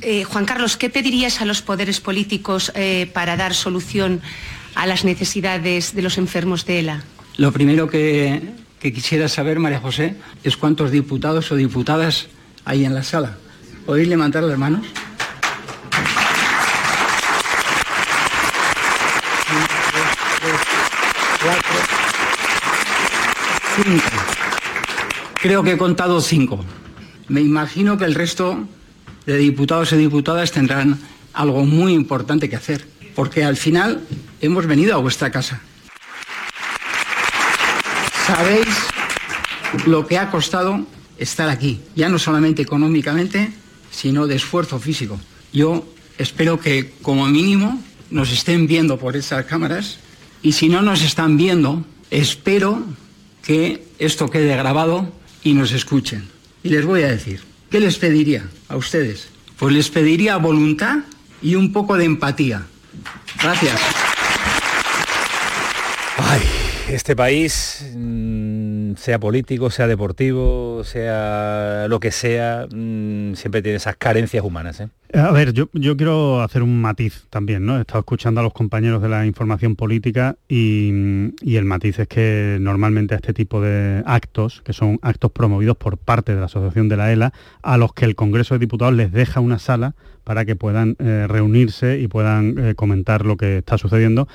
Eh, 0.00 0.24
Juan 0.24 0.44
Carlos, 0.44 0.76
¿qué 0.76 0.90
pedirías 0.90 1.40
a 1.40 1.44
los 1.44 1.60
poderes 1.60 2.00
políticos 2.00 2.70
eh, 2.74 3.10
para 3.12 3.36
dar 3.36 3.54
solución 3.54 4.20
a 4.74 4.86
las 4.86 5.04
necesidades 5.04 5.94
de 5.94 6.02
los 6.02 6.18
enfermos 6.18 6.64
de 6.66 6.80
ELA? 6.80 7.02
Lo 7.36 7.52
primero 7.52 7.88
que, 7.88 8.40
que 8.78 8.92
quisiera 8.92 9.28
saber, 9.28 9.58
María 9.58 9.80
José, 9.80 10.14
es 10.44 10.56
cuántos 10.56 10.92
diputados 10.92 11.50
o 11.50 11.56
diputadas 11.56 12.28
hay 12.64 12.84
en 12.84 12.94
la 12.94 13.02
sala. 13.02 13.38
¿Podéis 13.88 14.08
levantar 14.08 14.42
las 14.42 14.58
manos? 14.58 14.84
Cinco. 23.82 24.02
Creo 25.40 25.62
que 25.62 25.72
he 25.72 25.78
contado 25.78 26.20
cinco. 26.20 26.62
Me 27.28 27.40
imagino 27.40 27.96
que 27.96 28.04
el 28.04 28.14
resto 28.14 28.68
de 29.24 29.38
diputados 29.38 29.90
y 29.92 29.96
diputadas 29.96 30.52
tendrán 30.52 30.98
algo 31.32 31.64
muy 31.64 31.94
importante 31.94 32.50
que 32.50 32.56
hacer, 32.56 32.86
porque 33.14 33.42
al 33.42 33.56
final 33.56 34.02
hemos 34.42 34.66
venido 34.66 34.96
a 34.96 34.98
vuestra 34.98 35.30
casa. 35.30 35.62
Sabéis 38.26 38.68
lo 39.86 40.06
que 40.06 40.18
ha 40.18 40.30
costado 40.30 40.86
estar 41.16 41.48
aquí, 41.48 41.80
ya 41.96 42.10
no 42.10 42.18
solamente 42.18 42.60
económicamente, 42.60 43.50
sino 43.98 44.28
de 44.28 44.36
esfuerzo 44.36 44.78
físico. 44.78 45.18
Yo 45.52 45.84
espero 46.18 46.60
que 46.60 46.92
como 47.02 47.26
mínimo 47.26 47.82
nos 48.10 48.30
estén 48.30 48.68
viendo 48.68 48.96
por 48.96 49.16
esas 49.16 49.44
cámaras 49.46 49.98
y 50.40 50.52
si 50.52 50.68
no 50.68 50.82
nos 50.82 51.02
están 51.02 51.36
viendo, 51.36 51.84
espero 52.08 52.84
que 53.42 53.82
esto 53.98 54.30
quede 54.30 54.56
grabado 54.56 55.12
y 55.42 55.54
nos 55.54 55.72
escuchen. 55.72 56.28
Y 56.62 56.68
les 56.68 56.86
voy 56.86 57.02
a 57.02 57.08
decir, 57.08 57.40
¿qué 57.70 57.80
les 57.80 57.98
pediría 57.98 58.48
a 58.68 58.76
ustedes? 58.76 59.30
Pues 59.58 59.74
les 59.74 59.90
pediría 59.90 60.36
voluntad 60.36 60.98
y 61.42 61.56
un 61.56 61.72
poco 61.72 61.96
de 61.96 62.04
empatía. 62.04 62.66
Gracias. 63.42 63.80
Ay, 66.18 66.40
este 66.88 67.16
país 67.16 67.84
sea 68.96 69.18
político, 69.18 69.70
sea 69.70 69.86
deportivo, 69.86 70.82
sea 70.84 71.86
lo 71.88 72.00
que 72.00 72.10
sea, 72.10 72.66
mm, 72.70 73.34
siempre 73.34 73.62
tiene 73.62 73.76
esas 73.76 73.96
carencias 73.96 74.44
humanas. 74.44 74.80
¿eh? 74.80 74.88
A 75.14 75.30
ver, 75.30 75.52
yo, 75.52 75.68
quiero 75.70 76.42
hacer 76.42 76.62
un 76.62 76.80
matiz 76.80 77.26
también, 77.30 77.64
¿no? 77.64 77.78
He 77.78 77.80
estado 77.80 78.00
escuchando 78.00 78.40
a 78.40 78.44
los 78.44 78.52
compañeros 78.52 79.00
de 79.00 79.08
la 79.08 79.26
información 79.26 79.74
política 79.74 80.36
y, 80.48 81.32
y, 81.40 81.56
el 81.56 81.64
matiz 81.64 81.98
es 81.98 82.08
que 82.08 82.58
normalmente 82.60 83.14
a 83.14 83.16
este 83.16 83.32
tipo 83.32 83.60
de 83.60 84.02
actos, 84.06 84.62
que 84.62 84.72
son 84.72 84.98
actos 85.02 85.32
promovidos 85.32 85.76
por 85.76 85.96
parte 85.96 86.34
de 86.34 86.40
la 86.40 86.46
Asociación 86.46 86.88
de 86.88 86.96
la 86.96 87.12
ELA, 87.12 87.32
a 87.62 87.78
los 87.78 87.92
que 87.94 88.04
el 88.04 88.14
Congreso 88.14 88.54
de 88.54 88.58
Diputados 88.58 88.94
les 88.94 89.12
deja 89.12 89.40
una 89.40 89.58
sala 89.58 89.94
para 90.24 90.44
que 90.44 90.56
puedan 90.56 90.94
eh, 90.98 91.26
reunirse 91.26 91.98
y 92.00 92.06
puedan 92.06 92.58
eh, 92.58 92.74
comentar 92.74 93.24
lo 93.24 93.38
que 93.38 93.58
está 93.58 93.78
sucediendo, 93.78 94.28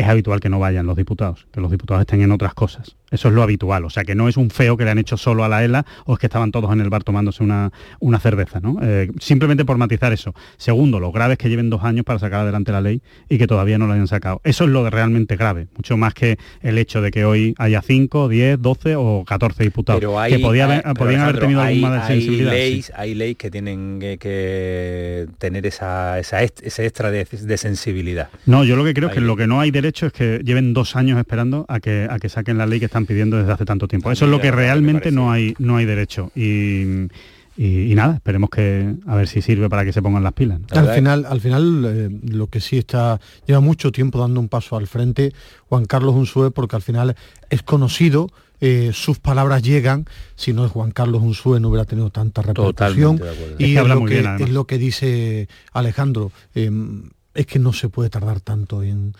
es 0.00 0.08
habitual 0.08 0.40
que 0.40 0.48
no 0.48 0.58
vayan 0.58 0.86
los 0.86 0.96
diputados, 0.96 1.46
que 1.52 1.60
los 1.60 1.70
diputados 1.70 2.00
estén 2.00 2.22
en 2.22 2.32
otras 2.32 2.54
cosas. 2.54 2.96
Eso 3.10 3.28
es 3.28 3.34
lo 3.34 3.42
habitual, 3.42 3.84
o 3.84 3.90
sea 3.90 4.04
que 4.04 4.14
no 4.14 4.28
es 4.28 4.36
un 4.36 4.50
feo 4.50 4.76
que 4.76 4.84
le 4.84 4.90
han 4.90 4.98
hecho 4.98 5.16
solo 5.16 5.44
a 5.44 5.48
la 5.48 5.64
ELA 5.64 5.84
o 6.06 6.14
es 6.14 6.18
que 6.18 6.26
estaban 6.26 6.50
todos 6.52 6.72
en 6.72 6.80
el 6.80 6.90
bar 6.90 7.04
tomándose 7.04 7.42
una, 7.42 7.72
una 7.98 8.18
cerveza, 8.18 8.60
¿no? 8.60 8.78
Eh, 8.82 9.10
simplemente 9.20 9.64
por 9.64 9.76
matizar 9.78 10.12
eso. 10.12 10.34
Segundo, 10.56 11.00
lo 11.00 11.12
grave 11.12 11.34
es 11.34 11.38
que 11.38 11.48
lleven 11.48 11.70
dos 11.70 11.84
años 11.84 12.04
para 12.04 12.18
sacar 12.18 12.40
adelante 12.40 12.72
la 12.72 12.80
ley 12.80 13.02
y 13.28 13.38
que 13.38 13.46
todavía 13.46 13.78
no 13.78 13.86
lo 13.86 13.94
hayan 13.94 14.08
sacado. 14.08 14.40
Eso 14.44 14.64
es 14.64 14.70
lo 14.70 14.84
de 14.84 14.90
realmente 14.90 15.36
grave, 15.36 15.68
mucho 15.76 15.96
más 15.96 16.14
que 16.14 16.38
el 16.62 16.78
hecho 16.78 17.00
de 17.00 17.10
que 17.10 17.24
hoy 17.24 17.54
haya 17.58 17.82
5, 17.82 18.28
10, 18.28 18.60
12 18.60 18.96
o 18.96 19.24
14 19.26 19.62
diputados 19.62 20.00
que 20.28 20.38
podían 20.38 20.82
haber 20.84 21.38
tenido 21.38 21.60
alguna 21.60 22.06
sensibilidad. 22.06 22.52
Hay 22.96 23.14
leyes 23.14 23.36
que 23.36 23.50
tienen 23.50 23.98
que, 24.00 25.26
tener 25.38 25.66
esa, 25.66 26.18
esa 26.18 26.42
ese 26.42 26.86
extra 26.86 27.10
de, 27.10 27.26
sensibilidad. 27.56 28.28
No, 28.46 28.64
yo 28.64 28.76
lo 28.76 28.84
que 28.84 28.94
creo 28.94 29.08
es 29.08 29.14
que 29.14 29.20
lo 29.20 29.36
que 29.36 29.46
no 29.46 29.60
hay 29.60 29.70
derecho 29.70 30.06
es 30.06 30.12
que 30.12 30.40
lleven 30.44 30.72
dos 30.72 30.96
años 30.96 31.18
esperando 31.18 31.66
a 31.68 31.80
que, 31.80 32.06
a 32.08 32.18
que 32.18 32.28
saquen 32.28 32.58
la 32.58 32.66
ley 32.66 32.80
que 32.80 32.86
están 33.00 33.06
pidiendo 33.06 33.36
desde 33.36 33.52
hace 33.52 33.64
tanto 33.64 33.88
tiempo. 33.88 34.10
Eso 34.10 34.24
es 34.24 34.30
lo 34.30 34.40
que 34.40 34.50
realmente 34.50 35.10
no 35.10 35.30
hay, 35.30 35.54
no 35.58 35.76
hay 35.76 35.86
derecho. 35.86 36.30
Y, 36.34 37.94
nada, 37.94 38.14
esperemos 38.14 38.48
que 38.48 38.94
a 39.06 39.16
ver 39.16 39.28
si 39.28 39.42
sirve 39.42 39.68
para 39.68 39.84
que 39.84 39.92
se 39.92 40.00
pongan 40.00 40.22
las 40.22 40.32
pilas. 40.32 40.60
Al 40.70 40.88
final, 40.94 41.26
al 41.28 41.40
final 41.40 41.84
eh, 41.86 42.08
lo 42.30 42.46
que 42.46 42.60
sí 42.60 42.78
está, 42.78 43.20
lleva 43.46 43.60
mucho 43.60 43.92
tiempo 43.92 44.18
dando 44.18 44.40
un 44.40 44.48
paso 44.48 44.76
al 44.76 44.86
frente 44.86 45.32
Juan 45.68 45.84
Carlos 45.84 46.14
Unsue, 46.14 46.50
porque 46.50 46.76
al 46.76 46.82
final 46.82 47.16
es 47.50 47.62
conocido, 47.62 48.28
eh, 48.60 48.90
sus 48.94 49.18
palabras 49.18 49.62
llegan, 49.62 50.06
si 50.36 50.52
no 50.52 50.64
es 50.64 50.72
Juan 50.72 50.90
Carlos 50.90 51.22
Unsue 51.22 51.60
no 51.60 51.68
hubiera 51.68 51.84
tenido 51.84 52.10
tanta 52.10 52.42
repercusión. 52.42 53.20
Y 53.58 53.76
es, 53.76 53.86
lo 53.86 54.04
que, 54.04 54.20
es 54.38 54.50
lo 54.50 54.66
que 54.66 54.78
dice 54.78 55.48
Alejandro. 55.72 56.32
Em, 56.54 57.10
es 57.34 57.46
que 57.46 57.58
no 57.58 57.72
se 57.72 57.88
puede 57.88 58.10
tardar 58.10 58.40
tanto 58.40 58.82
en, 58.82 59.14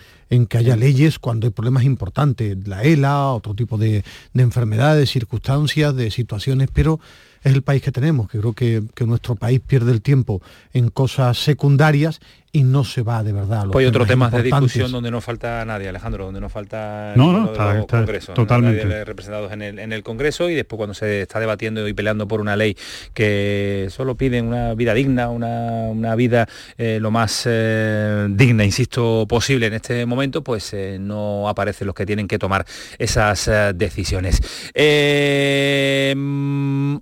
que 0.48 0.58
haya 0.58 0.76
leyes 0.76 1.18
cuando 1.18 1.46
hay 1.46 1.52
problemas 1.52 1.84
importantes, 1.84 2.56
la 2.66 2.82
ELA, 2.82 3.32
otro 3.32 3.54
tipo 3.54 3.78
de, 3.78 4.04
de 4.32 4.42
enfermedades, 4.42 5.10
circunstancias, 5.10 5.94
de 5.94 6.10
situaciones, 6.10 6.68
pero 6.72 7.00
es 7.42 7.54
el 7.54 7.62
país 7.62 7.82
que 7.82 7.92
tenemos, 7.92 8.28
que 8.28 8.38
creo 8.38 8.52
que, 8.52 8.82
que, 8.94 9.06
nuestro 9.06 9.34
país 9.36 9.60
pierde 9.60 9.92
el 9.92 10.02
tiempo 10.02 10.42
en 10.72 10.90
cosas 10.90 11.38
secundarias 11.38 12.20
y 12.52 12.64
no 12.64 12.82
se 12.84 13.02
va 13.02 13.22
de 13.22 13.32
verdad 13.32 13.66
Pues 13.70 13.84
hay 13.84 13.88
otro 13.88 14.04
tema 14.06 14.28
de 14.28 14.42
discusión 14.42 14.90
donde 14.90 15.10
no 15.10 15.20
falta 15.20 15.64
nadie, 15.64 15.88
Alejandro, 15.88 16.24
donde 16.24 16.40
no 16.40 16.48
falta 16.48 17.12
no, 17.14 17.32
no, 17.32 17.52
está, 17.52 17.86
Congreso, 17.86 18.32
totalmente. 18.34 19.04
Representados 19.04 19.52
en 19.52 19.62
el, 19.62 19.78
en 19.78 19.92
el 19.92 20.02
Congreso 20.02 20.50
y 20.50 20.54
después 20.54 20.76
cuando 20.76 20.94
se 20.94 21.22
está 21.22 21.38
debatiendo 21.38 21.86
y 21.86 21.92
peleando 21.92 22.26
por 22.26 22.40
una 22.40 22.56
ley 22.56 22.76
que 23.14 23.86
solo 23.90 24.16
piden 24.16 24.48
una 24.48 24.74
vida 24.74 24.94
digna, 24.94 25.28
una, 25.28 26.14
vida 26.16 26.48
eh, 26.76 26.98
lo 27.00 27.10
más 27.12 27.42
eh, 27.46 28.26
digna, 28.30 28.64
insisto, 28.64 29.26
posible 29.28 29.66
en 29.66 29.74
este 29.74 30.04
momento, 30.06 30.42
pues 30.42 30.72
eh, 30.72 30.98
no 31.00 31.48
aparecen 31.48 31.86
los 31.86 31.94
que 31.94 32.04
tienen 32.06 32.26
que 32.26 32.38
tomar 32.38 32.66
esas 32.98 33.50
decisiones. 33.74 34.40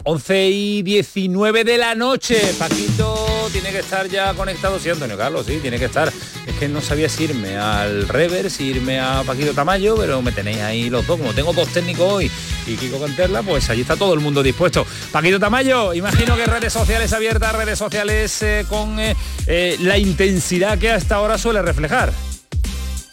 11 0.04 0.50
y 0.50 0.82
19 0.82 1.64
de 1.64 1.78
la 1.78 1.94
noche, 1.94 2.38
Paquito 2.58 3.48
tiene 3.50 3.70
que 3.70 3.78
estar 3.78 4.08
ya 4.08 4.34
conectado, 4.34 4.78
sí, 4.78 4.90
Antonio 4.90 5.16
Carlos 5.16 5.37
sí, 5.44 5.58
tiene 5.60 5.78
que 5.78 5.86
estar. 5.86 6.12
Es 6.46 6.54
que 6.58 6.68
no 6.68 6.80
sabía 6.80 7.08
si 7.08 7.24
irme 7.24 7.56
al 7.56 8.08
Reverse, 8.08 8.62
irme 8.62 9.00
a 9.00 9.22
Paquito 9.24 9.52
Tamayo, 9.52 9.96
pero 9.96 10.22
me 10.22 10.32
tenéis 10.32 10.58
ahí 10.58 10.90
los 10.90 11.06
dos. 11.06 11.18
Como 11.18 11.32
tengo 11.34 11.52
dos 11.52 11.68
técnicos 11.68 12.12
hoy 12.12 12.30
y 12.66 12.76
Kiko 12.76 13.00
Canterla, 13.00 13.42
pues 13.42 13.68
allí 13.70 13.82
está 13.82 13.96
todo 13.96 14.14
el 14.14 14.20
mundo 14.20 14.42
dispuesto. 14.42 14.86
Paquito 15.12 15.38
Tamayo, 15.38 15.94
imagino 15.94 16.36
que 16.36 16.46
redes 16.46 16.72
sociales 16.72 17.12
abiertas, 17.12 17.54
redes 17.54 17.78
sociales 17.78 18.42
eh, 18.42 18.64
con 18.68 18.98
eh, 18.98 19.14
eh, 19.46 19.76
la 19.80 19.98
intensidad 19.98 20.78
que 20.78 20.90
hasta 20.90 21.14
ahora 21.16 21.38
suele 21.38 21.62
reflejar. 21.62 22.12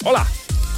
Hola. 0.04 0.26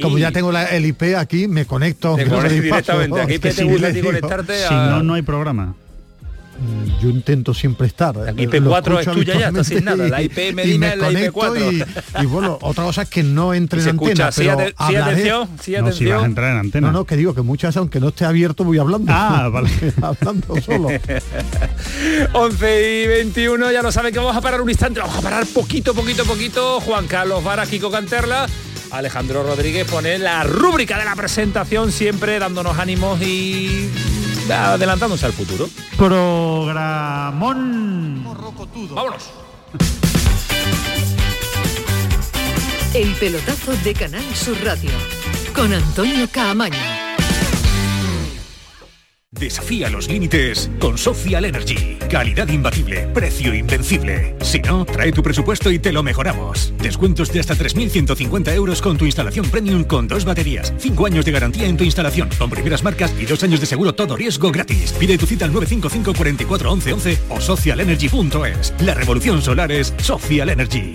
como 0.00 0.18
ya 0.18 0.32
tengo 0.32 0.52
la, 0.52 0.66
el 0.66 0.84
IP 0.86 1.16
aquí, 1.16 1.48
me 1.48 1.64
conecto. 1.64 2.16
directamente. 2.16 3.20
Aquí 3.20 3.38
te 3.38 3.64
gusta 3.64 3.92
conectarte 4.02 4.52
Si 4.68 4.74
no, 4.74 5.02
no 5.02 5.14
hay 5.14 5.22
programa 5.22 5.74
yo 7.00 7.08
intento 7.08 7.54
siempre 7.54 7.86
estar. 7.86 8.16
La 8.16 8.32
IP4 8.32 9.00
es 9.00 9.06
tuya 9.06 9.38
ya, 9.38 9.48
está 9.48 9.64
sin 9.64 9.84
nada. 9.84 10.08
La 10.08 10.22
IP 10.22 10.54
Medina 10.54 10.92
es 10.92 10.98
la 10.98 11.10
IP4. 11.10 11.86
Y, 12.22 12.26
bueno, 12.26 12.58
otra 12.60 12.84
cosa 12.84 13.02
es 13.02 13.08
que 13.08 13.22
no 13.22 13.54
entre 13.54 13.82
en 13.82 13.90
antena. 13.90 14.32
Sí, 14.32 14.44
pero 14.46 14.68
sí, 14.68 14.96
atención, 14.96 15.48
sí, 15.60 15.74
atención. 15.74 15.84
No, 15.84 15.92
si 15.92 16.06
vas 16.06 16.22
a 16.22 16.26
entrar 16.26 16.52
en 16.52 16.58
antena. 16.58 16.86
No, 16.88 16.92
no, 16.92 17.04
que 17.04 17.16
digo 17.16 17.34
que 17.34 17.42
muchas, 17.42 17.76
aunque 17.76 18.00
no 18.00 18.08
esté 18.08 18.24
abierto, 18.24 18.64
voy 18.64 18.78
hablando. 18.78 19.12
Ah, 19.12 19.48
vale. 19.52 19.70
hablando 20.02 20.60
solo. 20.60 20.88
11 22.32 23.02
y 23.02 23.06
21, 23.06 23.72
ya 23.72 23.82
lo 23.82 23.92
saben 23.92 24.12
que 24.12 24.18
vamos 24.18 24.36
a 24.36 24.40
parar 24.40 24.60
un 24.60 24.68
instante, 24.68 25.00
vamos 25.00 25.16
a 25.16 25.22
parar 25.22 25.46
poquito, 25.46 25.94
poquito, 25.94 26.24
poquito. 26.24 26.80
Juan 26.80 27.06
Carlos 27.06 27.42
Vara, 27.42 27.66
Kiko 27.66 27.90
Canterla. 27.90 28.46
Alejandro 28.90 29.44
Rodríguez 29.44 29.86
pone 29.88 30.18
la 30.18 30.42
rúbrica 30.42 30.98
de 30.98 31.04
la 31.04 31.14
presentación, 31.14 31.92
siempre 31.92 32.38
dándonos 32.38 32.76
ánimos 32.78 33.20
y 33.22 33.88
adelantándose 34.52 35.26
al 35.26 35.32
futuro. 35.32 35.68
Programón. 35.96 37.44
Vámonos. 38.90 39.30
El 42.92 43.14
pelotazo 43.14 43.72
de 43.84 43.94
Canal 43.94 44.24
Sur 44.34 44.56
Radio 44.64 44.90
con 45.54 45.72
Antonio 45.72 46.28
Caamaño. 46.30 46.99
Desafía 49.40 49.88
los 49.88 50.06
límites 50.06 50.70
con 50.78 50.98
Social 50.98 51.46
Energy. 51.46 51.96
Calidad 52.10 52.46
imbatible, 52.48 53.06
precio 53.14 53.54
invencible. 53.54 54.36
Si 54.42 54.58
no, 54.60 54.84
trae 54.84 55.12
tu 55.12 55.22
presupuesto 55.22 55.70
y 55.70 55.78
te 55.78 55.92
lo 55.92 56.02
mejoramos. 56.02 56.74
Descuentos 56.76 57.32
de 57.32 57.40
hasta 57.40 57.54
3.150 57.54 58.54
euros 58.54 58.82
con 58.82 58.98
tu 58.98 59.06
instalación 59.06 59.48
premium 59.48 59.84
con 59.84 60.06
dos 60.06 60.26
baterías, 60.26 60.74
5 60.76 61.06
años 61.06 61.24
de 61.24 61.32
garantía 61.32 61.66
en 61.66 61.78
tu 61.78 61.84
instalación, 61.84 62.28
con 62.38 62.50
primeras 62.50 62.84
marcas 62.84 63.14
y 63.18 63.24
dos 63.24 63.42
años 63.42 63.60
de 63.60 63.66
seguro 63.66 63.94
todo 63.94 64.14
riesgo 64.14 64.52
gratis. 64.52 64.92
Pide 64.92 65.16
tu 65.16 65.24
cita 65.24 65.46
al 65.46 65.54
955 65.54 66.18
44 66.18 66.72
11 66.72 66.92
11 66.92 67.18
o 67.30 67.40
socialenergy.es. 67.40 68.74
La 68.80 68.92
revolución 68.92 69.40
solar 69.40 69.72
es 69.72 69.94
Social 70.02 70.50
Energy. 70.50 70.92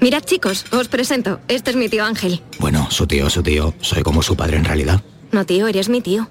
Mirad 0.00 0.22
chicos, 0.22 0.64
os 0.72 0.88
presento. 0.88 1.40
Este 1.48 1.70
es 1.72 1.76
mi 1.76 1.90
tío 1.90 2.04
Ángel. 2.06 2.40
Bueno, 2.58 2.90
su 2.90 3.06
tío, 3.06 3.28
su 3.28 3.42
tío. 3.42 3.74
Soy 3.82 4.02
como 4.02 4.22
su 4.22 4.36
padre 4.36 4.56
en 4.56 4.64
realidad. 4.64 5.02
No, 5.32 5.44
tío, 5.44 5.66
eres 5.66 5.90
mi 5.90 6.00
tío. 6.00 6.30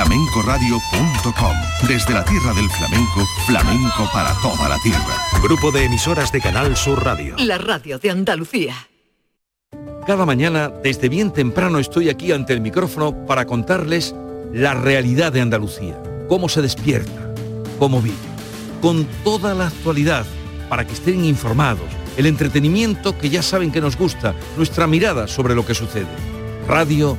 flamencoradio.com. 0.00 1.56
Desde 1.86 2.14
la 2.14 2.24
tierra 2.24 2.54
del 2.54 2.70
flamenco, 2.70 3.26
flamenco 3.46 4.08
para 4.14 4.32
toda 4.40 4.66
la 4.66 4.78
tierra. 4.78 5.14
Grupo 5.42 5.70
de 5.70 5.84
emisoras 5.84 6.32
de 6.32 6.40
Canal 6.40 6.74
Sur 6.74 7.04
Radio. 7.04 7.34
La 7.38 7.58
radio 7.58 7.98
de 7.98 8.08
Andalucía. 8.08 8.74
Cada 10.06 10.24
mañana, 10.24 10.70
desde 10.70 11.10
bien 11.10 11.32
temprano, 11.32 11.78
estoy 11.78 12.08
aquí 12.08 12.32
ante 12.32 12.54
el 12.54 12.62
micrófono 12.62 13.26
para 13.26 13.44
contarles 13.44 14.14
la 14.54 14.72
realidad 14.72 15.32
de 15.32 15.42
Andalucía, 15.42 16.02
cómo 16.28 16.48
se 16.48 16.62
despierta, 16.62 17.34
cómo 17.78 18.00
vive, 18.00 18.16
con 18.80 19.06
toda 19.22 19.54
la 19.54 19.66
actualidad, 19.66 20.24
para 20.70 20.86
que 20.86 20.94
estén 20.94 21.26
informados, 21.26 21.84
el 22.16 22.24
entretenimiento 22.24 23.18
que 23.18 23.28
ya 23.28 23.42
saben 23.42 23.70
que 23.70 23.82
nos 23.82 23.98
gusta, 23.98 24.34
nuestra 24.56 24.86
mirada 24.86 25.28
sobre 25.28 25.54
lo 25.54 25.66
que 25.66 25.74
sucede. 25.74 26.08
Radio 26.66 27.18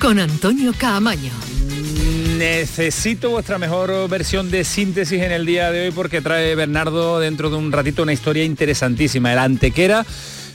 con 0.00 0.18
Antonio 0.18 0.72
Caamaño. 0.76 1.32
Necesito 2.38 3.30
vuestra 3.30 3.58
mejor 3.58 4.08
versión 4.08 4.50
de 4.50 4.64
síntesis 4.64 5.22
en 5.22 5.32
el 5.32 5.46
día 5.46 5.70
de 5.70 5.86
hoy 5.86 5.90
porque 5.90 6.20
trae 6.20 6.54
Bernardo 6.54 7.20
dentro 7.20 7.50
de 7.50 7.56
un 7.56 7.72
ratito 7.72 8.02
una 8.02 8.12
historia 8.12 8.44
interesantísima. 8.44 9.32
El 9.32 9.38
Antequera 9.38 10.04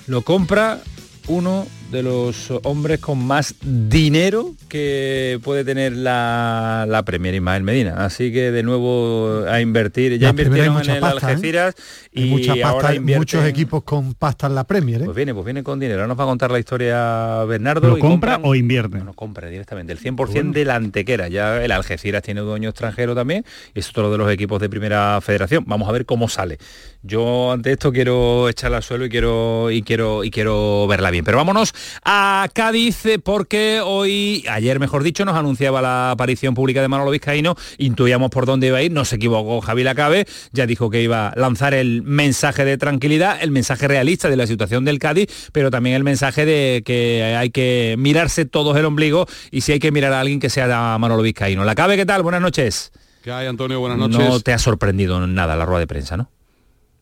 lo 0.08 0.22
compra 0.22 0.82
uno 1.28 1.68
de 1.92 2.04
los 2.04 2.52
hombres 2.64 3.00
con 3.00 3.26
más 3.26 3.56
dinero 3.62 4.52
que 4.68 5.40
puede 5.44 5.64
tener 5.64 5.94
la, 5.94 6.86
la 6.88 7.04
Premier 7.04 7.34
Ismael 7.34 7.64
Medina. 7.64 8.06
Así 8.06 8.32
que 8.32 8.52
de 8.52 8.64
nuevo 8.64 9.44
a 9.48 9.60
invertir. 9.62 10.18
Ya 10.20 10.30
invirtieron 10.30 10.82
en 10.84 10.90
el 10.90 11.04
¿eh? 11.04 11.06
Algeciras 11.06 11.76
y 12.12 12.62
ahora 12.62 12.94
muchos 13.02 13.46
equipos 13.46 13.84
con 13.84 14.14
pasta 14.14 14.48
en 14.48 14.56
la 14.56 14.64
Premier. 14.64 15.02
¿eh? 15.02 15.06
Pues 15.06 15.16
viene, 15.16 15.34
pues 15.34 15.46
viene 15.46 15.64
con 15.64 15.80
dinero. 15.80 16.02
Ahora 16.02 16.08
nos 16.08 16.20
va 16.20 16.24
a 16.24 16.28
contar 16.28 16.52
la 16.52 16.60
historia 16.60 17.44
Bernardo. 17.46 17.90
¿Lo 17.90 18.00
compra 18.00 18.40
o 18.44 18.56
invierte? 18.56 19.00
No, 19.00 19.14
compra 19.14 19.48
directamente. 19.48 19.94
El 19.94 20.00
100% 20.00 20.52
de 20.52 20.66
la 20.66 20.76
Antequera. 20.76 21.28
Ya 21.28 21.64
el 21.64 21.72
Algeciras 21.72 22.22
tiene 22.22 22.42
dueño 22.42 22.70
extranjero 22.70 23.16
también 23.16 23.46
es 23.74 23.90
otro 23.90 24.12
de 24.12 24.18
los 24.18 24.32
equipos 24.32 24.62
de 24.62 24.70
primera 24.70 25.20
federación. 25.22 25.64
Vamos 25.68 25.90
a 25.90 25.92
ver 25.92 26.06
cómo 26.06 26.28
sale. 26.30 26.58
Yo 27.02 27.52
ante 27.52 27.72
esto 27.72 27.92
quiero 27.92 28.50
echarla 28.50 28.78
al 28.78 28.84
suelo 28.84 29.06
y 29.06 29.10
quiero 29.10 29.72
y 29.72 29.84
quiero 29.84 30.24
y 30.24 30.32
quiero 30.32 30.88
verla 30.88 31.12
bien. 31.12 31.24
Pero 31.24 31.38
vámonos 31.38 31.74
a 32.04 32.48
Cádiz 32.54 33.04
porque 33.24 33.82
hoy, 33.84 34.46
ayer 34.50 34.80
mejor 34.80 35.04
dicho, 35.04 35.26
nos 35.26 35.36
anunciaba 35.36 35.82
la 35.82 36.12
aparición 36.12 36.54
pública 36.54 36.82
de 36.82 36.88
Manolo 36.88 37.12
Vizcaíno, 37.12 37.56
intuíamos 37.78 38.30
por 38.30 38.46
dónde 38.46 38.68
iba 38.68 38.78
a 38.78 38.82
ir, 38.82 38.92
no 38.92 39.06
se 39.06 39.16
equivocó 39.18 39.62
Javi 39.62 39.84
Lacabe, 39.84 40.26
ya 40.52 40.66
dijo 40.66 40.90
que 40.90 41.02
iba 41.02 41.30
a 41.30 41.36
lanzar 41.36 41.74
el 41.74 42.02
mensaje 42.04 42.66
de 42.66 42.78
tranquilidad, 42.78 43.38
el 43.42 43.52
mensaje 43.52 43.88
realista 43.88 44.30
de 44.30 44.36
la 44.36 44.48
situación 44.48 44.86
del 44.86 45.00
Cádiz, 45.00 45.50
pero 45.52 45.72
también 45.72 45.96
el 45.96 46.04
mensaje 46.04 46.46
de 46.46 46.84
que 46.86 47.36
hay 47.38 47.50
que 47.50 47.96
mirarse 47.98 48.46
todos 48.46 48.78
el 48.78 48.86
ombligo 48.86 49.28
y 49.52 49.62
si 49.62 49.74
hay 49.74 49.80
que 49.80 49.92
mirar 49.92 50.14
a 50.14 50.20
alguien 50.20 50.40
que 50.40 50.50
sea 50.50 50.98
Manolo 51.00 51.22
Vizcaíno. 51.22 51.64
Lacabe, 51.64 51.98
¿qué 51.98 52.06
tal? 52.06 52.24
Buenas 52.24 52.42
noches. 52.42 52.92
¿Qué 53.24 53.32
hay, 53.32 53.48
Antonio? 53.48 53.80
Buenas 53.80 53.98
noches. 53.98 54.20
No 54.20 54.40
te 54.40 54.54
ha 54.54 54.60
sorprendido 54.60 55.26
nada 55.28 55.56
la 55.56 55.66
rueda 55.66 55.82
de 55.82 55.88
prensa, 55.88 56.16
¿no? 56.16 56.30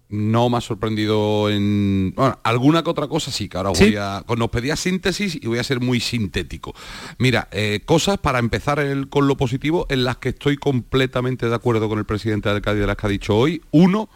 No 0.10 0.50
me 0.50 0.58
ha 0.58 0.62
sorprendido 0.62 1.50
en 1.50 2.14
bueno, 2.16 2.40
alguna 2.44 2.84
que 2.84 2.90
otra 2.90 3.08
cosa 3.08 3.32
sí 3.32 3.50
que 3.50 3.58
ahora 3.58 3.72
voy 3.72 3.96
a 3.98 4.24
nos 4.38 4.50
pedía 4.50 4.76
síntesis 4.76 5.36
y 5.36 5.48
voy 5.48 5.60
a 5.60 5.64
ser 5.64 5.80
muy 5.80 6.00
sintético. 6.00 6.74
Mira 7.18 7.48
eh, 7.52 7.82
cosas 7.86 8.18
para 8.18 8.40
empezar 8.40 8.80
con 9.10 9.28
lo 9.28 9.36
positivo 9.38 9.86
en 9.90 10.04
las 10.04 10.18
que 10.18 10.30
estoy 10.30 10.58
completamente 10.58 11.50
de 11.50 11.56
acuerdo 11.56 11.90
con 11.90 12.00
el 12.00 12.06
presidente 12.06 12.50
del 12.50 12.62
Cádiz 12.62 12.82
de 12.82 12.88
las 12.88 12.98
que 12.98 13.08
ha 13.08 13.10
dicho 13.10 13.36
hoy. 13.36 13.62
Uno 13.72 14.10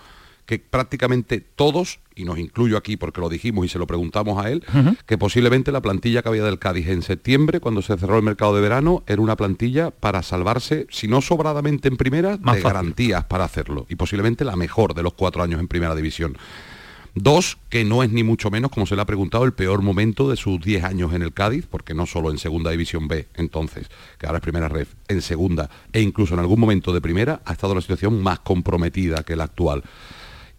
que 0.46 0.60
prácticamente 0.60 1.40
todos, 1.40 2.00
y 2.22 2.26
nos 2.26 2.38
incluyo 2.38 2.78
aquí 2.78 2.98
porque 2.98 3.20
lo 3.20 3.30
dijimos 3.30 3.66
y 3.66 3.70
se 3.70 3.80
lo 3.80 3.88
preguntamos 3.88 4.44
a 4.44 4.50
él, 4.50 4.64
que 5.06 5.18
posiblemente 5.18 5.72
la 5.72 5.82
plantilla 5.82 6.22
que 6.22 6.30
había 6.30 6.44
del 6.44 6.60
Cádiz 6.60 6.88
en 6.88 7.02
septiembre, 7.02 7.60
cuando 7.60 7.82
se 7.82 7.98
cerró 7.98 8.18
el 8.18 8.24
mercado 8.24 8.56
de 8.56 8.62
verano, 8.62 9.04
era 9.08 9.22
una 9.22 9.36
plantilla 9.36 9.92
para 9.92 10.22
salvarse, 10.22 10.86
si 10.90 11.08
no 11.08 11.22
sobradamente 11.22 11.88
en 11.88 11.98
primera, 11.98 12.38
de 12.38 12.62
garantías 12.62 13.26
para 13.26 13.44
hacerlo. 13.44 13.86
Y 13.90 13.96
posiblemente 13.96 14.46
la 14.46 14.56
mejor 14.56 14.94
de 14.94 15.04
los 15.04 15.14
cuatro 15.14 15.42
años 15.42 15.60
en 15.60 15.68
primera 15.68 15.96
división. 15.96 16.38
Dos, 17.14 17.58
que 17.70 17.84
no 17.84 18.04
es 18.04 18.12
ni 18.12 18.24
mucho 18.24 18.50
menos, 18.50 18.72
como 18.72 18.86
se 18.86 18.96
le 18.96 19.02
ha 19.02 19.06
preguntado, 19.06 19.44
el 19.44 19.52
peor 19.52 19.82
momento 19.82 20.30
de 20.30 20.38
sus 20.38 20.62
10 20.62 20.86
años 20.86 21.14
en 21.14 21.24
el 21.24 21.34
Cádiz, 21.34 21.68
porque 21.70 21.94
no 21.94 22.06
solo 22.06 22.32
en 22.32 22.38
Segunda 22.38 22.72
División 22.72 23.10
B, 23.10 23.28
entonces, 23.36 23.90
que 24.18 24.28
ahora 24.28 24.38
es 24.38 24.44
primera 24.44 24.70
red, 24.70 24.88
en 25.10 25.22
Segunda, 25.22 25.70
e 25.92 26.02
incluso 26.02 26.36
en 26.36 26.40
algún 26.40 26.60
momento 26.60 26.94
de 26.94 27.02
primera, 27.02 27.42
ha 27.44 27.52
estado 27.52 27.76
la 27.76 27.82
situación 27.82 28.24
más 28.24 28.40
comprometida 28.40 29.24
que 29.24 29.36
la 29.36 29.44
actual. 29.44 29.84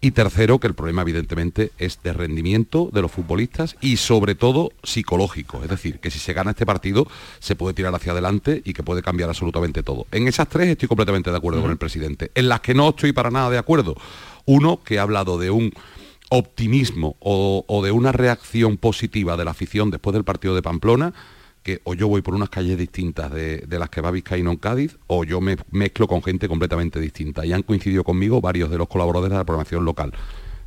Y 0.05 0.11
tercero, 0.11 0.59
que 0.59 0.67
el 0.67 0.75
problema 0.75 1.03
evidentemente 1.03 1.71
es 1.79 2.03
de 2.03 2.13
rendimiento 2.13 2.91
de 2.93 3.03
los 3.03 3.13
futbolistas 3.13 3.77
y 3.81 3.99
sobre 3.99 4.35
todo 4.35 4.73
psicológico. 4.83 5.63
Es 5.63 5.69
decir, 5.69 6.01
que 6.01 6.11
si 6.11 6.19
se 6.19 6.33
gana 6.33 6.51
este 6.51 6.67
partido 6.67 7.07
se 7.39 7.55
puede 7.55 7.73
tirar 7.73 7.95
hacia 7.95 8.11
adelante 8.11 8.63
y 8.65 8.73
que 8.73 8.83
puede 8.83 9.01
cambiar 9.01 9.29
absolutamente 9.29 9.85
todo. 9.85 10.09
En 10.11 10.27
esas 10.27 10.49
tres 10.49 10.71
estoy 10.71 10.89
completamente 10.89 11.31
de 11.31 11.37
acuerdo 11.37 11.63
con 11.63 11.71
el 11.71 11.77
presidente. 11.77 12.33
En 12.35 12.49
las 12.49 12.61
que 12.61 12.75
no 12.75 12.89
estoy 12.89 13.13
para 13.13 13.31
nada 13.31 13.49
de 13.49 13.59
acuerdo. 13.59 13.95
Uno, 14.45 14.83
que 14.83 14.99
ha 14.99 15.03
hablado 15.03 15.39
de 15.39 15.53
un 15.53 15.73
optimismo 16.31 17.15
o, 17.21 17.65
o 17.69 17.85
de 17.85 17.93
una 17.93 18.11
reacción 18.11 18.79
positiva 18.79 19.37
de 19.37 19.45
la 19.45 19.53
afición 19.53 19.93
después 19.93 20.15
del 20.15 20.25
partido 20.25 20.57
de 20.57 20.63
Pamplona 20.63 21.15
que 21.63 21.81
o 21.85 21.95
yo 21.95 22.09
voy 22.09 22.23
por 22.23 22.35
unas 22.35 22.51
calles 22.51 22.77
distintas 22.77 23.31
de, 23.33 23.65
las 23.69 23.89
que 23.89 24.01
va 24.01 24.11
Vizcaíno 24.11 24.51
en 24.51 24.57
Cádiz, 24.57 24.99
o 25.07 25.25
yo 25.25 25.41
me 25.41 25.57
mezclo 25.71 26.09
con 26.09 26.23
gente 26.23 26.49
completamente 26.49 27.01
distinta. 27.01 27.47
Y 27.47 27.53
han 27.53 27.63
coincidido 27.63 28.05
conmigo 28.05 28.41
varios 28.41 28.71
de 28.71 28.79
los 28.79 28.89
colaboradores 28.89 29.31
de 29.33 29.39
la 29.39 29.45
programación 29.45 29.85
local. 29.85 30.13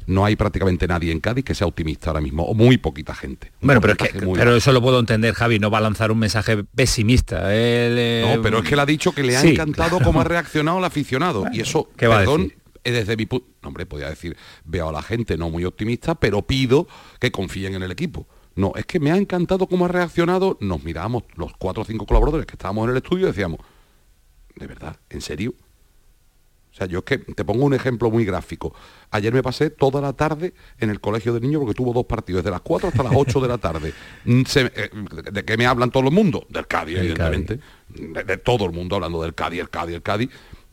No 0.07 0.23
hay 0.23 0.35
prácticamente 0.35 0.87
nadie 0.87 1.11
en 1.11 1.19
Cádiz 1.19 1.43
que 1.43 1.55
sea 1.55 1.67
optimista 1.67 2.11
ahora 2.11 2.21
mismo, 2.21 2.43
o 2.43 2.53
muy 2.53 2.77
poquita 2.77 3.15
gente. 3.15 3.51
Bueno, 3.59 3.81
pero, 3.81 3.95
pero 4.35 4.55
eso 4.55 4.71
lo 4.71 4.81
puedo 4.81 4.99
entender, 4.99 5.33
Javi, 5.33 5.57
no 5.59 5.71
va 5.71 5.79
a 5.79 5.81
lanzar 5.81 6.11
un 6.11 6.19
mensaje 6.19 6.63
pesimista. 6.63 7.37
no, 7.37 8.41
pero 8.41 8.59
es 8.59 8.67
que 8.67 8.75
él 8.75 8.79
ha 8.79 8.85
dicho 8.85 9.11
que 9.11 9.23
le 9.23 9.35
ha 9.35 9.41
encantado 9.41 9.99
cómo 9.99 10.21
ha 10.21 10.23
reaccionado 10.23 10.77
el 10.77 10.85
aficionado. 10.85 11.45
y 11.51 11.61
eso, 11.61 11.89
¿Qué 11.97 12.07
perdón, 12.07 12.53
desde 12.83 13.17
mi 13.17 13.25
punto... 13.25 13.47
hombre, 13.63 13.85
podría 13.85 14.09
decir, 14.09 14.37
veo 14.63 14.89
a 14.89 14.91
la 14.91 15.01
gente 15.01 15.37
no 15.37 15.49
muy 15.49 15.65
optimista, 15.65 16.15
pero 16.15 16.43
pido 16.43 16.87
que 17.19 17.31
confíen 17.31 17.73
en 17.73 17.83
el 17.83 17.91
equipo. 17.91 18.27
No, 18.55 18.71
es 18.75 18.85
que 18.85 18.99
me 18.99 19.11
ha 19.11 19.17
encantado 19.17 19.67
cómo 19.67 19.85
ha 19.85 19.89
reaccionado. 19.89 20.57
Nos 20.61 20.83
miramos 20.83 21.23
los 21.35 21.53
cuatro 21.57 21.83
o 21.83 21.85
cinco 21.85 22.05
colaboradores 22.05 22.45
que 22.45 22.53
estábamos 22.53 22.85
en 22.85 22.91
el 22.91 22.97
estudio 22.97 23.25
y 23.25 23.27
decíamos, 23.27 23.59
¿de 24.55 24.67
verdad? 24.67 24.97
¿En 25.09 25.21
serio? 25.21 25.53
O 26.75 26.77
sea, 26.77 26.87
yo 26.87 26.99
es 26.99 27.05
que 27.05 27.17
te 27.19 27.45
pongo 27.45 27.63
un 27.63 27.73
ejemplo 27.73 28.11
muy 28.11 28.25
gráfico. 28.25 28.75
Ayer 29.11 29.33
me 29.33 29.41
pasé 29.41 29.69
toda 29.69 30.01
la 30.01 30.11
tarde 30.11 30.53
en 30.77 30.89
el 30.89 30.99
colegio 30.99 31.33
de 31.33 31.39
niños 31.39 31.61
porque 31.61 31.73
tuvo 31.73 31.93
dos 31.93 32.05
partidos, 32.05 32.43
desde 32.43 32.51
las 32.51 32.59
4 32.61 32.89
hasta 32.89 33.01
las 33.01 33.13
8 33.15 33.39
de 33.39 33.47
la 33.47 33.57
tarde. 33.57 33.93
Mm, 34.25 34.41
eh, 34.55 34.89
¿De 35.31 35.45
qué 35.45 35.55
me 35.55 35.65
hablan 35.67 35.89
todo 35.89 36.03
el 36.03 36.11
mundo? 36.11 36.45
Del 36.49 36.67
Cádiz, 36.67 36.97
evidentemente. 36.97 37.61
De, 37.87 38.37
todo 38.37 38.65
el 38.65 38.73
mundo 38.73 38.95
hablando 38.95 39.21
del 39.21 39.33
Cádiz, 39.33 39.61
el 39.61 39.69
Cádiz, 39.69 39.95
el 39.95 40.01
Cádiz. 40.01 40.29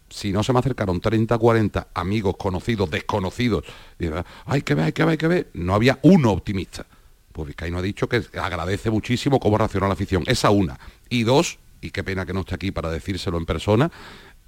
Si 0.08 0.32
no 0.32 0.42
se 0.42 0.52
me 0.52 0.58
acercaron 0.58 1.00
30, 1.00 1.38
40 1.38 1.88
amigos, 1.94 2.34
conocidos, 2.36 2.90
desconocidos, 2.90 3.64
y, 4.00 4.06
hay 4.46 4.62
que 4.62 4.74
ver, 4.74 4.86
hay 4.86 4.92
que 4.92 5.04
ver, 5.04 5.10
hay 5.12 5.18
que 5.18 5.28
ver, 5.28 5.50
no 5.54 5.72
había 5.72 6.00
uno 6.02 6.32
optimista. 6.32 6.84
Pues 7.32 7.48
Vizcaíno 7.48 7.78
ha 7.78 7.82
dicho 7.82 8.08
que 8.08 8.22
agradece 8.40 8.90
muchísimo 8.90 9.40
cómo 9.40 9.58
reaccionó 9.58 9.86
la 9.86 9.94
afición. 9.94 10.24
Esa 10.26 10.50
una. 10.50 10.78
Y 11.08 11.24
dos, 11.24 11.58
y 11.80 11.90
qué 11.90 12.04
pena 12.04 12.26
que 12.26 12.32
no 12.32 12.40
esté 12.40 12.54
aquí 12.54 12.70
para 12.70 12.90
decírselo 12.90 13.38
en 13.38 13.46
persona, 13.46 13.90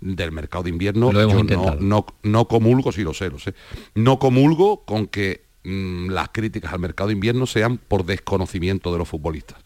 del 0.01 0.33
mercado 0.33 0.65
de 0.65 0.71
invierno, 0.71 1.13
yo 1.13 1.79
no, 1.81 2.07
no, 2.23 2.49
comulgo, 2.49 2.93
si 2.93 3.03
lo 3.03 3.15
sé, 3.15 3.31
lo 3.31 3.39
sé, 3.39 3.55
no 3.95 4.19
comulgo 4.19 4.85
con 4.85 5.07
que 5.07 5.45
mm, 5.63 6.11
las 6.11 6.29
críticas 6.29 6.73
al 6.73 6.81
mercado 6.81 7.09
de 7.09 7.15
invierno 7.15 7.47
sean 7.47 7.79
por 7.79 8.05
desconocimiento 8.05 8.93
de 8.93 8.99
los 8.99 9.09
futbolistas 9.09 9.57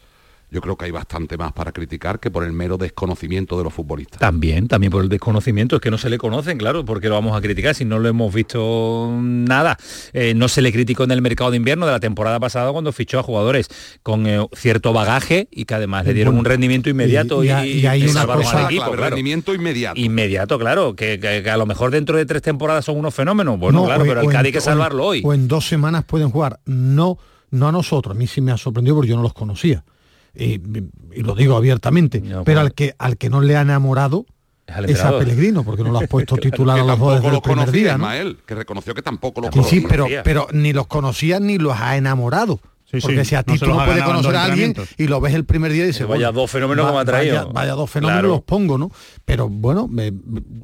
yo 0.51 0.61
creo 0.61 0.77
que 0.77 0.87
hay 0.87 0.91
bastante 0.91 1.37
más 1.37 1.53
para 1.53 1.73
criticar 1.73 2.21
que 2.21 2.31
por 2.31 2.43
el 2.43 2.53
mero 2.53 2.79
desconocimiento 2.79 3.59
de 3.59 3.65
los 3.65 3.75
futbolistas. 3.75 4.19
También, 4.19 4.67
también 4.67 4.91
por 4.91 5.03
el 5.03 5.09
desconocimiento, 5.09 5.77
es 5.77 5.83
que 5.83 5.91
no 5.91 5.99
se 5.99 6.09
le 6.09 6.17
conocen, 6.17 6.57
claro, 6.57 6.85
porque 6.85 7.09
lo 7.09 7.15
vamos 7.15 7.37
a 7.37 7.41
criticar 7.41 7.75
si 7.75 7.85
no 7.85 7.99
lo 7.99 8.09
hemos 8.09 8.33
visto 8.33 9.11
nada. 9.21 9.77
Eh, 10.13 10.33
no 10.35 10.49
se 10.49 10.63
le 10.63 10.73
criticó 10.73 11.05
en 11.05 11.11
el 11.11 11.21
mercado 11.21 11.51
de 11.51 11.59
invierno 11.59 11.85
de 11.85 11.93
la 11.93 12.01
temporada 12.01 12.41
pasada 12.41 12.73
cuando 12.73 12.93
fichó 12.93 13.19
a 13.19 13.23
jugadores 13.23 13.69
con 14.03 14.27
eh, 14.27 14.47
cierto 14.55 14.93
bagaje 14.93 15.49
y 15.51 15.67
que 15.67 15.75
además 15.75 16.07
le 16.07 16.15
dieron 16.15 16.39
un 16.39 16.45
rendimiento 16.45 16.89
inmediato 16.89 17.45
y, 17.45 17.51
hay 17.51 18.07
una 18.09 18.27
cosa, 18.27 18.65
equipo, 18.65 18.97
rendimiento 18.97 19.55
inmediato. 19.55 20.01
Inmediato, 20.01 20.59
claro, 20.59 20.97
que, 20.97 21.45
a 21.51 21.57
lo 21.57 21.67
mejor 21.67 21.91
dentro 21.91 22.17
de 22.17 22.25
tres 22.25 22.41
temporadas 22.41 22.87
son 22.87 22.97
unos 22.97 23.15
fenómenos. 23.15 23.59
Bueno, 23.59 23.85
claro, 23.85 24.05
pero 24.07 24.23
el 24.23 24.29
Cádiz 24.29 24.47
hay 24.47 24.53
que 24.53 24.61
salvarlo 24.61 25.05
hoy. 25.05 25.23
O 25.25 25.35
en 25.35 25.47
dos 25.47 25.69
semanas 25.69 26.05
pueden 26.05 26.31
jugar. 26.31 26.61
No, 26.65 27.19
no 27.51 27.69
a 27.69 27.73
nosotros, 27.73 28.17
a 28.17 28.19
mí 28.19 28.27
sí 28.27 28.41
me 28.41 28.53
ha 28.53 28.57
sorprendido 28.57 28.97
porque 28.97 29.11
yo 29.11 29.17
no 29.17 29.23
los 29.23 29.35
conocía 29.35 29.85
y, 30.39 31.23
lo 31.23 31.35
digo 31.35 31.57
abiertamente, 31.57 32.23
pero 32.45 32.61
al 32.61 32.73
que, 32.73 32.95
al 32.99 33.17
que 33.17 33.29
no 33.29 33.41
le 33.41 33.57
ha 33.57 33.63
enamorado 33.63 34.27
es, 34.87 35.03
a 35.03 35.19
Pellegrino, 35.19 35.65
porque 35.65 35.83
no 35.83 35.91
lo 35.91 35.99
has 35.99 36.09
puesto 36.11 36.37
titular 36.37 36.79
a 36.79 36.85
los 36.85 36.99
dos 36.99 37.23
desde 37.23 37.37
el 37.37 37.43
primer 37.43 37.71
día. 37.71 37.99
que 38.47 38.55
reconoció 38.55 38.95
que 38.95 39.03
tampoco 39.03 39.41
lo 39.41 39.51
conocía. 39.51 39.81
Sí, 39.81 39.87
pero, 39.89 40.07
pero 40.25 40.47
ni 40.53 40.73
los 40.73 40.87
conocía 40.87 41.41
ni 41.41 41.59
los 41.59 41.75
ha 41.79 41.97
enamorado. 41.97 42.61
porque 43.01 43.25
si 43.25 43.35
a 43.35 43.43
ti 43.43 43.59
tú 43.59 43.67
no 43.67 43.85
puedes 43.85 44.05
conocer 44.05 44.37
a 44.37 44.45
alguien 44.45 44.75
y 44.97 45.07
lo 45.07 45.21
ves 45.21 45.35
el 45.35 45.45
primer 45.45 45.73
día 45.73 45.85
y 45.85 45.89
dices, 45.89 46.07
vaya 46.07 46.33
dos 46.33 46.51
fenómenos 46.51 46.87
como 46.87 46.99
ha 46.99 47.05
traído. 47.05 47.51
Vaya, 47.53 47.73
dos 47.73 47.91
fenómenos 47.91 48.25
los 48.25 48.43
pongo, 48.43 48.79
¿no? 48.79 48.91
Pero 49.25 49.49
bueno, 49.49 49.89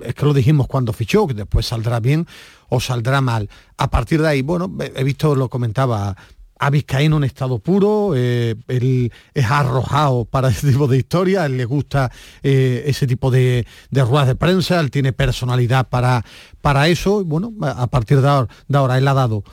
es 0.03 0.15
que 0.15 0.25
lo 0.25 0.35
dijimos 0.35 0.67
cuando 0.67 0.93
fichó, 0.93 1.27
que 1.27 1.35
después 1.35 1.67
saldrá 1.67 2.01
bien 2.01 2.27
o 2.69 2.81
saldrá 2.81 3.21
mal. 3.21 3.49
A 3.77 3.89
partir 3.89 4.21
de 4.21 4.29
ahí, 4.29 4.43
bueno, 4.43 4.71
he 4.95 5.05
visto, 5.05 5.35
lo 5.35 5.49
comentaba 5.49 6.17
a 6.59 6.71
Vizcaíno 6.71 7.17
en 7.17 7.25
estado 7.25 7.59
puro, 7.59 8.13
eh, 8.15 8.55
él 8.69 9.13
es 9.35 9.45
arrojado 9.47 10.25
para 10.25 10.49
ese 10.49 10.71
tipo 10.71 10.87
de 10.87 10.99
historia, 10.99 11.47
él 11.47 11.57
le 11.57 11.65
gusta 11.65 12.11
eh, 12.43 12.85
ese 12.87 13.07
tipo 13.07 13.31
de, 13.31 13.67
ruedas 13.91 14.29
de 14.29 14.35
prensa, 14.35 14.81
él 14.81 14.91
tiene 14.91 15.13
personalidad 15.13 15.89
para, 15.89 16.25
para 16.61 16.89
eso, 16.89 17.21
y 17.21 17.25
bueno, 17.25 17.53
a 17.63 17.87
partir 17.89 18.21
de 18.21 18.29
ahora, 18.29 18.49
de 18.69 18.79
ahora 18.79 18.99
él 18.99 19.09
ha 19.09 19.15
dado 19.15 19.45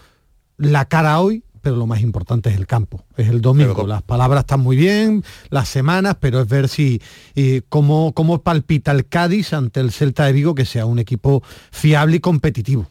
la 0.57 0.85
cara 0.85 1.19
hoy, 1.19 1.43
pero 1.61 1.75
lo 1.75 1.85
más 1.85 2.01
importante 2.01 2.49
es 2.49 2.55
el 2.55 2.65
campo, 2.65 3.03
es 3.17 3.29
el 3.29 3.39
domingo. 3.41 3.85
Las 3.85 4.01
palabras 4.01 4.41
están 4.41 4.61
muy 4.61 4.75
bien, 4.75 5.23
las 5.49 5.69
semanas, 5.69 6.17
pero 6.19 6.41
es 6.41 6.47
ver 6.47 6.67
si 6.67 7.01
eh, 7.35 7.61
cómo, 7.69 8.13
cómo 8.13 8.41
palpita 8.41 8.91
el 8.91 9.07
Cádiz 9.07 9.53
ante 9.53 9.79
el 9.79 9.91
Celta 9.91 10.25
de 10.25 10.33
Vigo, 10.33 10.55
que 10.55 10.65
sea 10.65 10.85
un 10.85 10.97
equipo 10.97 11.43
fiable 11.71 12.17
y 12.17 12.19
competitivo 12.19 12.87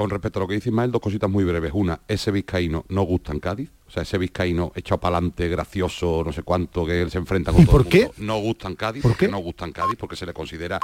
con 0.00 0.08
respecto 0.08 0.38
a 0.38 0.40
lo 0.40 0.48
que 0.48 0.54
dice 0.54 0.70
Ismael, 0.70 0.90
dos 0.90 1.02
cositas 1.02 1.28
muy 1.28 1.44
breves. 1.44 1.72
Una, 1.74 2.00
ese 2.08 2.30
vizcaíno 2.30 2.86
no 2.88 3.02
gusta 3.02 3.32
en 3.32 3.38
Cádiz. 3.38 3.68
O 3.86 3.90
sea, 3.90 4.02
ese 4.02 4.16
vizcaíno 4.16 4.72
echado 4.74 4.98
para 4.98 5.18
adelante, 5.18 5.46
gracioso, 5.46 6.22
no 6.24 6.32
sé 6.32 6.42
cuánto, 6.42 6.86
que 6.86 7.02
él 7.02 7.10
se 7.10 7.18
enfrenta 7.18 7.52
con 7.52 7.66
todo 7.66 7.72
por 7.72 7.86
qué? 7.86 8.10
No 8.16 8.38
gusta 8.38 8.68
en 8.68 8.76
Cádiz. 8.76 9.02
¿Por 9.02 9.14
qué? 9.14 9.28
No 9.28 9.40
gusta 9.40 9.66
en 9.66 9.72
Cádiz 9.72 9.96
porque 9.98 10.16
se 10.16 10.24
le 10.24 10.32
considera 10.32 10.80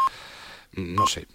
no 0.72 1.06
sé, 1.06 1.26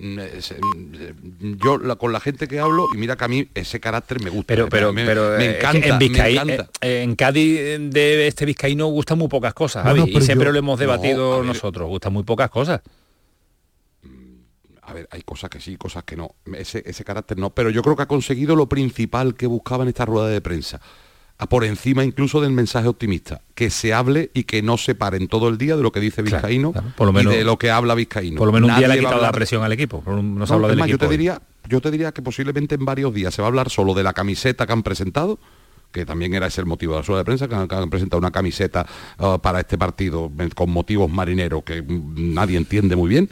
yo 1.40 1.98
con 1.98 2.12
la 2.14 2.20
gente 2.20 2.48
que 2.48 2.60
hablo, 2.60 2.88
y 2.94 2.98
mira 2.98 3.16
que 3.16 3.24
a 3.24 3.28
mí 3.28 3.48
ese 3.56 3.80
carácter 3.80 4.22
me 4.22 4.30
gusta, 4.30 4.46
pero, 4.46 4.70
pero, 4.70 4.94
me, 4.94 5.04
pero, 5.04 5.40
eh, 5.40 5.58
encanta, 5.58 5.98
en, 5.98 6.50
eh, 6.82 7.02
en 7.02 7.16
Cádiz 7.16 7.80
de 7.80 8.28
este 8.28 8.46
vizcaíno 8.46 8.88
gustan 8.88 9.18
muy 9.18 9.30
pocas 9.30 9.56
cosas, 9.56 9.98
y 10.06 10.22
siempre 10.22 10.52
lo 10.52 10.60
hemos 10.60 10.78
debatido 10.78 11.44
nosotros, 11.44 11.88
gustan 11.88 12.14
muy 12.14 12.24
pocas 12.24 12.52
cosas 12.52 12.82
a 14.84 14.94
ver, 14.94 15.08
hay 15.12 15.22
cosas 15.22 15.50
que 15.50 15.60
sí, 15.60 15.78
cosas 15.78 16.04
que 16.04 16.16
no. 16.16 16.36
Ese, 16.54 16.84
ese 16.86 17.04
carácter 17.04 17.38
no. 17.38 17.52
Pero 17.52 17.70
yo 17.70 17.82
creo 17.84 17.96
que 17.96 18.04
ha 18.04 18.08
conseguido 18.08 18.56
lo 18.56 18.68
principal 18.68 19.36
que 19.36 19.48
buscaba 19.48 19.84
en 19.84 19.90
esta 19.90 20.06
rueda 20.06 20.28
de 20.28 20.42
prensa. 20.42 20.82
A 21.38 21.48
por 21.48 21.64
encima 21.64 22.04
incluso 22.04 22.40
del 22.40 22.52
mensaje 22.52 22.88
optimista, 22.88 23.42
que 23.56 23.72
se 23.72 23.94
hable 23.96 24.30
y 24.36 24.44
que 24.44 24.62
no 24.62 24.78
se 24.78 24.94
paren 24.94 25.28
todo 25.28 25.48
el 25.48 25.58
día 25.58 25.76
de 25.76 25.82
lo 25.82 25.92
que 25.92 26.00
dice 26.00 26.22
Vizcaíno 26.22 26.72
por 26.96 27.08
lo 27.08 27.14
menos, 27.14 27.34
y 27.34 27.38
de 27.38 27.44
lo 27.44 27.58
que 27.58 27.72
habla 27.72 27.96
Vizcaíno. 27.96 28.38
Por 28.38 28.48
lo 28.48 28.54
menos 28.54 28.70
un 28.70 28.78
día 28.78 28.88
le 28.88 28.94
ha 28.94 28.98
quitado 28.98 29.22
la 29.22 29.32
presión 29.32 29.64
al 29.64 29.72
equipo. 29.72 30.04
No, 30.06 30.46
se 30.46 30.54
habla 30.54 30.68
del 30.68 30.86
yo 30.86 31.00
te 31.00 31.08
diría, 31.08 31.42
yo 31.68 31.82
te 31.82 31.90
diría 31.90 32.12
que 32.12 32.22
posiblemente 32.22 32.76
en 32.76 32.86
varios 32.86 33.12
días 33.12 33.34
se 33.34 33.42
va 33.42 33.48
a 33.48 33.50
hablar 33.50 33.72
solo 33.72 33.96
de 33.96 34.04
la 34.04 34.14
camiseta 34.14 34.68
que 34.68 34.74
han 34.74 34.84
presentado, 34.84 35.40
que 35.92 36.06
también 36.06 36.36
era 36.36 36.46
ese 36.46 36.62
el 36.62 36.68
motivo 36.68 36.94
de 36.94 37.00
la 37.00 37.06
rueda 37.08 37.22
de 37.22 37.26
prensa, 37.26 37.48
que 37.48 37.56
han, 37.56 37.90
presentado 37.90 38.20
una 38.20 38.32
camiseta 38.32 38.86
uh, 39.18 39.40
para 39.40 39.62
este 39.62 39.80
partido 39.80 40.32
con 40.54 40.70
motivos 40.70 41.10
marineros 41.12 41.64
que 41.64 41.84
nadie 41.88 42.58
entiende 42.58 42.96
muy 42.96 43.10
bien 43.10 43.30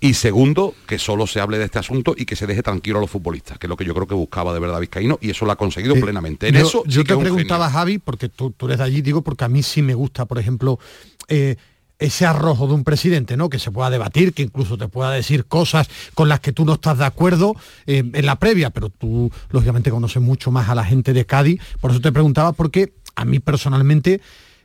y 0.00 0.14
segundo, 0.14 0.74
que 0.86 0.98
solo 0.98 1.26
se 1.26 1.40
hable 1.40 1.58
de 1.58 1.64
este 1.64 1.78
asunto 1.78 2.14
y 2.16 2.24
que 2.24 2.36
se 2.36 2.46
deje 2.46 2.62
tranquilo 2.62 2.98
a 2.98 3.00
los 3.00 3.10
futbolistas, 3.10 3.58
que 3.58 3.66
es 3.66 3.68
lo 3.68 3.76
que 3.76 3.84
yo 3.84 3.94
creo 3.94 4.06
que 4.06 4.14
buscaba 4.14 4.54
de 4.54 4.60
verdad 4.60 4.78
Vizcaíno 4.80 5.18
y 5.20 5.30
eso 5.30 5.44
lo 5.44 5.52
ha 5.52 5.56
conseguido 5.56 5.96
eh, 5.96 6.00
plenamente. 6.00 6.48
En 6.48 6.54
yo, 6.54 6.60
eso 6.60 6.82
yo 6.86 7.04
te 7.04 7.16
preguntaba, 7.16 7.68
Javi, 7.68 7.98
porque 7.98 8.28
tú, 8.28 8.54
eres 8.62 8.78
de 8.78 8.84
allí, 8.84 9.02
digo, 9.02 9.22
porque 9.22 9.44
a 9.44 9.48
mí 9.48 9.62
sí 9.62 9.82
me 9.82 9.94
gusta, 9.94 10.26
por 10.26 10.38
ejemplo, 10.38 10.78
eh, 11.26 11.56
ese 11.98 12.26
arrojo 12.26 12.68
de 12.68 12.74
un 12.74 12.84
presidente, 12.84 13.36
¿no? 13.36 13.48
Que 13.48 13.58
se 13.58 13.72
pueda 13.72 13.90
debatir, 13.90 14.32
que 14.32 14.42
incluso 14.42 14.78
te 14.78 14.86
pueda 14.86 15.10
decir 15.10 15.46
cosas 15.46 15.88
con 16.14 16.28
las 16.28 16.38
que 16.38 16.52
tú 16.52 16.64
no 16.64 16.74
estás 16.74 16.98
de 16.98 17.04
acuerdo 17.04 17.56
eh, 17.86 18.04
en 18.12 18.26
la 18.26 18.36
previa, 18.36 18.70
pero 18.70 18.90
tú 18.90 19.32
lógicamente 19.50 19.90
conoces 19.90 20.22
mucho 20.22 20.52
más 20.52 20.68
a 20.68 20.76
la 20.76 20.84
gente 20.84 21.12
de 21.12 21.26
Cádiz, 21.26 21.60
por 21.80 21.90
eso 21.90 22.00
te 22.00 22.12
preguntaba, 22.12 22.52
porque 22.52 22.92
a 23.16 23.24
mí 23.24 23.40
personalmente 23.40 24.20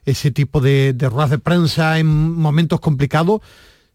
ese 0.06 0.30
tipo 0.30 0.62
de, 0.62 0.94
de 0.94 1.10
ruedas 1.10 1.32
de 1.32 1.40
prensa 1.40 1.98
en 1.98 2.06
momentos 2.08 2.80
complicados 2.80 3.42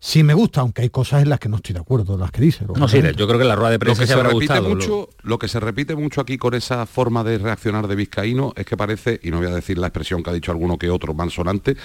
sí 0.01 0.23
me 0.23 0.35
gusta, 0.35 0.61
aunque 0.61 0.83
hay 0.83 0.91
cosas 0.91 1.23
en 1.23 1.31
las 1.31 1.39
que 1.39 1.49
no 1.49 1.57
estoy 1.57 1.75
de 1.75 1.81
acuerdo, 1.81 2.17
las 2.17 2.31
que 2.31 2.43
dice. 2.43 2.65
No, 2.77 2.89
sí, 2.89 3.01
yo 3.17 3.27
creo 3.27 3.39
que 3.39 3.45
la 3.45 3.57
rueda 3.57 3.71
de 3.71 3.79
prensa 3.79 4.03
lo 4.03 4.07
que 4.07 4.15
se, 4.15 4.23
repite 4.23 4.61
mucho, 4.61 5.09
lo... 5.23 5.39
que 5.39 5.49
se 5.49 5.61
repite 5.61 5.95
mucho 5.97 6.21
aquí 6.21 6.39
con 6.39 6.55
esa 6.55 6.87
forma 6.87 7.25
de 7.25 7.39
reaccionar 7.39 7.87
de 7.89 7.97
Vizcaíno 7.97 8.53
es 8.57 8.67
que 8.67 8.77
parece, 8.77 9.21
y 9.23 9.31
no 9.31 9.39
voy 9.39 9.47
a 9.47 9.55
decir 9.55 9.79
la 9.79 9.89
expresión 9.89 10.23
que 10.23 10.31
ha 10.31 10.33
dicho 10.33 10.53
alguno 10.53 10.79
que 10.79 10.91
otro 10.91 11.15
mansonante, 11.15 11.77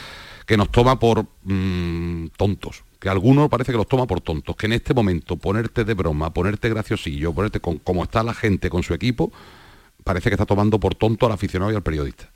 que 0.45 0.57
nos 0.57 0.69
toma 0.69 0.99
por 0.99 1.25
mm, 1.43 2.27
tontos 2.37 2.83
que 3.03 3.09
alguno 3.09 3.49
parece 3.49 3.73
que 3.73 3.77
los 3.77 3.87
toma 3.87 4.07
por 4.07 4.21
tontos, 4.21 4.55
que 4.55 4.65
en 4.65 4.71
este 4.71 4.93
momento 4.93 5.35
ponerte 5.35 5.83
de 5.83 5.93
broma, 5.93 6.33
ponerte 6.33 6.69
graciosillo, 6.69 7.33
ponerte 7.33 7.59
con 7.59 7.79
como 7.79 8.01
está 8.01 8.23
la 8.23 8.33
gente 8.33 8.69
con 8.69 8.81
su 8.81 8.93
equipo, 8.93 9.29
parece 10.05 10.29
que 10.29 10.35
está 10.35 10.45
tomando 10.45 10.79
por 10.79 10.95
tonto 10.95 11.25
al 11.25 11.33
aficionado 11.33 11.69
y 11.73 11.75
al 11.75 11.83
periodista. 11.83 12.29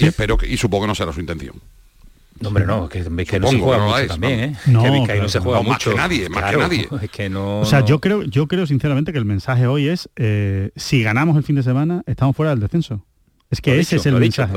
Y 0.00 0.06
espero 0.06 0.36
que, 0.36 0.48
y 0.48 0.56
supongo 0.56 0.82
que 0.82 0.88
no 0.88 0.94
será 0.96 1.12
su 1.12 1.20
intención. 1.20 1.54
No, 2.40 2.48
hombre, 2.48 2.66
no, 2.66 2.88
que 2.88 3.00
no 3.40 3.48
se 3.48 3.58
juega 3.58 3.84
mucho 3.84 4.06
también, 4.06 4.40
¿eh? 4.40 4.56
No, 4.66 4.82
que 5.06 5.20
no 5.20 5.28
se 5.28 5.38
juega 5.38 5.62
mucho. 5.62 5.90
Más 5.90 6.08
que 6.10 6.16
nadie, 6.16 6.28
más 6.28 6.50
que 6.50 6.56
nadie. 6.56 6.88
Es 7.02 7.10
que 7.10 7.28
no... 7.28 7.60
O 7.60 7.64
sea, 7.64 7.84
yo 7.84 8.00
creo, 8.00 8.22
yo 8.22 8.46
creo 8.46 8.66
sinceramente 8.66 9.12
que 9.12 9.18
el 9.18 9.24
mensaje 9.24 9.66
hoy 9.66 9.88
es, 9.88 10.08
eh, 10.16 10.70
si 10.76 11.02
ganamos 11.02 11.36
el 11.36 11.42
fin 11.42 11.56
de 11.56 11.62
semana, 11.62 12.02
estamos 12.06 12.36
fuera 12.36 12.50
del 12.50 12.60
descenso. 12.60 13.04
Es 13.50 13.60
que 13.60 13.78
ese 13.78 13.96
es 13.96 14.06
el 14.06 14.16
mensaje. 14.16 14.52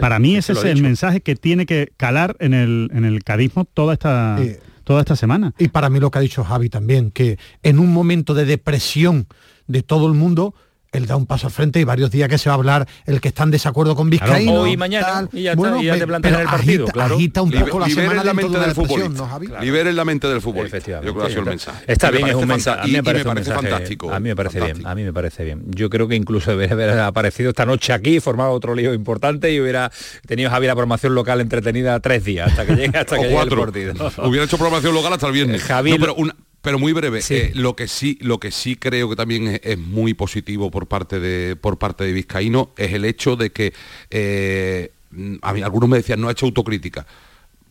Para 0.00 0.18
mí 0.18 0.36
ese 0.36 0.52
es 0.52 0.64
el 0.64 0.82
mensaje 0.82 1.20
que 1.20 1.36
tiene 1.36 1.66
que 1.66 1.92
calar 1.96 2.36
en 2.40 2.54
el, 2.54 2.90
en 2.92 3.04
el 3.04 3.22
cadismo 3.22 3.66
toda 3.66 3.92
esta, 3.92 4.38
eh, 4.40 4.60
toda 4.84 5.00
esta 5.00 5.14
semana. 5.14 5.52
Y 5.58 5.68
para 5.68 5.90
mí 5.90 6.00
lo 6.00 6.10
que 6.10 6.18
ha 6.18 6.22
dicho 6.22 6.42
Javi 6.42 6.70
también, 6.70 7.10
que 7.10 7.38
en 7.62 7.78
un 7.78 7.92
momento 7.92 8.32
de 8.34 8.46
depresión 8.46 9.26
de 9.66 9.82
todo 9.82 10.06
el 10.06 10.14
mundo, 10.14 10.54
él 10.92 11.06
da 11.06 11.16
un 11.16 11.26
paso 11.26 11.46
al 11.46 11.52
frente 11.52 11.80
y 11.80 11.84
varios 11.84 12.10
días 12.10 12.28
que 12.28 12.38
se 12.38 12.48
va 12.48 12.54
a 12.54 12.58
hablar 12.58 12.88
el 13.06 13.20
que 13.20 13.28
está 13.28 13.44
en 13.44 13.50
desacuerdo 13.50 13.94
con 13.94 14.10
Vizcaíno. 14.10 14.62
hoy 14.62 14.72
y 14.72 14.76
mañana 14.76 15.28
y 15.32 15.42
ya, 15.42 15.52
está, 15.52 15.78
y 15.80 15.84
ya 15.84 15.98
te 15.98 16.06
plantean 16.06 16.40
el 16.40 16.46
partido, 16.46 16.84
agita, 16.84 16.92
claro. 16.92 17.14
Agita 17.14 17.42
un 17.42 17.50
poco 17.52 17.80
la 17.80 17.88
semana 17.88 18.24
la 18.24 18.34
mente 18.34 18.58
del 18.58 18.72
fútbol. 18.72 19.14
¿no? 19.14 19.40
Liberen 19.60 19.96
la 19.96 20.04
mente 20.04 20.28
del 20.28 20.40
fútbol. 20.40 20.68
Yo 20.70 21.00
creo 21.00 21.14
que 21.14 21.22
ha 21.22 21.28
sido 21.28 21.40
el 21.40 21.46
mensaje. 21.46 21.84
Está 21.86 22.10
bien, 22.10 22.26
es 22.28 22.34
un 22.34 22.48
mensaje. 22.48 22.80
A 22.80 22.84
mí 22.84 22.92
me 22.92 23.02
parece, 23.24 23.52
fantástico. 23.52 24.12
A 24.12 24.20
mí 24.20 24.28
me 24.28 24.36
parece 24.36 24.60
bien. 24.60 24.86
A 24.86 24.94
mí 24.94 25.04
me 25.04 25.12
parece 25.12 25.44
bien. 25.44 25.64
Yo 25.68 25.90
creo 25.90 26.08
que 26.08 26.16
incluso 26.16 26.50
debería 26.50 26.74
haber 26.74 26.98
aparecido 27.00 27.50
esta 27.50 27.66
noche 27.66 27.92
aquí, 27.92 28.20
formado 28.20 28.50
otro 28.52 28.74
lío 28.74 28.94
importante 28.94 29.52
y 29.52 29.60
hubiera 29.60 29.90
tenido 30.26 30.50
Javi 30.50 30.66
la 30.66 30.74
programación 30.74 31.14
local 31.14 31.40
entretenida 31.40 32.00
tres 32.00 32.24
días 32.24 32.50
hasta 32.50 32.66
que 32.66 32.74
llegue 32.74 32.98
hasta 32.98 33.16
que 33.20 33.28
llegue 33.28 33.40
el 33.40 33.48
partido. 33.48 33.94
Hubiera 34.24 34.44
hecho 34.44 34.58
programación 34.58 34.94
local 34.94 35.12
hasta 35.12 35.26
el 35.26 35.32
viernes. 35.32 35.62
Javi, 35.62 35.96
pero 35.98 36.14
una 36.14 36.34
pero 36.62 36.78
muy 36.78 36.92
breve, 36.92 37.20
eh, 37.30 37.52
lo 37.54 37.74
que 37.74 37.88
sí, 37.88 38.18
lo 38.20 38.38
que 38.38 38.50
sí 38.50 38.76
creo 38.76 39.08
que 39.08 39.16
también 39.16 39.60
es, 39.62 39.78
muy 39.78 40.12
positivo 40.14 40.70
por 40.70 40.86
parte 40.86 41.18
de 41.18 41.56
por 41.56 41.78
parte 41.78 42.04
de 42.04 42.12
Vizcaíno 42.12 42.70
es 42.76 42.92
el 42.92 43.04
hecho 43.06 43.36
de 43.36 43.50
que 43.50 43.72
eh, 44.10 44.92
a 45.40 45.52
mí, 45.52 45.62
algunos 45.62 45.88
me 45.88 45.96
decían 45.96 46.20
no 46.20 46.28
ha 46.28 46.32
hecho 46.32 46.46
autocrítica. 46.46 47.06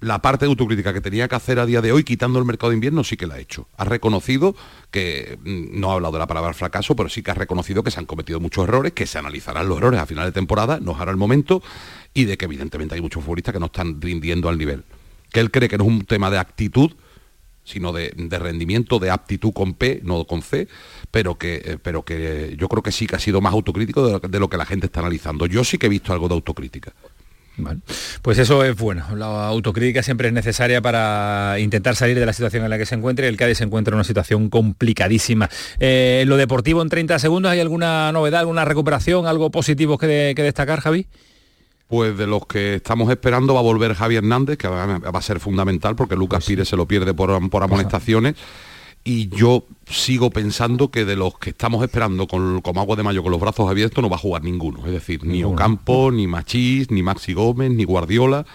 la 0.01 0.21
parte 0.21 0.45
de 0.45 0.49
autocrítica 0.49 0.93
que 0.93 1.01
tenía 1.01 1.27
que 1.27 1.35
hacer 1.35 1.59
a 1.59 1.65
día 1.65 1.81
de 1.81 1.91
hoy, 1.91 2.03
quitando 2.03 2.39
el 2.39 2.45
mercado 2.45 2.69
de 2.69 2.75
invierno, 2.75 3.03
sí 3.03 3.17
que 3.17 3.27
la 3.27 3.35
ha 3.35 3.39
hecho. 3.39 3.67
Ha 3.77 3.83
reconocido 3.83 4.55
que, 4.91 5.37
mm, 5.43 5.77
no 5.79 5.91
ha 5.91 5.95
hablado 5.95 6.13
de 6.13 6.19
la 6.19 6.27
palabra 6.27 6.53
fracaso, 6.53 6.95
pero 6.95 7.09
sí 7.09 7.21
que 7.21 7.31
ha 7.31 7.33
reconocido 7.33 7.83
que 7.83 7.91
se 7.91 7.99
han 7.99 8.05
cometido 8.05 8.39
muchos 8.39 8.63
errores, 8.63 8.93
que 8.93 9.05
se 9.05 9.17
analizarán 9.17 9.67
los 9.67 9.77
errores 9.77 9.99
a 9.99 10.05
final 10.05 10.25
de 10.25 10.31
temporada, 10.31 10.79
no 10.79 10.95
hará 10.95 11.11
el 11.11 11.17
momento, 11.17 11.61
y 12.13 12.25
de 12.25 12.37
que 12.37 12.45
evidentemente 12.45 12.95
hay 12.95 13.01
muchos 13.01 13.23
futbolistas 13.23 13.53
que 13.53 13.59
no 13.59 13.65
están 13.65 14.01
rindiendo 14.01 14.47
al 14.47 14.57
nivel. 14.57 14.83
Que 15.33 15.41
él 15.41 15.51
cree 15.51 15.67
que 15.67 15.77
no 15.77 15.83
es 15.83 15.89
un 15.89 16.05
tema 16.05 16.31
de 16.31 16.37
actitud, 16.37 16.93
sino 17.69 17.93
de, 17.93 18.11
rendimiento, 18.39 18.99
de 18.99 19.11
aptitud 19.11 19.53
con 19.53 19.73
P, 19.73 20.01
no 20.03 20.25
con 20.25 20.41
C, 20.41 20.67
pero 21.11 21.35
que, 21.35 21.61
eh, 21.63 21.77
pero 21.81 22.03
que 22.03 22.55
yo 22.57 22.67
creo 22.67 22.83
que 22.83 22.91
sí 22.91 23.07
que 23.07 23.15
ha 23.15 23.19
sido 23.19 23.41
más 23.41 23.53
autocrítico 23.53 24.19
de 24.19 24.39
lo 24.39 24.49
que 24.49 24.57
la 24.57 24.65
gente 24.65 24.87
está 24.87 24.99
analizando. 25.01 25.45
Yo 25.45 25.63
sí 25.63 25.77
que 25.77 25.85
he 25.85 25.89
visto 25.89 26.13
algo 26.13 26.27
de 26.27 26.35
autocrítica. 26.35 26.93
Pues 28.21 28.37
eso 28.37 28.63
es 28.63 28.75
bueno. 28.75 29.05
La 29.15 29.47
autocrítica 29.47 30.03
siempre 30.03 30.27
es 30.27 30.33
necesaria 30.33 30.81
para 30.81 31.57
intentar 31.59 31.95
salir 31.95 32.17
de 32.17 32.25
la 32.25 32.33
situación 32.33 32.63
en 32.63 32.69
la 32.69 32.77
que 32.77 32.85
se 32.85 32.95
encuentre. 32.95 33.27
El 33.27 33.37
Cádiz 33.37 33.57
se 33.57 33.63
encuentra 33.63 33.93
en 33.93 33.95
una 33.95 34.03
situación 34.03 34.49
complicadísima. 34.49 35.49
Eh, 35.79 36.23
lo 36.27 36.37
deportivo 36.37 36.81
en 36.81 36.89
30 36.89 37.19
segundos, 37.19 37.51
¿hay 37.51 37.59
alguna 37.59 38.11
novedad, 38.11 38.41
alguna 38.41 38.65
recuperación, 38.65 39.25
algo 39.25 39.49
positivo 39.51 39.97
que, 39.97 40.33
destacar, 40.35 40.79
Javi? 40.81 41.07
Pues 41.89 42.17
de 42.17 42.27
los 42.27 42.45
que 42.45 42.75
estamos 42.75 43.09
esperando 43.09 43.53
va 43.53 43.59
a 43.59 43.63
volver 43.63 43.93
Javi 43.95 44.15
Hernández, 44.15 44.57
que 44.57 44.69
va 44.69 44.99
a 44.99 45.21
ser 45.21 45.41
fundamental 45.41 45.95
porque 45.95 46.15
Lucas 46.15 46.45
Pires 46.45 46.69
se 46.69 46.77
lo 46.77 46.87
pierde 46.87 47.13
por, 47.13 47.49
por 47.49 47.63
amonestaciones 47.63 48.35
y 49.03 49.29
yo 49.29 49.65
sigo 49.89 50.29
pensando 50.29 50.91
que 50.91 51.05
de 51.05 51.15
los 51.15 51.37
que 51.37 51.51
estamos 51.51 51.83
esperando 51.83 52.27
con, 52.27 52.61
como 52.61 52.81
agua 52.81 52.95
de 52.95 53.03
mayo 53.03 53.23
con 53.23 53.31
los 53.31 53.41
brazos 53.41 53.69
abiertos 53.69 54.01
no 54.01 54.09
va 54.09 54.17
a 54.17 54.19
jugar 54.19 54.43
ninguno. 54.43 54.85
Es 54.85 54.91
decir, 54.91 55.23
ni 55.23 55.43
Ocampo, 55.43 56.11
ni 56.11 56.27
Machís, 56.27 56.91
ni 56.91 57.01
Maxi 57.01 57.33
Gómez, 57.33 57.71
ni 57.71 57.85
Guardiola. 57.85 58.45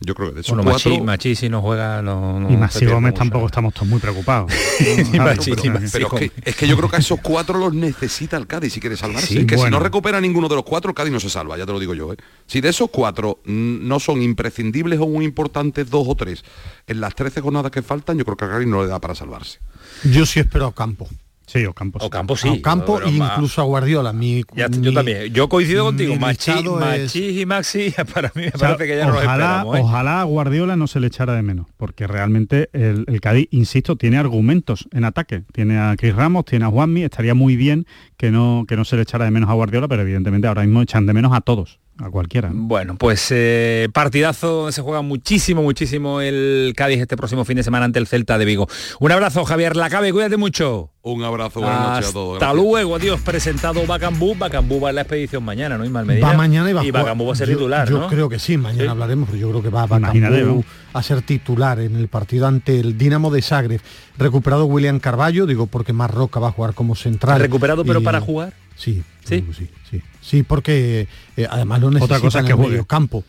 Yo 0.00 0.14
creo 0.14 0.28
que 0.28 0.36
de 0.36 0.40
esos 0.42 0.54
bueno, 0.54 0.70
cuatro... 0.70 1.04
Machi, 1.04 1.34
si 1.34 1.48
no 1.48 1.60
juega 1.60 2.02
no, 2.02 2.46
y 2.48 2.56
Maxi 2.56 2.86
Gómez 2.86 3.14
tampoco 3.14 3.46
estamos 3.46 3.74
todos 3.74 3.88
muy 3.88 3.98
preocupados. 3.98 4.52
Pero, 4.78 6.16
es, 6.44 6.56
que, 6.56 6.68
yo 6.68 6.76
creo 6.76 6.88
que 6.88 6.96
a 6.96 6.98
esos 7.00 7.18
cuatro 7.20 7.58
los 7.58 7.74
necesita 7.74 8.36
el 8.36 8.46
Cádiz 8.46 8.74
si 8.74 8.80
quiere 8.80 8.96
salvarse. 8.96 9.44
Que 9.44 9.58
si 9.58 9.70
no 9.70 9.80
recupera 9.80 10.20
ninguno 10.20 10.48
de 10.48 10.54
los 10.54 10.64
cuatro 10.64 10.90
el 10.90 10.94
Cádiz 10.94 11.12
no 11.12 11.18
se 11.18 11.28
salva 11.28 11.58
ya 11.58 11.66
te 11.66 11.72
lo 11.72 11.80
digo 11.80 11.94
yo 11.94 12.12
¿eh? 12.12 12.16
si 12.46 12.60
de 12.60 12.68
esos 12.68 12.90
cuatro 12.90 13.40
no 13.44 13.98
son 13.98 14.22
imprescindibles 14.22 15.00
o 15.00 15.08
muy 15.08 15.24
importantes 15.24 15.90
dos 15.90 16.06
o 16.06 16.14
tres 16.14 16.44
en 16.86 17.00
las 17.00 17.14
13 17.16 17.40
jornadas 17.40 17.72
que 17.72 17.82
faltan 17.82 18.18
yo 18.18 18.24
creo 18.24 18.36
que 18.36 18.44
a 18.44 18.50
Cádiz 18.50 18.68
no 18.68 18.82
le 18.82 18.88
da 18.88 19.00
para 19.00 19.16
salvarse. 19.16 19.58
Yo 20.04 20.26
sí 20.26 20.38
espero 20.38 20.66
a 20.66 20.74
Campo. 20.74 21.08
Sí, 21.48 21.64
Ocampo. 21.64 21.98
Ocampo 22.02 22.36
sí. 22.36 22.48
Ocampo 22.48 23.00
e 23.00 23.08
incluso 23.08 23.62
a 23.62 23.64
Guardiola. 23.64 24.12
Mi, 24.12 24.44
yo 24.54 24.92
también. 24.92 25.32
Yo 25.32 25.48
coincido 25.48 25.84
contigo. 25.84 26.14
Machís 26.16 27.40
y 27.40 27.46
Maxi 27.46 27.94
para 28.14 28.30
mí 28.34 28.42
me 28.42 28.50
parece 28.50 28.86
que 28.86 28.96
ya 28.98 29.06
no 29.06 29.14
ojalá, 29.14 29.64
lo 29.64 29.74
¿eh? 29.76 29.80
Ojalá 29.82 30.20
a 30.20 30.24
Guardiola 30.24 30.76
no 30.76 30.86
se 30.86 31.00
le 31.00 31.06
echara 31.06 31.34
de 31.34 31.42
menos, 31.42 31.66
porque 31.78 32.06
realmente 32.06 32.68
el, 32.74 33.06
el, 33.08 33.20
Cádiz, 33.22 33.48
insisto, 33.50 33.96
tiene 33.96 34.18
argumentos 34.18 34.88
en 34.92 35.04
ataque. 35.04 35.44
Tiene 35.52 35.78
a 35.78 35.96
Chris 35.96 36.14
Ramos, 36.14 36.44
tiene 36.44 36.66
a 36.66 36.68
Juanmi. 36.68 37.02
Estaría 37.02 37.32
muy 37.32 37.56
bien 37.56 37.86
que 38.18 38.30
no, 38.30 38.66
que 38.68 38.76
no 38.76 38.84
se 38.84 38.96
le 38.96 39.02
echara 39.02 39.24
de 39.24 39.30
menos 39.30 39.48
a 39.48 39.54
Guardiola, 39.54 39.88
pero 39.88 40.02
evidentemente 40.02 40.48
ahora 40.48 40.62
mismo 40.62 40.82
echan 40.82 41.06
de 41.06 41.14
menos 41.14 41.32
a 41.32 41.40
todos 41.40 41.80
a 42.00 42.10
cualquiera. 42.10 42.50
Bueno, 42.52 42.96
pues 42.96 43.28
eh, 43.30 43.88
partidazo, 43.92 44.70
se 44.70 44.82
juega 44.82 45.02
muchísimo, 45.02 45.62
muchísimo 45.62 46.20
el 46.20 46.72
Cádiz 46.76 47.00
este 47.00 47.16
próximo 47.16 47.44
fin 47.44 47.56
de 47.56 47.62
semana 47.62 47.86
ante 47.86 47.98
el 47.98 48.06
Celta 48.06 48.38
de 48.38 48.44
Vigo. 48.44 48.68
Un 49.00 49.12
abrazo, 49.12 49.44
Javier 49.44 49.76
Lacabe, 49.76 50.12
cuídate 50.12 50.36
mucho. 50.36 50.90
Un 51.02 51.24
abrazo, 51.24 51.60
buenas 51.60 51.80
noches 51.80 52.10
a 52.10 52.12
todos. 52.12 52.34
Hasta 52.34 52.54
luego, 52.54 52.96
adiós. 52.96 53.20
Presentado 53.20 53.84
Bacambú, 53.86 54.34
Bacambú 54.34 54.80
va 54.80 54.90
en 54.90 54.96
la 54.96 55.00
expedición 55.02 55.42
mañana, 55.42 55.78
¿no? 55.78 55.84
Ismael 55.84 56.06
Medina. 56.06 56.28
Va 56.28 56.34
mañana 56.34 56.70
y 56.70 56.72
va, 56.72 56.84
y 56.84 56.90
Bacambú 56.90 57.26
va 57.26 57.32
a 57.32 57.36
ser 57.36 57.48
titular, 57.48 57.88
Yo 57.88 58.06
creo 58.08 58.28
que 58.28 58.38
sí, 58.38 58.56
mañana 58.56 58.92
hablaremos, 58.92 59.28
pero 59.28 59.40
yo 59.40 59.48
creo 59.50 59.62
que 59.62 59.70
va 59.70 59.86
Bacambú 59.86 60.64
a 60.92 61.02
ser 61.02 61.22
titular 61.22 61.80
en 61.80 61.96
el 61.96 62.08
partido 62.08 62.46
ante 62.46 62.78
el 62.78 62.96
Dinamo 62.96 63.30
de 63.30 63.42
Zagreb. 63.42 63.80
Recuperado 64.18 64.66
William 64.66 64.98
Carballo, 65.00 65.46
digo 65.46 65.66
porque 65.66 65.92
Marroca 65.92 66.40
va 66.40 66.48
a 66.48 66.52
jugar 66.52 66.74
como 66.74 66.94
central. 66.94 67.40
¿Recuperado 67.40 67.84
pero 67.84 68.02
para 68.02 68.20
jugar? 68.20 68.52
Sí, 68.78 69.02
sí, 69.24 69.44
sí, 69.52 69.68
sí. 69.90 70.02
Sí, 70.20 70.42
porque 70.42 71.08
eh, 71.36 71.46
además 71.50 71.80
lo 71.80 71.90
necesita 71.90 72.16
Otra 72.16 72.24
cosa 72.24 72.44
que 72.44 72.52
en 72.52 72.60
el 72.60 72.68
medio 72.68 72.84
campo. 72.86 73.24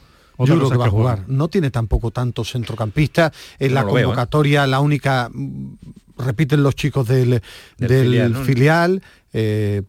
Yo 0.45 0.57
creo 0.57 0.69
que 0.69 0.77
va 0.77 0.85
a 0.85 0.89
jugar. 0.89 1.23
No 1.27 1.49
tiene 1.49 1.71
tampoco 1.71 2.11
tantos 2.11 2.51
centrocampistas. 2.51 3.31
En 3.57 3.73
la 3.73 3.81
¿eh? 3.81 3.85
convocatoria, 3.85 4.65
la 4.67 4.79
única, 4.79 5.29
mm, 5.31 5.73
repiten 6.17 6.63
los 6.63 6.75
chicos 6.75 7.07
del, 7.07 7.41
del, 7.77 8.35
filial, 8.37 9.01
eh, 9.33 9.81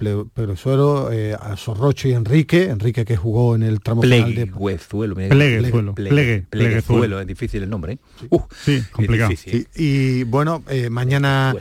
Suero, 0.57 1.11
eh, 1.12 1.37
Sorrocho 1.57 2.09
y 2.09 2.12
Enrique, 2.12 2.64
Enrique 2.64 3.05
que 3.05 3.16
jugó 3.16 3.55
en 3.55 3.62
el 3.62 3.81
tramo 3.81 4.03
final 4.03 4.35
de 4.35 4.46
Pleguezuelo, 4.46 5.14
Pleguezuelo, 5.14 5.94
Pleguezuelo, 5.94 7.20
es 7.20 7.27
difícil 7.27 7.62
el 7.62 7.70
nombre, 7.70 7.94
¿eh? 7.94 7.99
Uh, 8.31 8.40
sí, 8.64 8.83
complicado. 8.92 9.33
Y, 9.77 10.25
bueno, 10.25 10.62
mañana 10.90 11.55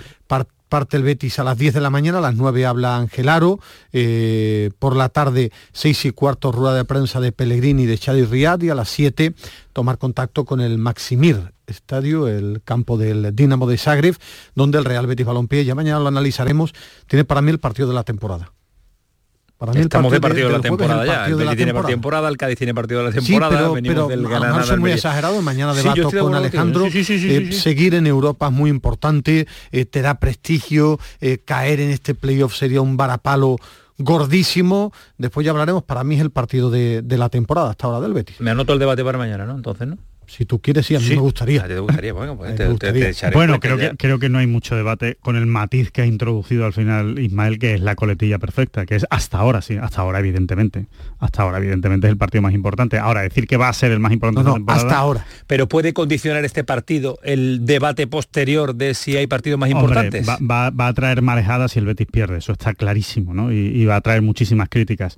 parte 0.69 0.95
el 0.95 1.03
Betis 1.03 1.39
a 1.39 1.43
las 1.43 1.57
10 1.57 1.73
de 1.73 1.81
la 1.81 1.89
mañana, 1.89 2.19
a 2.19 2.21
las 2.21 2.35
9 2.35 2.65
habla 2.65 2.97
Angelaro, 2.97 3.59
eh, 3.91 4.71
por 4.79 4.95
la 4.95 5.09
tarde 5.09 5.51
6 5.73 6.05
y 6.05 6.11
cuarto 6.11 6.51
rueda 6.51 6.75
de 6.75 6.85
prensa 6.85 7.19
de 7.19 7.31
Pellegrini 7.31 7.85
de 7.85 7.97
Chadi 7.97 8.23
Riad 8.23 8.61
y 8.61 8.69
a 8.69 8.75
las 8.75 8.89
7 8.89 9.33
tomar 9.73 9.97
contacto 9.97 10.45
con 10.45 10.61
el 10.61 10.77
Maximir 10.77 11.53
Estadio, 11.67 12.27
el 12.27 12.61
campo 12.63 12.97
del 12.97 13.35
Dinamo 13.35 13.67
de 13.67 13.77
Zagreb, 13.77 14.15
donde 14.55 14.77
el 14.77 14.85
Real 14.85 15.07
Betis 15.07 15.25
Balompié, 15.25 15.65
ya 15.65 15.75
mañana 15.75 15.99
lo 15.99 16.07
analizaremos, 16.07 16.73
tiene 17.07 17.25
para 17.25 17.41
mí 17.41 17.51
el 17.51 17.59
partido 17.59 17.87
de 17.87 17.95
la 17.95 18.03
temporada. 18.03 18.51
Estamos 19.75 20.11
de 20.11 20.21
partido 20.21 20.47
de, 20.47 20.53
la 20.53 20.61
temporada 20.61 21.05
ya. 21.05 21.25
El 21.25 21.35
Betis 21.35 21.57
tiene 21.57 21.73
partido 21.73 21.89
temporada, 21.89 22.29
el 22.29 22.37
Cádiz 22.37 22.57
tiene 22.57 22.73
partido 22.73 23.01
de 23.01 23.09
la 23.09 23.11
temporada. 23.11 23.57
pero, 23.57 23.73
venimos 23.73 24.07
del 24.07 24.23
no 24.23 24.63
soy 24.63 24.79
muy 24.79 24.91
exagerado. 24.91 25.41
Mañana 25.41 25.73
debato 25.73 26.09
con 26.09 26.33
Alejandro. 26.33 26.85
Eh, 26.85 27.51
seguir 27.51 27.95
en 27.95 28.07
Europa 28.07 28.47
es 28.47 28.53
muy 28.53 28.69
importante. 28.69 29.47
Eh, 29.71 29.85
te 29.85 30.01
da 30.01 30.19
prestigio. 30.19 30.99
Eh, 31.19 31.39
caer 31.43 31.81
en 31.81 31.89
este 31.89 32.15
playoff 32.15 32.55
sería 32.55 32.81
un 32.81 32.95
varapalo 32.95 33.57
gordísimo. 33.97 34.93
Después 35.17 35.43
ya 35.43 35.51
hablaremos. 35.51 35.83
Para 35.83 36.05
mí 36.05 36.15
es 36.15 36.21
el 36.21 36.31
partido 36.31 36.69
de, 36.69 37.01
de 37.01 37.17
la 37.17 37.27
temporada 37.27 37.71
hasta 37.71 37.87
ahora 37.87 37.99
del 37.99 38.13
Betis. 38.13 38.39
Me 38.39 38.51
anoto 38.51 38.71
el 38.71 38.79
debate 38.79 39.03
para 39.03 39.17
mañana, 39.17 39.45
¿no? 39.45 39.55
Entonces, 39.55 39.87
¿no? 39.87 39.97
Si 40.29 40.45
tú 40.45 40.59
quieres, 40.59 40.85
sí, 40.85 40.95
a 40.95 40.99
mí 40.99 41.09
me 41.09 41.15
gustaría. 41.15 41.65
Bueno, 43.33 43.59
creo, 43.59 43.77
que, 43.77 43.97
creo 43.97 44.19
que 44.19 44.29
no 44.29 44.37
hay 44.37 44.45
mucho 44.45 44.75
debate 44.75 45.17
con 45.21 45.35
el 45.35 45.47
matiz 45.47 45.91
que 45.91 46.03
ha 46.03 46.05
introducido 46.05 46.65
al 46.65 46.73
final 46.73 47.17
Ismael, 47.17 47.57
que 47.57 47.73
es 47.73 47.81
la 47.81 47.95
coletilla 47.95 48.37
perfecta, 48.37 48.85
que 48.85 48.95
es 48.95 49.07
hasta 49.09 49.39
ahora, 49.39 49.61
sí, 49.61 49.77
hasta 49.77 50.01
ahora 50.01 50.19
evidentemente. 50.19 50.85
Hasta 51.17 51.41
ahora 51.41 51.57
evidentemente 51.57 52.07
es 52.07 52.11
el 52.11 52.17
partido 52.17 52.43
más 52.43 52.53
importante. 52.53 52.99
Ahora, 52.99 53.21
decir 53.21 53.47
que 53.47 53.57
va 53.57 53.69
a 53.69 53.73
ser 53.73 53.91
el 53.91 53.99
más 53.99 54.11
importante 54.11 54.47
no, 54.47 54.59
no, 54.59 54.71
hasta 54.71 54.97
ahora. 54.97 55.25
Pero 55.47 55.67
puede 55.67 55.93
condicionar 55.93 56.45
este 56.45 56.63
partido 56.63 57.19
el 57.23 57.65
debate 57.65 58.05
posterior 58.05 58.75
de 58.75 58.93
si 58.93 59.17
hay 59.17 59.25
partidos 59.25 59.59
más 59.59 59.71
importantes. 59.71 60.27
Va, 60.29 60.67
a 60.67 60.93
traer 60.93 61.21
marejadas 61.21 61.71
si 61.71 61.79
el 61.79 61.85
Betis 61.85 62.07
pierde, 62.07 62.37
eso 62.37 62.51
está 62.51 62.73
clarísimo, 62.73 63.33
¿no? 63.33 63.51
y 63.51 63.85
va 63.85 63.95
a 63.95 64.01
traer 64.01 64.21
muchísimas 64.21 64.69
críticas. 64.69 65.17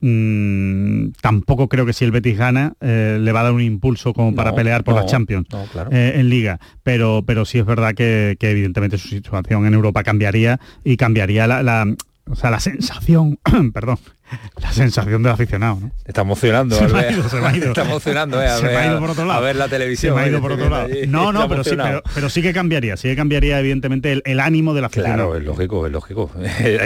Mm, 0.00 1.10
tampoco 1.20 1.68
creo 1.68 1.84
que 1.84 1.92
si 1.92 2.04
el 2.04 2.12
Betis 2.12 2.38
gana 2.38 2.74
eh, 2.80 3.18
le 3.20 3.32
va 3.32 3.40
a 3.40 3.44
dar 3.44 3.52
un 3.52 3.62
impulso 3.62 4.12
como 4.14 4.32
para 4.32 4.54
pelear 4.54 4.84
por 4.84 4.94
las 4.94 5.06
Champions 5.06 5.48
eh, 5.90 6.12
en 6.14 6.28
Liga, 6.28 6.60
pero, 6.84 7.24
pero 7.26 7.44
sí 7.44 7.58
es 7.58 7.66
verdad 7.66 7.94
que, 7.94 8.36
evidentemente 8.40 8.96
su 8.96 9.08
situación 9.08 9.66
en 9.66 9.74
Europa 9.74 10.04
cambiaría 10.04 10.60
y 10.84 10.96
cambiaría 10.96 11.48
la, 11.48 11.86
o 12.30 12.36
sea, 12.36 12.50
la 12.50 12.60
sensación, 12.60 13.40
perdón, 13.74 13.98
la 14.60 14.72
sensación 14.72 15.22
del 15.22 15.32
aficionado, 15.32 15.78
¿no? 15.80 15.90
Está 16.04 16.22
emocionando, 16.22 16.76
se 16.76 16.88
me 16.88 17.00
ha 17.00 17.12
ido, 17.12 17.28
se 17.28 17.40
me 17.40 17.46
ha 17.46 17.56
ido. 17.56 17.68
Está 17.68 17.82
emocionando, 17.82 18.42
eh, 18.42 18.48
a, 18.48 18.58
ver, 18.60 18.76
ha 18.76 18.86
ido 18.86 19.00
por 19.00 19.10
otro 19.10 19.24
lado. 19.24 19.38
a 19.38 19.42
ver 19.42 19.56
la 19.56 19.68
televisión. 19.68 20.14
Se 20.14 20.20
me 20.20 20.26
ha 20.26 20.28
ido 20.28 20.40
por 20.40 20.52
otro 20.52 20.68
lado. 20.68 20.88
No, 21.08 21.32
no, 21.32 21.48
pero 21.48 21.64
sí, 21.64 21.76
pero, 22.14 22.30
sí 22.30 22.42
que 22.42 22.52
cambiaría, 22.52 22.96
sí 22.96 23.08
que 23.08 23.16
cambiaría 23.16 23.58
evidentemente 23.60 24.22
el, 24.24 24.40
ánimo 24.40 24.74
del 24.74 24.84
aficionado. 24.84 25.30
Claro, 25.30 25.36
es 25.36 25.44
lógico, 25.44 25.86
es 25.86 25.92
lógico. 25.92 26.30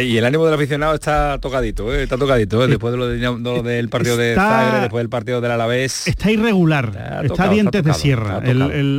y 0.00 0.16
el 0.16 0.24
ánimo 0.24 0.44
del 0.44 0.54
aficionado 0.54 0.94
está 0.94 1.38
tocadito, 1.38 1.92
¿eh? 1.94 2.04
está 2.04 2.16
tocadito, 2.16 2.64
¿eh? 2.64 2.68
después 2.68 2.92
de 2.92 2.98
lo, 2.98 3.62
del 3.62 3.88
partido 3.88 4.16
de 4.16 4.34
Zagreb, 4.34 4.82
después 4.82 5.00
del 5.00 5.10
partido 5.10 5.40
del 5.40 5.50
Alavés. 5.50 6.06
Está 6.06 6.30
irregular, 6.30 7.22
está, 7.24 7.48
dientes 7.48 7.82
de 7.82 7.94
sierra. 7.94 8.42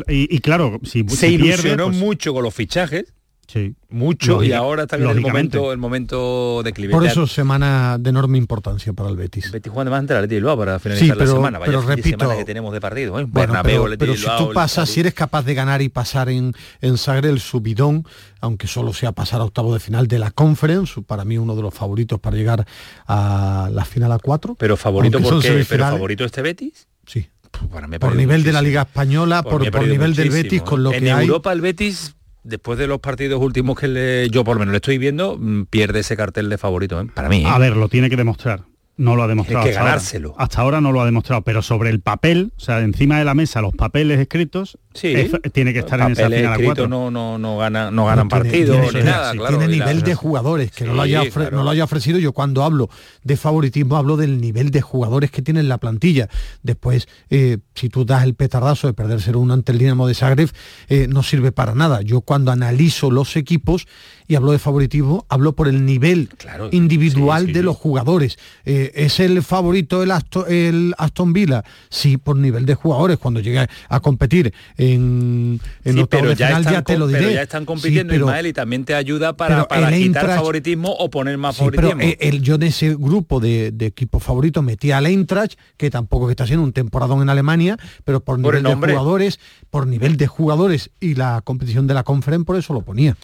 y, 0.08 0.40
claro, 0.40 0.80
si, 0.84 1.08
se 1.10 1.30
ilusionó 1.30 1.86
pues 1.86 1.98
mucho 1.98 2.34
con 2.34 2.44
los 2.44 2.54
fichajes 2.54 3.14
Sí. 3.48 3.76
Mucho 3.90 4.44
y 4.44 4.54
ahora 4.54 4.84
está 4.84 4.96
en 4.96 5.08
el 5.08 5.22
momento, 5.22 5.72
el 5.72 5.78
momento 5.78 6.64
de 6.64 6.74
clive. 6.74 6.92
Por 6.92 7.06
eso 7.06 7.28
semana 7.28 7.98
de 8.00 8.10
enorme 8.10 8.38
importancia 8.38 8.94
para 8.94 9.10
el 9.10 9.16
Betis. 9.16 9.52
Betis 9.52 9.72
juega 9.72 9.90
más 9.92 10.00
ante 10.00 10.14
la 10.14 10.22
Leti 10.22 10.36
Bilbao 10.36 10.58
para 10.58 10.80
finalizar 10.80 11.18
la 11.18 11.28
semana. 11.28 11.60
Vaya 11.60 11.72
pero 11.72 11.82
repito, 11.82 12.38
que 12.38 12.46
tenemos 12.46 12.74
de 12.74 12.82
partido. 12.82 13.20
¿eh? 13.20 13.26
Bueno, 13.28 13.54
pero, 13.64 14.16
si 14.16 14.26
tú 14.38 14.52
pasas, 14.54 14.90
si 14.90 15.02
eres 15.02 15.14
capaz 15.14 15.44
de 15.44 15.54
ganar 15.54 15.82
y 15.82 15.90
pasar 15.90 16.30
en, 16.30 16.54
en 16.82 16.98
Sagre 16.98 17.30
el 17.30 17.40
subidón, 17.40 18.08
aunque 18.40 18.68
solo 18.68 18.94
sea 18.94 19.12
pasar 19.12 19.42
a 19.42 19.44
octavo 19.44 19.74
de 19.74 19.80
final 19.80 20.08
de 20.08 20.20
la 20.20 20.32
Conference, 20.32 21.02
para 21.02 21.26
mí 21.26 21.38
uno 21.38 21.56
de 21.56 21.62
los 21.62 21.74
favoritos 21.74 22.20
para 22.20 22.36
llegar 22.36 22.66
a 23.08 23.70
la 23.72 23.86
final 23.86 24.12
a 24.12 24.20
cuatro. 24.20 24.56
Pero 24.56 24.78
favorito 24.78 25.20
porque, 25.22 25.66
pero 25.68 25.84
favorito 25.86 26.26
este 26.26 26.42
Betis. 26.42 26.88
Sí. 27.06 27.28
por 28.00 28.16
nivel 28.16 28.44
de 28.44 28.54
la 28.54 28.62
Liga 28.62 28.82
Española, 28.84 29.44
por, 29.44 29.70
por, 29.70 29.88
nivel 29.88 30.16
del 30.16 30.30
Betis, 30.30 30.62
con 30.62 30.82
lo 30.82 30.94
en 30.94 31.04
que 31.04 31.10
Europa 31.10 31.52
el 31.52 31.62
Betis 31.62 32.16
después 32.44 32.78
de 32.78 32.88
los 32.88 33.00
partidos 33.00 33.42
últimos 33.42 33.80
que 33.80 33.88
le, 33.88 34.30
yo 34.30 34.44
por 34.44 34.56
lo 34.56 34.60
menos 34.60 34.74
le 34.74 34.78
estoy 34.78 34.98
viendo, 34.98 35.38
mm, 35.40 35.66
pierde 35.66 36.00
ese 36.00 36.16
cartel 36.16 36.50
de 36.50 36.58
favorito, 36.58 37.00
¿eh? 37.02 37.08
para 37.14 37.30
mí. 37.30 37.44
¿eh? 37.44 37.48
A 37.48 37.58
ver, 37.58 37.76
lo 37.76 37.90
tiene 37.90 38.10
que 38.10 38.16
demostrar. 38.16 38.64
No 38.96 39.16
lo 39.16 39.24
ha 39.24 39.28
demostrado. 39.28 39.66
Hay 39.66 39.72
que 39.72 39.76
ganárselo. 39.76 40.36
Hasta 40.38 40.62
ahora, 40.62 40.80
no 40.80 40.92
lo 40.92 41.02
ha 41.02 41.06
demostrado, 41.06 41.42
pero 41.42 41.62
sobre 41.62 41.90
el 41.90 42.00
papel, 42.00 42.54
o 42.58 42.60
sea, 42.60 42.80
encima 42.82 43.18
de 43.18 43.26
la 43.26 43.34
mesa, 43.34 43.62
los 43.62 43.74
papeles 43.74 44.20
escritos, 44.20 44.78
sí, 44.94 45.16
tiene 45.52 45.74
que 45.74 45.80
estar 45.80 46.00
en 46.00 46.12
esa 46.12 46.30
final 46.30 46.34
escritos 46.34 46.88
no, 46.88 47.10
no, 47.10 47.40
no, 47.40 47.58
gana, 47.58 47.90
no 47.90 48.06
ganan 48.06 48.30
partidos 48.30 48.94
ni 48.94 49.02
nada. 49.02 49.32
tiene 49.32 49.68
nivel 49.68 50.04
de 50.04 50.14
jugadores, 50.14 50.72
que 50.72 50.86
no, 50.86 50.94
lo 50.94 51.02
haya 51.02 51.24
no 51.52 51.64
lo 51.64 51.70
haya 51.70 51.84
ofrecido. 51.84 52.20
Yo 52.20 52.34
cuando 52.34 52.64
hablo 52.64 52.90
de 53.24 53.36
favoritismo 53.36 53.98
hablo 53.98 54.16
del 54.16 54.40
nivel 54.40 54.70
de 54.70 54.82
jugadores 54.82 55.32
que 55.32 55.42
tiene 55.42 55.60
en 55.60 55.70
la 55.70 55.80
plantilla. 55.80 56.30
Después, 56.62 57.08
eh, 57.30 57.58
si 57.74 57.90
tú 57.90 58.06
das 58.06 58.24
el 58.24 58.36
petardazo 58.36 58.88
de 58.88 58.94
perderse 58.94 59.36
un 59.36 59.52
ante 59.52 59.72
el 59.72 59.80
Dinamo 59.80 60.08
de 60.08 60.14
Zagreb, 60.14 60.50
eh, 60.88 61.08
no 61.10 61.24
sirve 61.24 61.52
para 61.52 61.74
nada. 61.74 62.02
Yo 62.02 62.22
cuando 62.22 62.52
analizo 62.52 63.10
los 63.10 63.36
equipos 63.36 63.88
y 64.28 64.36
hablo 64.36 64.52
de 64.52 64.60
favoritismo, 64.60 65.26
hablo 65.30 65.54
por 65.54 65.68
el 65.68 65.86
nivel 65.86 66.30
individual 66.72 67.52
de 67.54 67.64
los 67.64 67.76
jugadores. 67.76 68.38
Eh, 68.66 68.92
¿Es 68.96 69.20
el 69.20 69.44
favorito 69.44 70.04
el 70.04 70.12
Aston, 70.12 70.46
el 70.48 70.94
Aston 70.98 71.34
Villa? 71.34 71.64
Sí, 71.90 72.18
por 72.18 72.36
nivel 72.36 72.66
de 72.66 72.76
jugadores. 72.76 73.18
Cuando 73.18 73.40
llegue 73.40 73.68
a 73.90 74.00
competir 74.00 74.54
en, 74.78 75.60
en 75.84 75.96
de 75.96 76.36
final 76.36 76.64
ya 76.64 76.82
te 76.82 76.98
lo 76.98 77.08
diré. 77.08 77.20
Pero 77.20 77.32
ya 77.32 77.42
están 77.44 77.66
compitiendo, 77.66 78.16
Ismael, 78.16 78.48
y 78.48 78.54
también 78.54 78.86
te 78.86 78.96
ayuda 78.96 79.36
para, 79.36 79.68
para 79.68 79.92
quitar 79.92 80.28
favoritismo 80.28 80.92
o 80.92 81.10
poner 81.10 81.38
más 81.38 81.58
favoritismo. 81.58 81.98
Pero 81.98 82.18
el, 82.20 82.42
yo 82.42 82.56
en 82.56 82.64
ese 82.64 82.96
grupo 82.96 83.40
de, 83.40 83.72
de 83.72 83.86
equipos 83.86 84.24
favoritos 84.24 84.64
metí 84.64 84.92
al 84.92 85.06
Eintracht, 85.06 85.58
que 85.78 85.90
tampoco 85.90 86.30
está 86.30 86.44
haciendo 86.44 86.64
un 86.64 86.74
temporadón 86.74 87.22
en 87.22 87.30
Alemania, 87.30 87.78
pero 88.04 88.20
por 88.22 88.40
nivel 88.40 88.64
de 88.64 88.76
jugadores, 88.76 89.40
por 89.70 89.88
nivel 89.88 90.18
de 90.18 90.28
jugadores 90.28 90.92
y 91.00 91.16
la 91.16 91.42
competición 91.42 91.88
de 91.88 91.94
la 91.94 92.04
Conference, 92.04 92.46
por 92.46 92.58
eso 92.58 92.74
lo 92.74 92.82
ponía. 92.82 93.16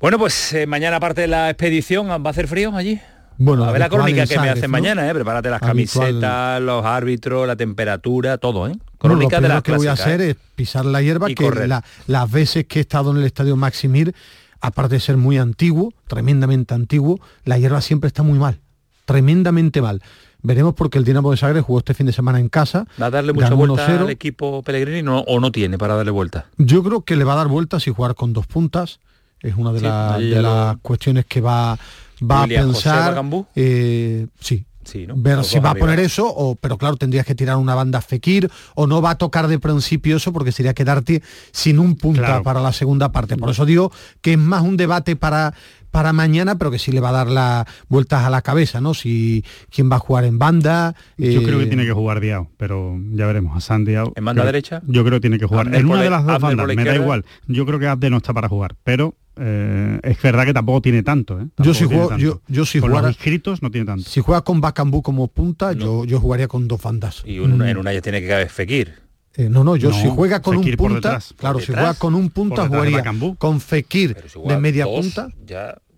Bueno, 0.00 0.18
pues 0.18 0.54
eh, 0.54 0.66
mañana 0.66 0.96
aparte 0.96 1.20
de 1.20 1.26
la 1.26 1.50
expedición, 1.50 2.08
¿va 2.08 2.14
a 2.14 2.30
hacer 2.30 2.48
frío 2.48 2.74
allí? 2.74 2.98
Bueno, 3.36 3.64
a 3.64 3.72
ver 3.72 3.80
la 3.80 3.90
crónica 3.90 4.26
que 4.26 4.38
me 4.38 4.48
hacen 4.48 4.70
mañana, 4.70 5.06
¿eh? 5.06 5.12
Prepárate 5.12 5.50
las 5.50 5.60
camisetas, 5.60 6.60
los 6.62 6.86
árbitros, 6.86 7.46
la 7.46 7.54
temperatura, 7.54 8.38
todo, 8.38 8.66
¿eh? 8.66 8.72
Crónica 8.96 9.42
de 9.42 9.48
la 9.48 9.60
que 9.60 9.72
voy 9.72 9.88
a 9.88 9.92
hacer 9.92 10.22
¿eh? 10.22 10.30
es 10.30 10.36
pisar 10.54 10.86
la 10.86 11.02
hierba, 11.02 11.28
que 11.28 11.80
las 12.06 12.30
veces 12.30 12.64
que 12.64 12.78
he 12.78 12.82
estado 12.82 13.10
en 13.10 13.18
el 13.18 13.24
estadio 13.24 13.56
Maximir, 13.56 14.14
aparte 14.62 14.94
de 14.94 15.00
ser 15.00 15.18
muy 15.18 15.36
antiguo, 15.36 15.92
tremendamente 16.06 16.72
antiguo, 16.72 17.20
la 17.44 17.58
hierba 17.58 17.82
siempre 17.82 18.08
está 18.08 18.22
muy 18.22 18.38
mal, 18.38 18.58
tremendamente 19.04 19.82
mal. 19.82 20.02
Veremos 20.42 20.74
porque 20.74 20.96
el 20.96 21.04
Dinamo 21.04 21.30
de 21.30 21.36
Zagreb 21.36 21.62
jugó 21.62 21.80
este 21.80 21.92
fin 21.92 22.06
de 22.06 22.14
semana 22.14 22.40
en 22.40 22.48
casa. 22.48 22.86
¿Va 23.00 23.06
a 23.06 23.10
darle 23.10 23.34
mucha 23.34 23.52
vuelta 23.52 23.84
al 23.84 24.08
equipo 24.08 24.62
Pellegrini 24.62 25.06
o 25.06 25.40
no 25.40 25.52
tiene 25.52 25.76
para 25.76 25.94
darle 25.94 26.10
vuelta? 26.10 26.46
Yo 26.56 26.82
creo 26.82 27.02
que 27.02 27.16
le 27.16 27.24
va 27.24 27.34
a 27.34 27.36
dar 27.36 27.48
vueltas 27.48 27.86
y 27.86 27.90
jugar 27.90 28.14
con 28.14 28.32
dos 28.32 28.46
puntas 28.46 29.00
es 29.42 29.54
una 29.56 29.72
de, 29.72 30.42
las 30.42 30.76
cuestiones 30.78 31.26
que 31.26 31.40
va, 31.40 31.78
va 32.22 32.42
a 32.42 32.46
pensar. 32.46 33.22
Eh, 33.54 34.26
sí, 34.38 34.64
Sí, 34.82 35.06
¿no? 35.06 35.14
ver 35.16 35.44
si 35.44 35.58
va 35.60 35.70
a 35.70 35.74
poner 35.74 36.00
eso, 36.00 36.26
o, 36.26 36.56
pero 36.56 36.78
claro, 36.78 36.96
tendrías 36.96 37.26
que 37.26 37.34
tirar 37.34 37.56
una 37.56 37.74
banda 37.74 38.00
Fekir, 38.00 38.50
o 38.74 38.86
no 38.86 39.02
va 39.02 39.10
a 39.10 39.18
tocar 39.18 39.46
de 39.46 39.58
principio 39.58 40.16
eso, 40.16 40.32
porque 40.32 40.52
sería 40.52 40.74
quedarte 40.74 41.22
sin 41.52 41.78
un 41.78 41.96
punta 41.96 42.42
para 42.42 42.60
la 42.60 42.72
segunda 42.72 43.12
parte. 43.12 43.36
Por 43.36 43.50
eso 43.50 43.66
digo 43.66 43.92
que 44.20 44.32
es 44.32 44.38
más 44.38 44.62
un 44.62 44.76
debate 44.76 45.16
para, 45.16 45.54
para 45.90 46.12
mañana, 46.12 46.56
pero 46.56 46.70
que 46.70 46.78
sí 46.78 46.92
le 46.92 47.00
va 47.00 47.10
a 47.10 47.12
dar 47.12 47.28
las 47.28 47.66
vueltas 47.88 48.24
a 48.24 48.30
la 48.30 48.42
cabeza, 48.42 48.80
¿no? 48.80 48.94
Si 48.94 49.44
quién 49.70 49.90
va 49.90 49.96
a 49.96 50.00
jugar 50.00 50.24
en 50.24 50.38
banda. 50.38 50.94
Yo 51.18 51.42
creo 51.42 51.58
que 51.58 51.64
eh, 51.64 51.68
tiene 51.68 51.84
que 51.84 51.92
jugar 51.92 52.20
Diao, 52.20 52.50
pero 52.56 52.98
ya 53.12 53.26
veremos. 53.26 53.56
A 53.56 53.60
San 53.60 53.84
Diao. 53.84 54.12
¿En 54.16 54.24
banda 54.24 54.44
derecha? 54.44 54.82
Yo 54.86 55.04
creo 55.04 55.18
que 55.18 55.20
tiene 55.20 55.38
que 55.38 55.46
jugar. 55.46 55.72
en 55.74 55.86
una 55.86 56.02
de 56.02 56.10
las 56.10 56.24
dos 56.24 56.40
bandas, 56.40 56.66
me 56.66 56.84
da 56.84 56.96
igual. 56.96 57.24
Yo 57.46 57.66
creo 57.66 57.78
que 57.78 57.86
Abde 57.86 58.10
no 58.10 58.16
está 58.16 58.32
para 58.32 58.48
jugar, 58.48 58.76
pero 58.82 59.14
eh, 59.42 59.98
es 60.02 60.20
verdad 60.20 60.44
que 60.44 60.52
tampoco 60.52 60.82
tiene 60.82 61.02
tanto. 61.02 61.40
¿eh? 61.40 61.46
yo 61.58 61.72
si 61.72 61.86
juego, 61.86 62.16
yo, 62.18 62.42
yo 62.46 62.66
si 62.66 62.78
con 62.78 62.90
los 62.90 63.08
inscritos 63.08 63.62
no 63.62 63.70
tiene 63.70 63.86
tanto. 63.86 64.08
Si 64.08 64.20
juega 64.20 64.42
con 64.42 64.60
Bacambú 64.60 65.02
como 65.02 65.28
punta, 65.28 65.72
yo, 65.72 66.04
yo 66.04 66.20
jugaría 66.20 66.46
con 66.46 66.68
dos 66.68 66.82
bandas. 66.82 67.22
Y 67.24 67.36
en 67.36 67.76
una 67.76 67.92
ya 67.92 68.02
tiene 68.02 68.20
que 68.20 68.28
caber 68.28 68.50
Fekir. 68.50 69.10
Eh, 69.34 69.48
no, 69.48 69.64
no, 69.64 69.76
yo 69.76 69.92
si 69.92 70.08
juega 70.08 70.42
con 70.42 70.56
un 70.56 70.72
punta, 70.72 71.20
claro, 71.36 71.60
si 71.60 71.72
juega 71.72 71.94
con 71.94 72.14
un 72.14 72.30
punta 72.30 72.66
jugaría 72.66 73.02
con 73.38 73.60
Fekir 73.60 74.16
de 74.46 74.58
media 74.58 74.84
punta. 74.84 75.28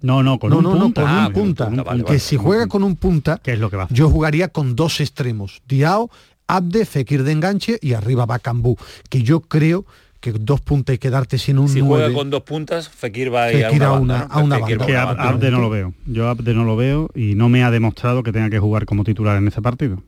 No, 0.02 0.22
no, 0.22 0.38
con 0.38 0.52
un 0.52 0.64
punta. 0.64 1.02
con 1.02 1.10
un 1.10 1.32
punta. 1.32 2.04
que 2.06 2.18
si 2.18 2.36
juega 2.36 2.66
con 2.68 2.84
un 2.84 2.96
punta, 2.96 3.40
¿Qué 3.42 3.54
es 3.54 3.58
lo 3.58 3.70
que 3.70 3.76
va 3.76 3.88
yo 3.90 4.08
jugaría 4.08 4.48
con 4.48 4.76
dos 4.76 5.00
extremos. 5.00 5.62
Diao, 5.66 6.10
Abde, 6.46 6.84
Fekir 6.84 7.22
de 7.24 7.32
enganche 7.32 7.78
y 7.80 7.94
arriba 7.94 8.26
Bacambú. 8.26 8.76
Que 9.08 9.22
yo 9.22 9.40
creo 9.40 9.86
que 10.22 10.32
dos 10.32 10.60
puntas 10.60 10.94
y 10.94 10.98
quedarte 10.98 11.36
sin 11.36 11.58
un 11.58 11.68
Si 11.68 11.80
juega 11.80 12.10
con 12.14 12.30
dos 12.30 12.42
puntas, 12.44 12.88
Fekir 12.88 13.34
va 13.34 13.44
a 13.44 13.52
ir 13.52 13.82
a 13.82 13.92
una, 13.92 14.20
a 14.20 14.38
una, 14.38 14.64
Que 14.64 14.96
Abde 14.96 15.50
no 15.50 15.60
lo 15.60 15.68
veo. 15.68 15.92
Yo 16.06 16.28
Abde 16.28 16.54
no 16.54 16.64
lo 16.64 16.76
veo 16.76 17.10
y 17.14 17.34
no 17.34 17.48
me 17.48 17.64
ha 17.64 17.72
demostrado 17.72 18.22
que 18.22 18.32
tenga 18.32 18.48
que 18.48 18.60
jugar 18.60 18.86
como 18.86 19.02
titular 19.02 19.36
en 19.36 19.48
ese 19.48 19.60
partido. 19.60 20.00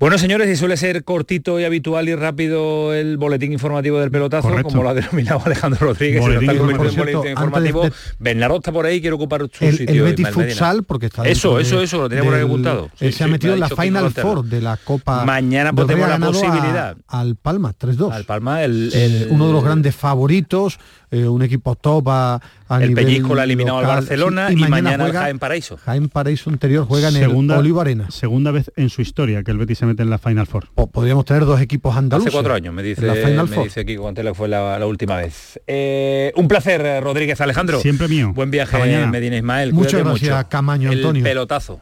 Bueno, 0.00 0.16
señores, 0.16 0.48
y 0.48 0.56
suele 0.56 0.78
ser 0.78 1.04
cortito 1.04 1.60
y 1.60 1.64
habitual 1.64 2.08
y 2.08 2.14
rápido 2.14 2.94
el 2.94 3.18
boletín 3.18 3.52
informativo 3.52 4.00
del 4.00 4.10
pelotazo, 4.10 4.50
como 4.62 4.82
lo 4.82 4.88
ha 4.88 4.94
denominado 4.94 5.42
Alejandro 5.44 5.88
Rodríguez. 5.88 6.22
Boletín, 6.22 6.48
está 6.48 6.62
boletín 6.62 7.30
informativo. 7.32 7.82
Bernardo 8.18 8.56
está 8.56 8.72
por 8.72 8.86
ahí, 8.86 9.02
quiere 9.02 9.14
ocupar 9.14 9.42
su 9.52 9.62
el, 9.62 9.76
sitio. 9.76 9.94
El 9.94 10.10
Betis 10.10 10.30
Futsal, 10.30 10.84
porque 10.84 11.04
está 11.04 11.28
Eso, 11.28 11.60
eso, 11.60 11.82
eso, 11.82 11.98
lo 11.98 12.08
tenía 12.08 12.24
por 12.24 12.32
ahí 12.32 12.42
apuntado. 12.42 12.88
Sí, 12.98 13.12
se 13.12 13.24
ha 13.24 13.28
metido 13.28 13.52
en 13.52 13.60
la 13.60 13.68
Final 13.68 14.10
Four 14.10 14.46
de 14.46 14.62
la 14.62 14.78
Copa. 14.78 15.26
Mañana 15.26 15.74
podemos 15.74 16.08
la 16.08 16.18
posibilidad. 16.18 16.96
al 17.06 17.36
Palma, 17.36 17.74
3-2. 17.78 18.10
Al 18.10 18.24
Palma, 18.24 18.64
el, 18.64 19.26
uno 19.28 19.48
de 19.48 19.52
los 19.52 19.62
grandes 19.62 19.94
favoritos 19.94 20.78
eh, 21.10 21.26
un 21.26 21.42
equipo 21.42 21.74
top 21.74 22.08
a, 22.08 22.40
El 22.80 22.94
Pellizco 22.94 23.34
la 23.34 23.42
ha 23.42 23.44
eliminado 23.44 23.78
al 23.78 23.86
Barcelona 23.86 24.52
y, 24.52 24.56
mañana, 24.56 25.04
juega, 25.04 25.22
Jaén 25.22 25.38
Paraíso. 25.38 25.76
Jaén 25.76 26.08
Paraíso 26.08 26.50
anterior 26.50 26.86
juega 26.86 27.08
en 27.08 27.14
segunda, 27.14 27.54
el 27.54 27.60
Olivo 27.60 27.80
Arena. 27.80 28.10
Segunda 28.10 28.50
vez 28.52 28.70
en 28.76 28.90
su 28.90 29.02
historia 29.02 29.42
que 29.42 29.50
el 29.50 29.58
Betis 29.58 29.78
se 29.78 29.86
mete 29.86 30.02
en 30.02 30.10
la 30.10 30.18
Final 30.18 30.46
Four. 30.46 30.68
O 30.76 30.86
podríamos 30.86 31.24
tener 31.24 31.44
dos 31.44 31.60
equipos 31.60 31.96
andaluces. 31.96 32.28
Hace 32.28 32.36
cuatro 32.36 32.54
años, 32.54 32.72
me 32.72 32.82
dice, 32.82 33.06
la 33.06 33.14
Final 33.14 33.48
me 33.48 33.64
dice 33.64 33.84
Kiko 33.84 34.08
Antela 34.08 34.34
fue 34.34 34.48
la, 34.48 34.86
última 34.86 35.16
vez. 35.16 35.60
Eh, 35.66 36.32
un 36.36 36.48
placer, 36.48 37.02
Rodríguez 37.02 37.40
Alejandro. 37.40 37.80
Siempre 37.80 38.08
mío. 38.08 38.32
Buen 38.34 38.50
viaje, 38.50 39.06
Medina 39.06 39.36
Ismael. 39.36 39.72
Muchas 39.72 40.04
gracias, 40.04 40.44
Camaño 40.46 40.90
Antonio. 40.90 41.20
El 41.20 41.24
pelotazo. 41.24 41.80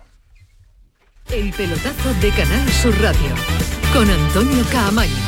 El 1.30 1.52
pelotazo 1.52 2.14
de 2.22 2.30
Canal 2.30 2.68
Sur 2.70 2.98
Radio 3.02 3.34
con 3.92 4.08
Antonio 4.08 4.64
Caamaño. 4.72 5.27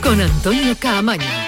con 0.00 0.20
Antonio 0.20 0.76
Caamaño. 0.78 1.47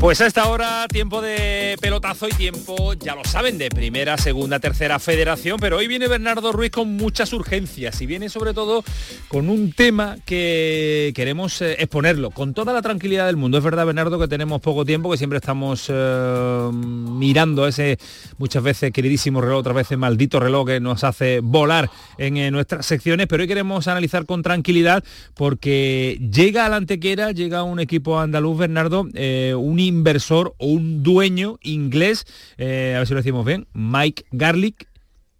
Pues 0.00 0.22
a 0.22 0.26
esta 0.26 0.48
hora, 0.48 0.88
tiempo 0.88 1.20
de 1.20 1.76
pelotazo 1.78 2.26
y 2.26 2.30
tiempo, 2.30 2.94
ya 2.94 3.14
lo 3.14 3.22
saben, 3.22 3.58
de 3.58 3.68
primera, 3.68 4.16
segunda, 4.16 4.58
tercera 4.58 4.98
federación, 4.98 5.58
pero 5.60 5.76
hoy 5.76 5.88
viene 5.88 6.08
Bernardo 6.08 6.52
Ruiz 6.52 6.70
con 6.70 6.96
muchas 6.96 7.34
urgencias 7.34 8.00
y 8.00 8.06
viene 8.06 8.30
sobre 8.30 8.54
todo 8.54 8.82
con 9.28 9.50
un 9.50 9.72
tema 9.72 10.16
que 10.24 11.12
queremos 11.14 11.60
eh, 11.60 11.76
exponerlo 11.80 12.30
con 12.30 12.54
toda 12.54 12.72
la 12.72 12.80
tranquilidad 12.80 13.26
del 13.26 13.36
mundo. 13.36 13.58
Es 13.58 13.64
verdad, 13.64 13.84
Bernardo, 13.84 14.18
que 14.18 14.26
tenemos 14.26 14.62
poco 14.62 14.86
tiempo, 14.86 15.10
que 15.10 15.18
siempre 15.18 15.36
estamos 15.36 15.84
eh, 15.90 16.70
mirando 16.72 17.66
ese 17.66 17.98
muchas 18.38 18.62
veces 18.62 18.92
queridísimo 18.92 19.42
reloj, 19.42 19.58
otras 19.58 19.76
veces 19.76 19.98
maldito 19.98 20.40
reloj 20.40 20.66
que 20.66 20.80
nos 20.80 21.04
hace 21.04 21.40
volar 21.40 21.90
en 22.16 22.38
eh, 22.38 22.50
nuestras 22.50 22.86
secciones, 22.86 23.26
pero 23.26 23.42
hoy 23.42 23.48
queremos 23.48 23.86
analizar 23.86 24.24
con 24.24 24.42
tranquilidad 24.42 25.04
porque 25.34 26.18
llega 26.32 26.64
a 26.64 26.70
la 26.70 26.76
antequera, 26.76 27.32
llega 27.32 27.64
un 27.64 27.80
equipo 27.80 28.18
andaluz, 28.18 28.56
Bernardo, 28.56 29.02
un 29.02 29.89
inversor 29.90 30.54
o 30.58 30.66
un 30.66 31.02
dueño 31.02 31.58
inglés, 31.62 32.24
eh, 32.56 32.94
a 32.96 32.98
ver 32.98 33.06
si 33.06 33.14
lo 33.14 33.20
decimos 33.20 33.44
bien, 33.44 33.66
Mike 33.74 34.24
Garlic, 34.32 34.88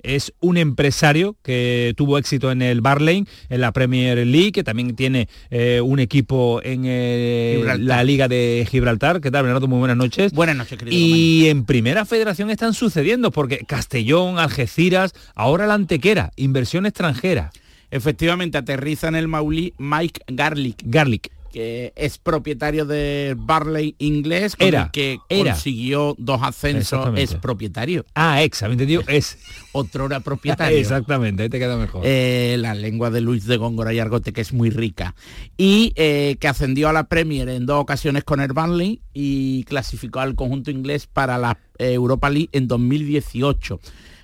es 0.03 0.33
un 0.41 0.57
empresario 0.57 1.37
que 1.43 1.95
tuvo 1.97 2.19
éxito 2.19 2.51
en 2.51 2.63
el 2.63 2.81
Barlane, 2.81 3.27
en 3.49 3.61
la 3.61 3.73
Premier 3.73 4.27
League, 4.27 4.53
que 4.53 4.65
también 4.65 4.95
tiene 4.97 5.29
eh, 5.51 5.81
un 5.83 5.99
equipo 5.99 6.61
en 6.63 6.83
eh, 6.85 7.63
la 7.79 8.03
Liga 8.05 8.29
de 8.29 8.67
Gibraltar. 8.71 9.21
¿Qué 9.21 9.31
tal, 9.31 9.45
Bernardo? 9.45 9.69
Muy 9.69 9.79
buenas 9.79 9.97
noches. 9.97 10.33
Buenas 10.33 10.57
noches, 10.57 10.79
querido. 10.79 10.97
Y 10.97 11.49
en 11.49 11.65
Primera 11.65 12.05
Federación 12.05 12.51
están 12.51 12.75
sucediendo, 12.75 13.31
porque 13.31 13.59
Castellón, 13.67 14.39
Algeciras, 14.39 15.13
ahora 15.35 15.67
la 15.67 15.75
Antequera, 15.75 16.33
inversión 16.37 16.87
extranjera. 16.87 17.51
Efectivamente, 17.91 18.57
aterriza 18.57 19.09
en 19.09 19.17
el 19.17 19.29
Maulí 19.29 19.75
Mike 19.79 20.23
Garlic. 20.29 20.83
Garlic 20.85 21.31
que 21.53 21.93
es 21.97 22.19
propietario 22.19 22.85
de 22.85 23.35
Barley 23.37 23.95
inglés, 23.99 24.55
era, 24.59 24.91
que 24.91 25.19
consiguió 25.29 26.15
dos 26.19 26.41
ascensos, 26.43 27.11
es 27.17 27.35
propietario. 27.35 28.05
Ah, 28.15 28.43
ex, 28.43 28.63
¿habéis 28.63 28.75
entendido? 28.75 29.03
Es. 29.07 29.39
Otro 29.73 30.07
era 30.07 30.21
propietario. 30.21 30.79
Exactamente, 30.79 31.43
ahí 31.43 31.49
te 31.49 31.59
queda 31.59 31.77
mejor. 31.77 32.03
Eh, 32.05 32.57
la 32.59 32.75
lengua 32.75 33.11
de 33.11 33.21
Luis 33.21 33.47
de 33.47 33.57
Góngora 33.57 33.93
y 33.93 33.99
Argote, 33.99 34.33
que 34.33 34.41
es 34.41 34.53
muy 34.53 34.71
rica. 34.71 35.15
Y 35.57 35.93
eh, 35.97 36.37
que 36.41 36.49
ascendió 36.49 36.89
a 36.89 36.93
la 36.93 37.05
Premier 37.05 37.49
en 37.49 37.67
dos 37.67 37.81
ocasiones 37.81 38.25
con 38.25 38.41
el 38.41 38.53
Barley 38.53 39.01
y 39.13 39.65
clasificó 39.65 40.21
al 40.21 40.35
conjunto 40.35 40.71
inglés 40.71 41.07
para 41.07 41.39
la 41.39 41.59
Europa 41.79 42.31
League 42.31 42.51
en 42.53 42.69
2018. 42.69 43.81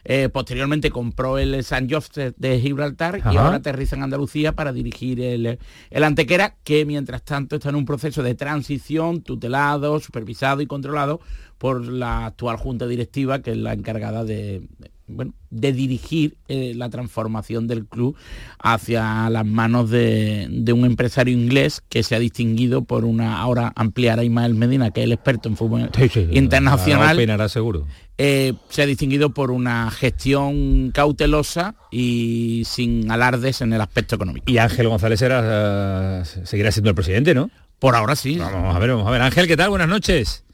Eh, 0.09 0.29
posteriormente 0.29 0.91
compró 0.91 1.37
el 1.37 1.65
San 1.65 1.91
Joseph 1.91 2.37
de 2.37 2.61
Gibraltar 2.61 3.23
y 3.33 3.37
ahora 3.37 3.57
aterriza 3.57 3.97
en 3.97 4.05
Andalucía 4.05 4.53
para 4.53 4.73
dirigir 4.73 5.21
el, 5.21 5.59
el, 5.91 6.05
Antequera, 6.05 6.55
que 6.63 6.85
mientras 6.85 7.25
tanto 7.25 7.57
está 7.57 7.71
en 7.71 7.75
un 7.75 7.85
proceso 7.85 8.23
de 8.23 8.37
transición 8.37 9.23
tutelado, 9.23 9.99
supervisado 9.99 10.61
y 10.61 10.67
controlado 10.69 11.21
por 11.59 11.89
la 11.89 12.27
actual 12.27 12.57
junta 12.57 12.87
directiva, 12.87 13.41
que 13.41 13.51
es 13.51 13.57
la 13.57 13.73
encargada 13.73 14.25
de, 14.25 14.69
bueno, 15.09 15.35
de 15.51 15.73
dirigir 15.73 16.37
eh, 16.49 16.73
la 16.75 16.89
transformación 16.91 17.67
del 17.67 17.87
club 17.87 18.17
hacia 18.59 19.29
las 19.31 19.47
manos 19.47 19.91
de, 19.91 20.49
un 20.73 20.85
empresario 20.85 21.35
inglés 21.35 21.83
que 21.89 22.03
se 22.03 22.15
ha 22.15 22.19
distinguido 22.19 22.85
por 22.85 23.05
una, 23.05 23.41
ahora 23.41 23.73
ampliará 23.75 24.23
Ismael 24.23 24.55
Medina, 24.55 24.91
que 24.91 25.01
es 25.01 25.05
el 25.05 25.13
experto 25.13 25.49
en 25.49 25.57
fútbol 25.57 25.91
internacional. 26.31 27.49
seguro. 27.49 27.87
Eh, 28.19 28.55
se 28.71 28.83
ha 28.83 28.87
distinguido 28.87 29.31
por 29.31 29.51
una 29.51 29.91
gestión 29.91 30.91
cautelosa 30.93 31.75
y 31.91 32.63
sin 32.65 33.11
alardes 33.11 33.61
en 33.61 33.75
el 33.75 33.81
aspecto 33.81 34.15
económico. 34.15 34.51
Y 34.51 34.57
Ángel 34.59 34.89
González 34.89 35.21
era, 35.21 36.25
seguirá 36.25 36.73
siendo 36.73 36.91
el 36.91 36.97
presidente, 36.97 37.35
¿no? 37.35 37.51
Por 37.79 37.95
ahora 37.95 38.17
sí. 38.17 38.39
Vamos 38.39 38.75
a 38.75 38.79
ver, 38.79 38.91
vamos 38.91 39.07
a 39.07 39.11
ver. 39.11 39.21
Ángel, 39.21 39.47
¿qué 39.47 39.57
tal? 39.57 39.69
Buenas 39.69 39.89
noches. 39.89 40.45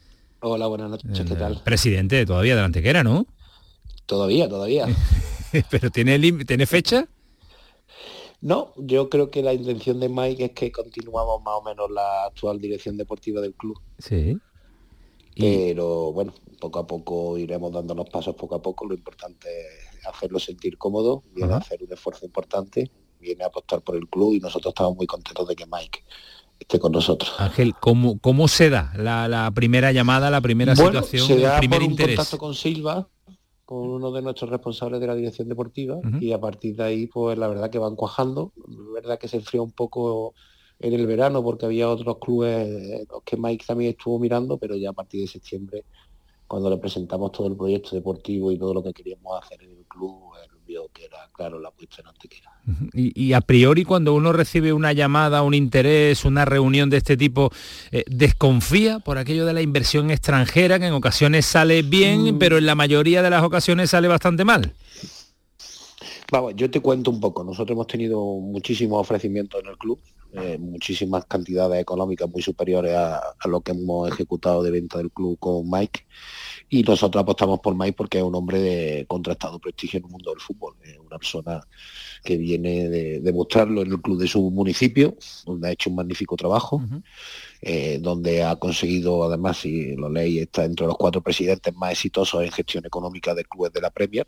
Hola, 0.41 0.67
buenas 0.67 0.89
noches, 0.89 1.25
¿qué 1.25 1.35
tal? 1.35 1.61
Presidente 1.63 2.25
todavía 2.25 2.55
de 2.55 2.61
la 2.61 2.65
Antequera, 2.65 3.01
¿no? 3.01 3.27
Todavía, 4.05 4.49
todavía. 4.49 4.87
¿Pero 5.69 5.89
tiene, 5.89 6.19
tiene 6.43 6.65
fecha? 6.65 7.07
No, 8.41 8.73
yo 8.75 9.09
creo 9.09 9.31
que 9.31 9.41
la 9.41 9.53
intención 9.53 10.01
de 10.01 10.09
Mike 10.09 10.45
es 10.45 10.51
que 10.51 10.69
continuamos 10.69 11.41
más 11.43 11.53
o 11.55 11.63
menos 11.63 11.89
la 11.89 12.25
actual 12.25 12.59
dirección 12.59 12.97
deportiva 12.97 13.39
del 13.39 13.53
club. 13.53 13.79
Sí. 13.99 14.37
Pero 15.35 16.11
bueno, 16.11 16.33
poco 16.59 16.79
a 16.79 16.87
poco 16.87 17.37
iremos 17.37 17.71
dándonos 17.71 18.09
pasos 18.09 18.35
poco 18.35 18.55
a 18.55 18.61
poco. 18.61 18.85
Lo 18.85 18.93
importante 18.93 19.47
es 19.49 20.05
hacerlo 20.05 20.39
sentir 20.39 20.77
cómodo, 20.77 21.23
viene 21.33 21.53
a 21.53 21.57
hacer 21.57 21.83
un 21.83 21.91
esfuerzo 21.91 22.25
importante, 22.25 22.91
viene 23.19 23.43
a 23.43 23.47
apostar 23.47 23.81
por 23.81 23.95
el 23.95 24.07
club 24.07 24.33
y 24.33 24.39
nosotros 24.39 24.71
estamos 24.71 24.95
muy 24.95 25.07
contentos 25.07 25.47
de 25.47 25.55
que 25.55 25.65
Mike 25.65 26.03
esté 26.59 26.79
con 26.79 26.91
nosotros. 26.91 27.33
Ángel, 27.37 27.73
¿cómo, 27.79 28.19
cómo 28.19 28.47
se 28.47 28.69
da 28.69 28.93
la, 28.95 29.51
primera 29.53 29.91
llamada, 29.91 30.29
la 30.29 30.41
primera 30.41 30.75
situación, 30.75 31.27
se 31.27 31.39
da 31.39 31.55
el 31.55 31.59
primer 31.59 31.79
por 31.79 31.89
interés? 31.89 32.15
contacto 32.17 32.37
con 32.37 32.53
Silva, 32.53 33.07
con 33.65 33.89
uno 33.89 34.11
de 34.11 34.21
nuestros 34.21 34.49
responsables 34.49 34.99
de 34.99 35.07
la 35.07 35.15
dirección 35.15 35.47
deportiva 35.47 35.99
y 36.19 36.31
a 36.33 36.39
partir 36.39 36.75
de 36.75 36.83
ahí 36.83 37.07
pues 37.07 37.37
la 37.37 37.47
verdad 37.47 37.69
que 37.69 37.79
van 37.79 37.95
cuajando, 37.95 38.51
la 38.67 38.93
verdad 38.93 39.19
que 39.19 39.27
se 39.27 39.37
enfrió 39.37 39.63
un 39.63 39.71
poco 39.71 40.33
en 40.83 40.93
el 40.93 41.07
verano 41.07 41.41
porque 41.41 41.65
había 41.65 41.89
otros 41.89 42.17
clubes 42.19 43.07
que 43.23 43.37
Mike 43.37 43.63
también 43.65 43.91
estuvo 43.91 44.19
mirando, 44.19 44.57
pero 44.57 44.75
ya 44.75 44.89
a 44.89 44.93
partir 44.93 45.21
de 45.21 45.27
septiembre 45.27 45.85
cuando 46.45 46.69
le 46.69 46.77
presentamos 46.77 47.31
todo 47.31 47.47
el 47.47 47.55
proyecto 47.55 47.95
deportivo 47.95 48.51
y 48.51 48.59
todo 48.59 48.73
lo 48.73 48.83
que 48.83 48.93
queríamos 48.93 49.41
hacer 49.41 49.63
en 49.63 49.71
el 49.71 49.85
club, 49.87 50.33
él 50.43 50.51
vio 50.67 50.89
que 50.93 51.05
era 51.05 51.29
claro 51.31 51.57
la 51.57 51.71
puesta 51.71 52.01
en 52.01 52.07
antequera. 52.07 52.51
Y, 52.93 53.27
y, 53.27 53.33
a 53.33 53.41
priori 53.41 53.85
cuando 53.85 54.13
uno 54.13 54.33
recibe 54.33 54.73
una 54.73 54.91
llamada, 54.91 55.41
un 55.41 55.53
interés, 55.53 56.25
una 56.25 56.43
reunión 56.43 56.89
de 56.89 56.97
este 56.97 57.15
tipo, 57.15 57.49
eh, 57.91 58.03
desconfía 58.07 58.99
por 58.99 59.17
aquello 59.17 59.45
de 59.45 59.53
la 59.53 59.61
inversión 59.61 60.11
extranjera, 60.11 60.79
que 60.79 60.87
en 60.87 60.93
ocasiones 60.93 61.45
sale 61.45 61.81
bien, 61.81 62.35
mm. 62.35 62.39
pero 62.39 62.57
en 62.57 62.65
la 62.65 62.75
mayoría 62.75 63.21
de 63.21 63.29
las 63.29 63.43
ocasiones 63.43 63.89
sale 63.89 64.09
bastante 64.09 64.43
mal. 64.43 64.73
Vamos, 66.31 66.53
yo 66.55 66.69
te 66.69 66.81
cuento 66.81 67.09
un 67.09 67.19
poco. 67.19 67.43
Nosotros 67.43 67.75
hemos 67.75 67.87
tenido 67.87 68.19
muchísimos 68.21 68.99
ofrecimientos 68.99 69.61
en 69.63 69.69
el 69.69 69.77
club, 69.77 69.99
eh, 70.33 70.57
muchísimas 70.57 71.25
cantidades 71.25 71.79
económicas 71.79 72.29
muy 72.29 72.41
superiores 72.41 72.95
a, 72.95 73.17
a, 73.17 73.47
lo 73.47 73.61
que 73.61 73.71
hemos 73.71 74.11
ejecutado 74.11 74.63
de 74.63 74.71
venta 74.71 74.97
del 74.97 75.11
club 75.11 75.37
con 75.39 75.69
Mike. 75.69 76.05
Y 76.69 76.81
nosotros 76.83 77.21
apostamos 77.21 77.59
por 77.59 77.75
Mike 77.75 77.93
porque 77.93 78.17
es 78.17 78.23
un 78.23 78.33
hombre 78.33 78.59
de 78.59 79.05
contrastado 79.07 79.59
prestigio 79.59 79.99
en 79.99 80.05
el 80.05 80.11
mundo 80.11 80.31
del 80.31 80.39
fútbol, 80.39 80.75
es 80.83 80.97
una 80.97 81.19
persona 81.19 81.61
que 82.23 82.37
viene 82.37 82.89
de 82.89 83.19
demostrarlo 83.19 83.81
en 83.81 83.91
el 83.91 84.01
club 84.01 84.19
de 84.19 84.27
su 84.27 84.49
municipio, 84.49 85.15
donde 85.45 85.67
ha 85.67 85.71
hecho 85.71 85.89
un 85.89 85.97
magnífico 85.97 86.35
trabajo, 86.35 86.81
eh, 87.61 87.99
donde 88.01 88.43
ha 88.43 88.55
conseguido, 88.55 89.23
además, 89.23 89.57
si 89.57 89.95
lo 89.95 90.09
leí, 90.09 90.39
está 90.39 90.63
entre 90.63 90.87
los 90.87 90.97
cuatro 90.97 91.21
presidentes 91.21 91.75
más 91.75 91.91
exitosos 91.91 92.41
en 92.43 92.51
gestión 92.51 92.85
económica 92.85 93.35
de 93.35 93.43
clubes 93.43 93.73
de 93.73 93.81
la 93.81 93.91
Premier, 93.91 94.25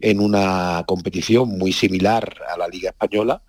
en 0.00 0.20
una 0.20 0.84
competición 0.86 1.58
muy 1.58 1.72
similar 1.72 2.40
a 2.48 2.56
la 2.56 2.68
Liga 2.68 2.90
Española 2.90 3.42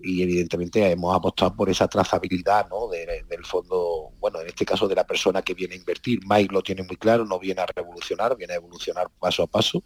y 0.00 0.22
evidentemente 0.22 0.90
hemos 0.90 1.14
apostado 1.14 1.54
por 1.54 1.70
esa 1.70 1.88
trazabilidad 1.88 2.68
¿no? 2.68 2.88
del 2.88 3.44
fondo, 3.44 4.12
bueno, 4.20 4.40
en 4.40 4.48
este 4.48 4.64
caso 4.64 4.88
de 4.88 4.94
la 4.94 5.06
persona 5.06 5.42
que 5.42 5.54
viene 5.54 5.74
a 5.74 5.78
invertir. 5.78 6.20
Mike 6.28 6.52
lo 6.52 6.62
tiene 6.62 6.82
muy 6.82 6.96
claro, 6.96 7.24
no 7.24 7.38
viene 7.38 7.60
a 7.60 7.66
revolucionar, 7.66 8.36
viene 8.36 8.54
a 8.54 8.56
evolucionar 8.56 9.08
paso 9.18 9.42
a 9.42 9.46
paso, 9.46 9.82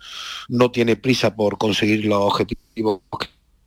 no 0.48 0.70
tiene 0.70 0.96
prisa 0.96 1.34
por 1.34 1.58
conseguir 1.58 2.04
los 2.06 2.20
objetivos 2.20 3.00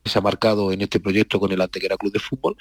que 0.04 0.10
se 0.10 0.18
ha 0.18 0.22
marcado 0.22 0.72
en 0.72 0.82
este 0.82 1.00
proyecto 1.00 1.40
con 1.40 1.52
el 1.52 1.62
Antequera 1.62 1.98
Club 1.98 2.12
de 2.12 2.20
Fútbol 2.20 2.58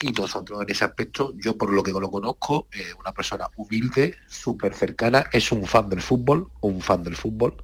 y 0.00 0.12
nosotros 0.12 0.62
en 0.62 0.70
ese 0.70 0.84
aspecto, 0.84 1.32
yo 1.36 1.56
por 1.56 1.72
lo 1.72 1.82
que 1.82 1.92
lo 1.92 2.10
conozco, 2.10 2.68
eh, 2.72 2.92
una 3.00 3.12
persona 3.12 3.48
humilde, 3.56 4.14
súper 4.28 4.74
cercana, 4.74 5.26
es 5.32 5.50
un 5.50 5.64
fan 5.66 5.88
del 5.88 6.00
fútbol, 6.00 6.48
un 6.60 6.80
fan 6.80 7.02
del 7.02 7.16
fútbol, 7.16 7.56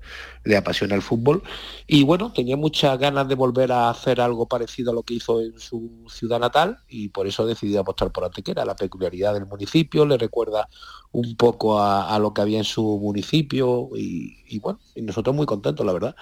le 0.42 0.56
apasiona 0.56 0.94
el 0.94 1.02
fútbol 1.02 1.42
y 1.86 2.02
bueno, 2.02 2.32
tenía 2.32 2.56
muchas 2.56 2.98
ganas 2.98 3.28
de 3.28 3.34
volver 3.34 3.70
a 3.72 3.88
hacer 3.88 4.20
algo 4.20 4.46
parecido 4.46 4.90
a 4.90 4.94
lo 4.94 5.02
que 5.02 5.14
hizo 5.14 5.40
en 5.40 5.58
su 5.58 6.04
ciudad 6.08 6.40
natal 6.40 6.78
y 6.88 7.08
por 7.08 7.26
eso 7.26 7.46
decidió 7.46 7.80
apostar 7.80 8.10
por 8.10 8.24
Antequera, 8.24 8.64
la 8.64 8.76
peculiaridad 8.76 9.34
del 9.34 9.46
municipio, 9.46 10.04
le 10.04 10.18
recuerda 10.18 10.68
un 11.12 11.36
poco 11.36 11.80
a, 11.80 12.18
lo 12.18 12.34
que 12.34 12.42
había 12.42 12.58
en 12.58 12.64
su 12.64 12.98
municipio 12.98 13.90
y, 13.94 14.38
y 14.48 14.58
bueno, 14.58 14.80
y 14.94 15.02
nosotros 15.02 15.36
muy 15.36 15.46
contentos, 15.46 15.86
la 15.86 15.92
verdad. 15.92 16.16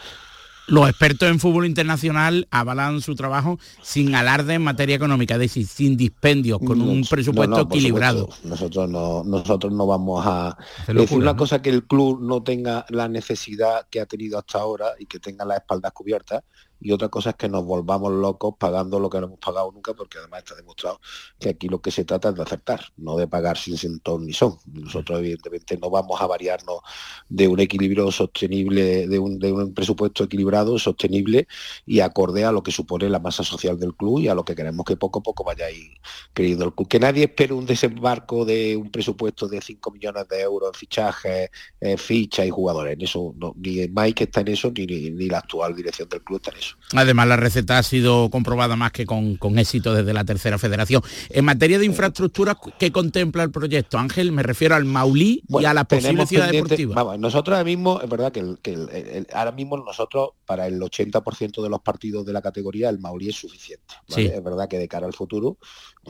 Los 0.68 0.88
expertos 0.88 1.28
en 1.28 1.40
fútbol 1.40 1.66
internacional 1.66 2.46
avalan 2.50 3.00
su 3.00 3.14
trabajo 3.14 3.58
sin 3.82 4.14
alarde 4.14 4.54
en 4.54 4.62
materia 4.62 4.96
económica, 4.96 5.34
es 5.34 5.40
decir, 5.40 5.66
sin 5.66 5.96
dispendios, 5.96 6.60
con 6.60 6.80
un 6.80 7.04
presupuesto 7.04 7.62
equilibrado. 7.62 8.28
Nosotros 8.44 8.88
no, 8.88 9.24
nosotros 9.24 9.72
no 9.72 9.86
vamos 9.86 10.24
a 10.26 10.56
decir 10.86 11.18
una 11.18 11.36
cosa 11.36 11.60
que 11.60 11.70
el 11.70 11.84
club 11.84 12.20
no 12.22 12.42
tenga 12.42 12.86
la 12.90 13.08
necesidad 13.08 13.86
que 13.90 14.00
ha 14.00 14.06
tenido 14.06 14.38
hasta 14.38 14.60
ahora 14.60 14.92
y 14.98 15.06
que 15.06 15.18
tenga 15.18 15.44
las 15.44 15.58
espaldas 15.58 15.92
cubiertas 15.92 16.42
y 16.82 16.92
otra 16.92 17.08
cosa 17.08 17.30
es 17.30 17.36
que 17.36 17.48
nos 17.48 17.64
volvamos 17.64 18.12
locos 18.12 18.54
pagando 18.58 18.98
lo 18.98 19.08
que 19.08 19.20
no 19.20 19.26
hemos 19.26 19.38
pagado 19.38 19.70
nunca, 19.72 19.94
porque 19.94 20.18
además 20.18 20.40
está 20.40 20.54
demostrado 20.54 21.00
que 21.38 21.50
aquí 21.50 21.68
lo 21.68 21.80
que 21.80 21.90
se 21.90 22.04
trata 22.04 22.30
es 22.30 22.34
de 22.34 22.42
acertar, 22.42 22.80
no 22.96 23.16
de 23.16 23.28
pagar 23.28 23.56
sin 23.56 23.78
sentón 23.78 24.26
ni 24.26 24.32
son. 24.32 24.56
Nosotros 24.72 25.20
evidentemente 25.20 25.78
no 25.78 25.90
vamos 25.90 26.20
a 26.20 26.26
variarnos 26.26 26.80
de 27.28 27.48
un 27.48 27.60
equilibrio 27.60 28.10
sostenible, 28.10 29.06
de 29.06 29.18
un, 29.18 29.38
de 29.38 29.52
un 29.52 29.74
presupuesto 29.74 30.24
equilibrado, 30.24 30.78
sostenible 30.78 31.46
y 31.86 32.00
acorde 32.00 32.44
a 32.44 32.52
lo 32.52 32.62
que 32.62 32.72
supone 32.72 33.08
la 33.08 33.18
masa 33.18 33.44
social 33.44 33.78
del 33.78 33.94
club 33.94 34.20
y 34.20 34.28
a 34.28 34.34
lo 34.34 34.44
que 34.44 34.54
queremos 34.54 34.84
que 34.84 34.96
poco 34.96 35.20
a 35.20 35.22
poco 35.22 35.44
vaya 35.44 35.70
ir 35.70 35.92
creyendo 36.32 36.64
el 36.64 36.74
club. 36.74 36.88
Que 36.88 36.98
nadie 36.98 37.24
espere 37.24 37.54
un 37.54 37.66
desembarco 37.66 38.44
de 38.44 38.76
un 38.76 38.90
presupuesto 38.90 39.48
de 39.48 39.60
5 39.60 39.90
millones 39.92 40.28
de 40.28 40.40
euros 40.40 40.70
en 40.72 40.78
fichajes, 40.78 41.50
fichas 41.96 42.46
y 42.46 42.50
jugadores. 42.50 42.94
En 42.94 43.02
eso, 43.02 43.34
ni 43.56 43.88
Mike 43.88 44.24
está 44.24 44.40
en 44.40 44.48
eso, 44.48 44.72
ni, 44.74 44.86
ni 44.86 45.28
la 45.28 45.38
actual 45.38 45.74
dirección 45.74 46.08
del 46.08 46.22
club 46.22 46.38
está 46.38 46.50
en 46.52 46.58
eso. 46.58 46.71
Además, 46.94 47.26
la 47.26 47.36
receta 47.36 47.78
ha 47.78 47.82
sido 47.82 48.28
comprobada 48.30 48.76
más 48.76 48.92
que 48.92 49.06
con, 49.06 49.38
éxito 49.58 49.94
desde 49.94 50.12
la 50.12 50.24
tercera 50.24 50.58
federación. 50.58 51.02
En 51.30 51.44
materia 51.44 51.78
de 51.78 51.86
infraestructuras, 51.86 52.56
¿qué 52.78 52.92
contempla 52.92 53.42
el 53.42 53.50
proyecto? 53.50 53.98
Ángel, 53.98 54.32
me 54.32 54.42
refiero 54.42 54.74
al 54.74 54.84
Maulí 54.84 55.42
y 55.48 55.64
a 55.64 55.74
la 55.74 55.84
posible 55.84 56.26
ciudad 56.26 56.50
deportiva. 56.50 57.16
nosotros 57.16 57.56
ahora 57.56 57.64
mismo, 57.64 58.00
es 58.00 58.08
verdad 58.08 58.32
que, 58.32 59.26
ahora 59.32 59.52
mismo 59.52 59.76
nosotros, 59.76 60.30
para 60.44 60.66
el 60.66 60.80
80% 60.80 61.62
de 61.62 61.68
los 61.68 61.80
partidos 61.80 62.26
de 62.26 62.32
la 62.32 62.42
categoría, 62.42 62.88
el 62.90 62.98
Maulí 62.98 63.30
es 63.30 63.36
suficiente. 63.36 63.94
Es 64.08 64.44
verdad 64.44 64.68
que 64.68 64.78
de 64.78 64.88
cara 64.88 65.06
al 65.06 65.14
futuro, 65.14 65.58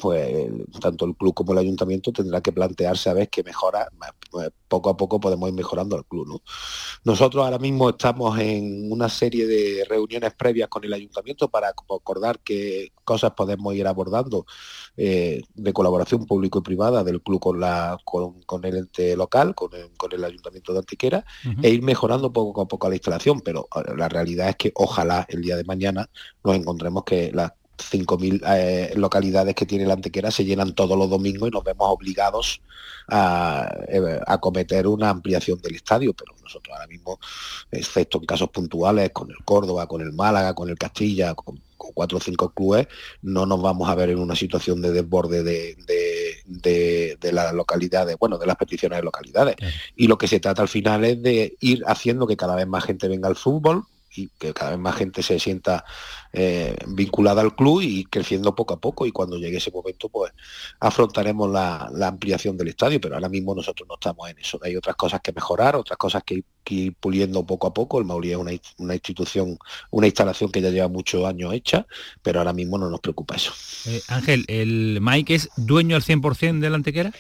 pues 0.01 0.49
tanto 0.81 1.05
el 1.05 1.15
club 1.15 1.35
como 1.35 1.53
el 1.53 1.59
ayuntamiento 1.59 2.13
tendrá 2.13 2.41
que 2.41 2.53
plantearse 2.53 3.11
a 3.11 3.15
ver 3.15 3.29
qué 3.29 3.43
mejora, 3.43 3.89
pues, 4.31 4.51
poco 4.69 4.91
a 4.91 4.97
poco 4.97 5.21
podemos 5.21 5.49
ir 5.49 5.55
mejorando 5.55 5.97
el 5.97 6.05
club. 6.05 6.43
Nosotros 7.05 7.45
ahora 7.45 7.59
mismo 7.59 7.91
estamos 7.91 8.39
en 8.39 8.91
una 8.91 9.09
serie 9.09 9.47
de 9.47 9.85
reuniones 9.89 10.33
previas 10.35 10.52
con 10.69 10.85
el 10.85 10.93
ayuntamiento 10.93 11.49
para 11.49 11.69
acordar 11.69 12.41
qué 12.41 12.93
cosas 13.05 13.33
podemos 13.33 13.75
ir 13.75 13.87
abordando 13.87 14.47
eh, 14.97 15.43
de 15.55 15.73
colaboración 15.73 16.27
público 16.27 16.61
y 16.61 16.63
privada 16.63 17.05
del 17.05 17.21
club 17.23 17.41
con, 17.41 17.61
la, 17.61 17.99
con, 18.05 18.65
el 18.65 18.77
ente 18.77 19.17
local, 19.17 19.55
con 19.55 19.71
el, 20.13 20.25
ayuntamiento 20.25 20.73
de 20.73 20.79
Antiquera, 20.81 21.25
e 21.63 21.71
ir 21.71 21.83
mejorando 21.83 22.33
poco 22.33 22.63
a 22.63 22.69
poco 22.69 22.89
la 22.89 22.95
instalación, 22.95 23.41
pero 23.41 23.69
la 23.97 24.09
realidad 24.09 24.51
es 24.51 24.57
que 24.57 24.73
ojalá 24.75 25.27
el 25.29 25.43
día 25.43 25.57
de 25.57 25.65
mañana 25.65 26.09
nos 26.45 26.57
encontremos 26.57 27.05
que 27.05 27.33
las 27.33 27.53
5.000 27.79 28.43
eh, 28.47 28.93
localidades 28.97 29.55
que 29.55 29.67
tiene 29.67 29.87
la 29.87 29.95
Antequera 29.95 30.31
se 30.31 30.45
llenan 30.45 30.75
todos 30.75 30.97
los 30.97 31.11
domingos 31.11 31.49
y 31.49 31.53
nos 31.53 31.65
vemos 31.65 31.89
obligados 31.89 32.61
a, 33.09 33.69
eh, 33.89 34.21
a, 34.27 34.39
cometer 34.39 34.87
una 34.87 35.11
ampliación 35.11 35.61
del 35.61 35.75
estadio, 35.75 36.13
pero 36.15 36.35
nosotros 36.43 36.73
ahora 36.75 36.87
mismo, 36.87 37.19
excepto 37.71 38.19
en 38.19 38.27
casos 38.27 38.51
puntuales, 38.51 39.11
con 39.11 39.31
el 39.31 39.39
Córdoba, 39.45 39.87
con 39.87 40.01
el 40.01 40.13
Málaga, 40.13 40.55
con 40.55 40.69
el 40.69 40.79
Castilla, 40.79 41.35
con, 41.35 41.61
cuatro 41.77 42.19
o 42.19 42.21
cinco 42.21 42.51
clubes, 42.51 42.87
no 43.23 43.45
nos 43.45 43.61
vamos 43.61 43.89
a 43.89 43.95
ver 43.95 44.11
en 44.11 44.19
una 44.19 44.37
situación 44.37 44.81
de 44.81 44.93
desborde 44.93 45.43
de, 45.43 45.77
de, 46.47 47.33
las 47.33 47.53
localidades, 47.53 48.17
bueno, 48.19 48.39
de 48.39 48.47
las 48.47 48.57
peticiones 48.57 48.99
de 48.99 49.03
localidades. 49.03 49.57
Y 49.97 50.07
lo 50.07 50.17
que 50.19 50.29
se 50.29 50.39
trata 50.39 50.63
al 50.63 50.69
final 50.69 51.05
es 51.05 51.21
de 51.23 51.57
ir 51.61 51.83
haciendo 51.87 52.27
que 52.27 52.37
cada 52.37 52.55
vez 52.55 52.67
más 52.67 52.85
gente 52.85 53.09
venga 53.09 53.29
al 53.29 53.37
fútbol, 53.37 53.85
y 54.15 54.29
que 54.39 54.53
cada 54.53 54.73
vez 54.73 54.81
más 54.81 54.97
gente 54.97 55.23
se 55.23 55.39
sienta 55.39 55.85
eh, 56.33 56.77
vinculada 56.87 57.43
al 57.43 57.55
club 57.55 57.83
y 57.83 58.05
creciendo 58.05 58.55
poco 58.55 58.75
a 58.75 58.81
poco 58.81 59.07
y 59.07 59.13
cuando 59.13 59.37
llegue 59.37 59.59
ese 59.59 59.71
momento 59.71 60.09
pues 60.09 60.33
afrontaremos 60.81 61.51
la, 61.51 61.91
ampliación 62.07 62.57
del 62.57 62.69
estadio, 62.69 63.01
pero 63.01 63.15
ahora 63.15 63.29
mismo 63.29 63.55
nosotros 63.55 63.89
no 63.89 63.95
estamos 63.95 64.29
en 64.31 64.39
eso. 64.39 64.59
Hay 64.63 64.77
otras 64.77 64.97
cosas 64.97 65.21
que 65.21 65.33
mejorar, 65.33 65.77
otras 65.77 65.99
cosas 65.99 66.23
que, 66.25 66.43
ir 66.71 66.95
puliendo 66.99 67.45
poco 67.45 67.67
a 67.67 67.75
poco. 67.75 67.99
El 67.99 68.07
Mauri 68.07 68.33
es 68.33 68.39
una, 68.79 68.95
institución, 68.95 69.59
una 69.91 70.07
instalación 70.07 70.51
que 70.51 70.63
ya 70.63 70.71
lleva 70.71 70.89
muchos 70.89 71.25
años 71.27 71.53
hecha, 71.53 71.87
pero 72.23 72.39
ahora 72.39 72.53
mismo 72.53 72.79
no 72.79 72.89
nos 72.89 73.01
preocupa 73.01 73.37
eso. 73.37 73.53
Eh, 73.87 74.01
Ángel, 74.09 74.45
¿el 74.49 74.99
Mike 75.03 75.35
es 75.35 75.51
dueño 75.57 75.97
al 75.97 76.03
100% 76.03 76.61
de 76.61 76.71
la 76.71 76.77
antequera? 76.77 77.13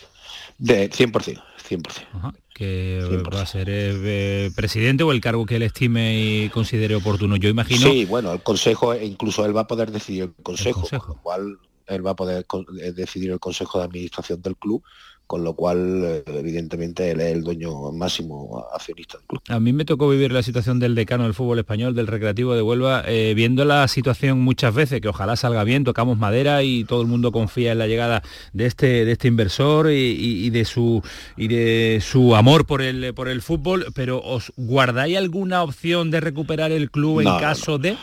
De 0.62 0.88
100%. 0.90 1.42
100% 1.68 2.32
que 2.54 3.22
va 3.32 3.42
a 3.42 3.46
ser 3.46 3.66
eh, 3.70 4.50
presidente 4.54 5.02
o 5.02 5.12
el 5.12 5.20
cargo 5.20 5.46
que 5.46 5.56
él 5.56 5.62
estime 5.62 6.20
y 6.20 6.48
considere 6.50 6.94
oportuno. 6.94 7.36
Yo 7.36 7.48
imagino. 7.48 7.90
Sí, 7.90 8.04
bueno, 8.04 8.32
el 8.32 8.42
consejo, 8.42 8.94
incluso 8.94 9.44
él 9.44 9.56
va 9.56 9.62
a 9.62 9.66
poder 9.66 9.90
decidir 9.90 10.24
el 10.24 10.34
consejo, 10.42 10.86
el 10.90 10.98
con 10.98 11.08
lo 11.08 11.22
cual 11.22 11.58
él 11.86 12.06
va 12.06 12.12
a 12.12 12.16
poder 12.16 12.46
eh, 12.80 12.92
decidir 12.92 13.30
el 13.30 13.40
consejo 13.40 13.78
de 13.78 13.84
administración 13.84 14.42
del 14.42 14.56
club 14.56 14.82
con 15.26 15.44
lo 15.44 15.54
cual 15.54 16.02
eh, 16.04 16.22
evidentemente 16.26 17.10
él 17.10 17.20
es 17.20 17.32
el 17.32 17.42
dueño 17.42 17.90
máximo 17.92 18.66
accionista 18.74 19.18
del 19.18 19.26
club. 19.26 19.42
A 19.48 19.60
mí 19.60 19.72
me 19.72 19.84
tocó 19.84 20.08
vivir 20.08 20.32
la 20.32 20.42
situación 20.42 20.78
del 20.78 20.94
decano 20.94 21.24
del 21.24 21.34
fútbol 21.34 21.58
español, 21.58 21.94
del 21.94 22.06
recreativo 22.06 22.54
de 22.54 22.62
Huelva, 22.62 23.02
eh, 23.06 23.32
viendo 23.34 23.64
la 23.64 23.88
situación 23.88 24.40
muchas 24.40 24.74
veces, 24.74 25.00
que 25.00 25.08
ojalá 25.08 25.36
salga 25.36 25.64
bien, 25.64 25.84
tocamos 25.84 26.18
madera 26.18 26.62
y 26.62 26.84
todo 26.84 27.00
el 27.00 27.08
mundo 27.08 27.32
confía 27.32 27.72
en 27.72 27.78
la 27.78 27.86
llegada 27.86 28.22
de 28.52 28.66
este, 28.66 29.04
de 29.04 29.12
este 29.12 29.28
inversor 29.28 29.90
y, 29.90 30.50
de 30.50 30.64
su 30.64 31.02
y 31.36 31.48
de 31.48 32.00
su 32.02 32.34
amor 32.36 32.66
por 32.66 32.82
el 32.82 33.14
por 33.14 33.28
el 33.28 33.42
fútbol, 33.42 33.86
pero 33.94 34.20
¿os 34.22 34.52
guardáis 34.56 35.16
alguna 35.16 35.62
opción 35.62 36.10
de 36.10 36.20
recuperar 36.20 36.72
el 36.72 36.90
club 36.90 37.20
en 37.20 37.26
caso 37.38 37.78
de? 37.78 37.96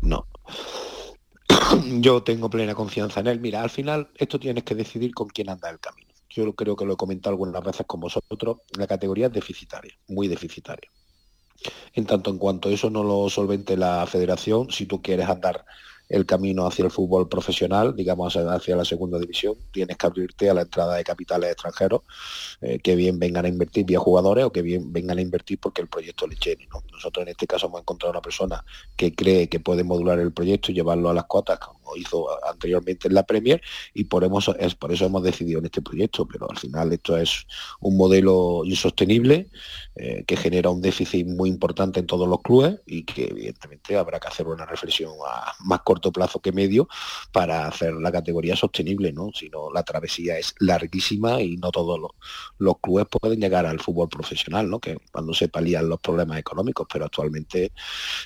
no 0.00 0.26
yo 2.00 2.22
tengo 2.22 2.50
plena 2.50 2.74
confianza 2.74 3.20
en 3.20 3.28
él. 3.28 3.40
Mira, 3.40 3.62
al 3.62 3.70
final 3.70 4.10
esto 4.16 4.38
tienes 4.38 4.64
que 4.64 4.74
decidir 4.74 5.14
con 5.14 5.28
quién 5.28 5.50
anda 5.50 5.70
el 5.70 5.80
camino. 5.80 6.08
Yo 6.28 6.52
creo 6.54 6.76
que 6.76 6.84
lo 6.84 6.94
he 6.94 6.96
comentado 6.96 7.34
algunas 7.34 7.62
veces 7.62 7.86
con 7.86 8.00
vosotros, 8.00 8.58
la 8.78 8.86
categoría 8.86 9.26
es 9.26 9.32
deficitaria, 9.32 9.92
muy 10.08 10.28
deficitaria. 10.28 10.90
En 11.92 12.06
tanto 12.06 12.30
en 12.30 12.38
cuanto 12.38 12.70
eso 12.70 12.90
no 12.90 13.04
lo 13.04 13.28
solvente 13.28 13.76
la 13.76 14.06
federación, 14.06 14.70
si 14.70 14.86
tú 14.86 15.02
quieres 15.02 15.28
andar 15.28 15.64
el 16.12 16.26
camino 16.26 16.66
hacia 16.66 16.84
el 16.84 16.90
fútbol 16.90 17.26
profesional, 17.26 17.96
digamos 17.96 18.36
hacia 18.36 18.76
la 18.76 18.84
segunda 18.84 19.18
división, 19.18 19.56
tienes 19.72 19.96
que 19.96 20.06
abrirte 20.06 20.50
a 20.50 20.54
la 20.54 20.62
entrada 20.62 20.96
de 20.96 21.04
capitales 21.04 21.50
extranjeros 21.50 22.02
eh, 22.60 22.78
que 22.80 22.94
bien 22.94 23.18
vengan 23.18 23.46
a 23.46 23.48
invertir 23.48 23.86
vía 23.86 23.98
jugadores 23.98 24.44
o 24.44 24.52
que 24.52 24.60
bien 24.60 24.92
vengan 24.92 25.16
a 25.18 25.22
invertir 25.22 25.58
porque 25.58 25.80
el 25.80 25.88
proyecto 25.88 26.26
le 26.26 26.36
llene. 26.36 26.68
Nosotros 26.92 27.22
en 27.22 27.30
este 27.30 27.46
caso 27.46 27.66
hemos 27.66 27.80
encontrado 27.80 28.12
una 28.12 28.20
persona 28.20 28.62
que 28.94 29.14
cree 29.14 29.48
que 29.48 29.58
puede 29.58 29.84
modular 29.84 30.18
el 30.18 30.32
proyecto 30.32 30.70
y 30.70 30.74
llevarlo 30.74 31.08
a 31.08 31.14
las 31.14 31.24
cuotas 31.24 31.58
como 31.58 31.96
hizo 31.96 32.28
anteriormente 32.46 33.08
en 33.08 33.14
la 33.14 33.22
Premier 33.22 33.62
y 33.94 34.04
por, 34.04 34.28
es, 34.58 34.74
por 34.74 34.92
eso 34.92 35.06
hemos 35.06 35.22
decidido 35.22 35.60
en 35.60 35.66
este 35.66 35.80
proyecto, 35.80 36.26
pero 36.26 36.50
al 36.50 36.58
final 36.58 36.92
esto 36.92 37.16
es 37.16 37.46
un 37.80 37.96
modelo 37.96 38.62
insostenible 38.64 39.48
eh, 39.96 40.24
que 40.26 40.36
genera 40.36 40.70
un 40.70 40.82
déficit 40.82 41.26
muy 41.26 41.48
importante 41.48 42.00
en 42.00 42.06
todos 42.06 42.28
los 42.28 42.40
clubes 42.42 42.80
y 42.86 43.04
que 43.04 43.24
evidentemente 43.24 43.96
habrá 43.96 44.20
que 44.20 44.28
hacer 44.28 44.46
una 44.46 44.66
reflexión 44.66 45.12
a 45.26 45.52
más 45.60 45.80
corto 46.02 46.12
plazo 46.12 46.40
que 46.40 46.52
medio 46.52 46.88
para 47.30 47.66
hacer 47.66 47.94
la 47.94 48.10
categoría 48.10 48.56
sostenible, 48.56 49.12
¿no? 49.12 49.30
Si 49.32 49.50
la 49.72 49.82
travesía 49.82 50.38
es 50.38 50.54
larguísima 50.58 51.40
y 51.40 51.56
no 51.56 51.70
todos 51.70 51.98
los, 52.58 52.76
clubes 52.80 53.06
pueden 53.08 53.40
llegar 53.40 53.66
al 53.66 53.80
fútbol 53.80 54.08
profesional, 54.08 54.68
¿no? 54.68 54.80
Que 54.80 54.96
cuando 55.12 55.32
se 55.32 55.48
palían 55.48 55.88
los 55.88 56.00
problemas 56.00 56.38
económicos, 56.38 56.86
pero 56.92 57.04
actualmente 57.04 57.72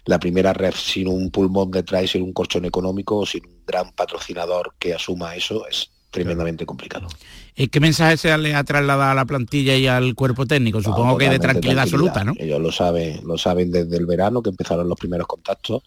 la 0.06 0.18
primera 0.18 0.52
red 0.52 0.72
sin 0.74 1.08
un 1.08 1.30
pulmón 1.30 1.70
detrás, 1.70 2.10
sin 2.10 2.22
un 2.22 2.32
colchón 2.32 2.64
económico, 2.64 3.26
sin 3.26 3.44
un 3.44 3.62
gran 3.66 3.92
patrocinador 3.92 4.74
que 4.78 4.94
asuma 4.94 5.36
eso, 5.36 5.66
es 5.66 5.90
tremendamente 6.10 6.64
complicado. 6.64 7.08
¿Y 7.54 7.68
¿Qué 7.68 7.80
mensaje 7.80 8.16
se 8.16 8.38
le 8.38 8.54
ha 8.54 8.64
trasladado 8.64 9.10
a 9.10 9.14
la 9.14 9.26
plantilla 9.26 9.76
y 9.76 9.86
al 9.86 10.14
cuerpo 10.14 10.46
técnico? 10.46 10.80
Supongo 10.80 11.18
que 11.18 11.28
de 11.28 11.38
tranquilidad, 11.38 11.82
absoluta, 11.82 12.24
¿no? 12.24 12.32
Ellos 12.38 12.60
lo 12.60 12.72
saben, 12.72 13.20
lo 13.26 13.36
saben 13.36 13.70
desde 13.70 13.96
el 13.98 14.06
verano 14.06 14.42
que 14.42 14.50
empezaron 14.50 14.88
los 14.88 14.98
primeros 14.98 15.26
contactos 15.26 15.82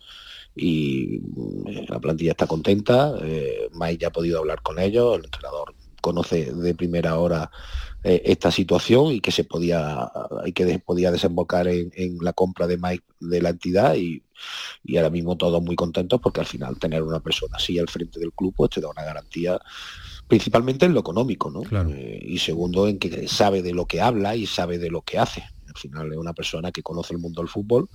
y 0.59 1.21
eh, 1.67 1.85
la 1.87 1.99
plantilla 1.99 2.31
está 2.31 2.47
contenta. 2.47 3.15
Eh, 3.21 3.69
Mike 3.73 4.01
ya 4.01 4.07
ha 4.09 4.11
podido 4.11 4.39
hablar 4.39 4.61
con 4.61 4.79
ellos, 4.79 5.17
el 5.17 5.25
entrenador 5.25 5.73
conoce 6.01 6.53
de 6.53 6.75
primera 6.75 7.17
hora 7.17 7.51
eh, 8.03 8.21
esta 8.25 8.51
situación 8.51 9.11
y 9.11 9.19
que 9.19 9.31
se 9.31 9.43
podía 9.43 10.09
y 10.45 10.53
que 10.53 10.79
podía 10.79 11.11
desembocar 11.11 11.67
en, 11.67 12.17
la 12.21 12.31
compra 12.31 12.67
de 12.67 12.77
Mike 12.77 13.03
de 13.19 13.41
la 13.41 13.49
entidad 13.49 13.95
y, 13.95 14.23
ahora 14.95 15.09
mismo 15.09 15.35
todos 15.35 15.61
muy 15.61 15.75
contentos 15.75 16.21
porque 16.21 16.39
al 16.39 16.45
final 16.45 16.79
tener 16.79 17.03
una 17.03 17.19
persona 17.19 17.57
así 17.57 17.77
al 17.77 17.89
frente 17.89 18.19
del 18.19 18.31
club 18.31 18.53
pues 18.55 18.69
te 18.69 18.79
da 18.79 18.87
una 18.87 19.03
garantía 19.03 19.59
principalmente 20.29 20.85
en 20.85 20.93
lo 20.93 21.01
económico 21.01 21.51
¿no? 21.51 21.63
y 22.21 22.39
segundo 22.39 22.87
en 22.87 22.99
que 22.99 23.27
sabe 23.27 23.61
de 23.61 23.73
lo 23.73 23.85
que 23.85 23.99
habla 23.99 24.37
y 24.37 24.45
sabe 24.45 24.77
de 24.77 24.89
lo 24.89 25.01
que 25.01 25.19
hace 25.19 25.43
al 25.69 25.79
final 25.79 26.11
es 26.11 26.17
una 26.17 26.33
persona 26.33 26.71
que 26.71 26.83
conoce 26.83 27.13
el 27.13 27.19
mundo 27.19 27.41
del 27.41 27.49
fútbol 27.49 27.89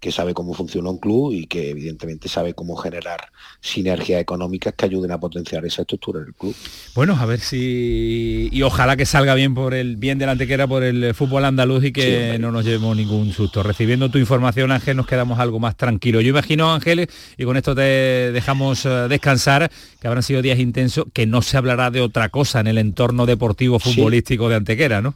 que 0.00 0.10
sabe 0.10 0.32
cómo 0.32 0.54
funciona 0.54 0.88
un 0.88 0.98
club 0.98 1.32
y 1.32 1.46
que 1.46 1.70
evidentemente 1.70 2.28
sabe 2.28 2.54
cómo 2.54 2.74
generar 2.76 3.28
sinergias 3.60 4.20
económicas 4.20 4.72
que 4.74 4.86
ayuden 4.86 5.12
a 5.12 5.20
potenciar 5.20 5.64
esa 5.66 5.82
estructura 5.82 6.20
del 6.20 6.34
club. 6.34 6.56
Bueno, 6.94 7.16
a 7.20 7.26
ver 7.26 7.40
si 7.40 8.48
y 8.50 8.62
ojalá 8.62 8.96
que 8.96 9.04
salga 9.04 9.34
bien 9.34 9.54
por 9.54 9.74
el 9.74 9.96
bien 9.96 10.18
de 10.18 10.24
la 10.24 10.32
antequera 10.32 10.66
por 10.66 10.82
el 10.82 11.14
fútbol 11.14 11.44
andaluz 11.44 11.84
y 11.84 11.92
que 11.92 12.38
no 12.40 12.50
nos 12.50 12.64
llevemos 12.64 12.96
ningún 12.96 13.32
susto. 13.32 13.62
Recibiendo 13.62 14.10
tu 14.10 14.16
información, 14.16 14.72
Ángel, 14.72 14.96
nos 14.96 15.06
quedamos 15.06 15.38
algo 15.38 15.60
más 15.60 15.76
tranquilos. 15.76 16.24
Yo 16.24 16.30
imagino, 16.30 16.72
Ángel, 16.72 17.08
y 17.36 17.44
con 17.44 17.58
esto 17.58 17.74
te 17.74 18.32
dejamos 18.32 18.86
eh, 18.86 18.88
descansar, 19.08 19.70
que 20.00 20.08
habrán 20.08 20.22
sido 20.22 20.40
días 20.40 20.58
intensos, 20.58 21.06
que 21.12 21.26
no 21.26 21.42
se 21.42 21.58
hablará 21.58 21.90
de 21.90 22.00
otra 22.00 22.30
cosa 22.30 22.60
en 22.60 22.68
el 22.68 22.78
entorno 22.78 23.26
deportivo 23.26 23.78
futbolístico 23.78 24.48
de 24.48 24.56
Antequera, 24.56 25.02
¿no? 25.02 25.14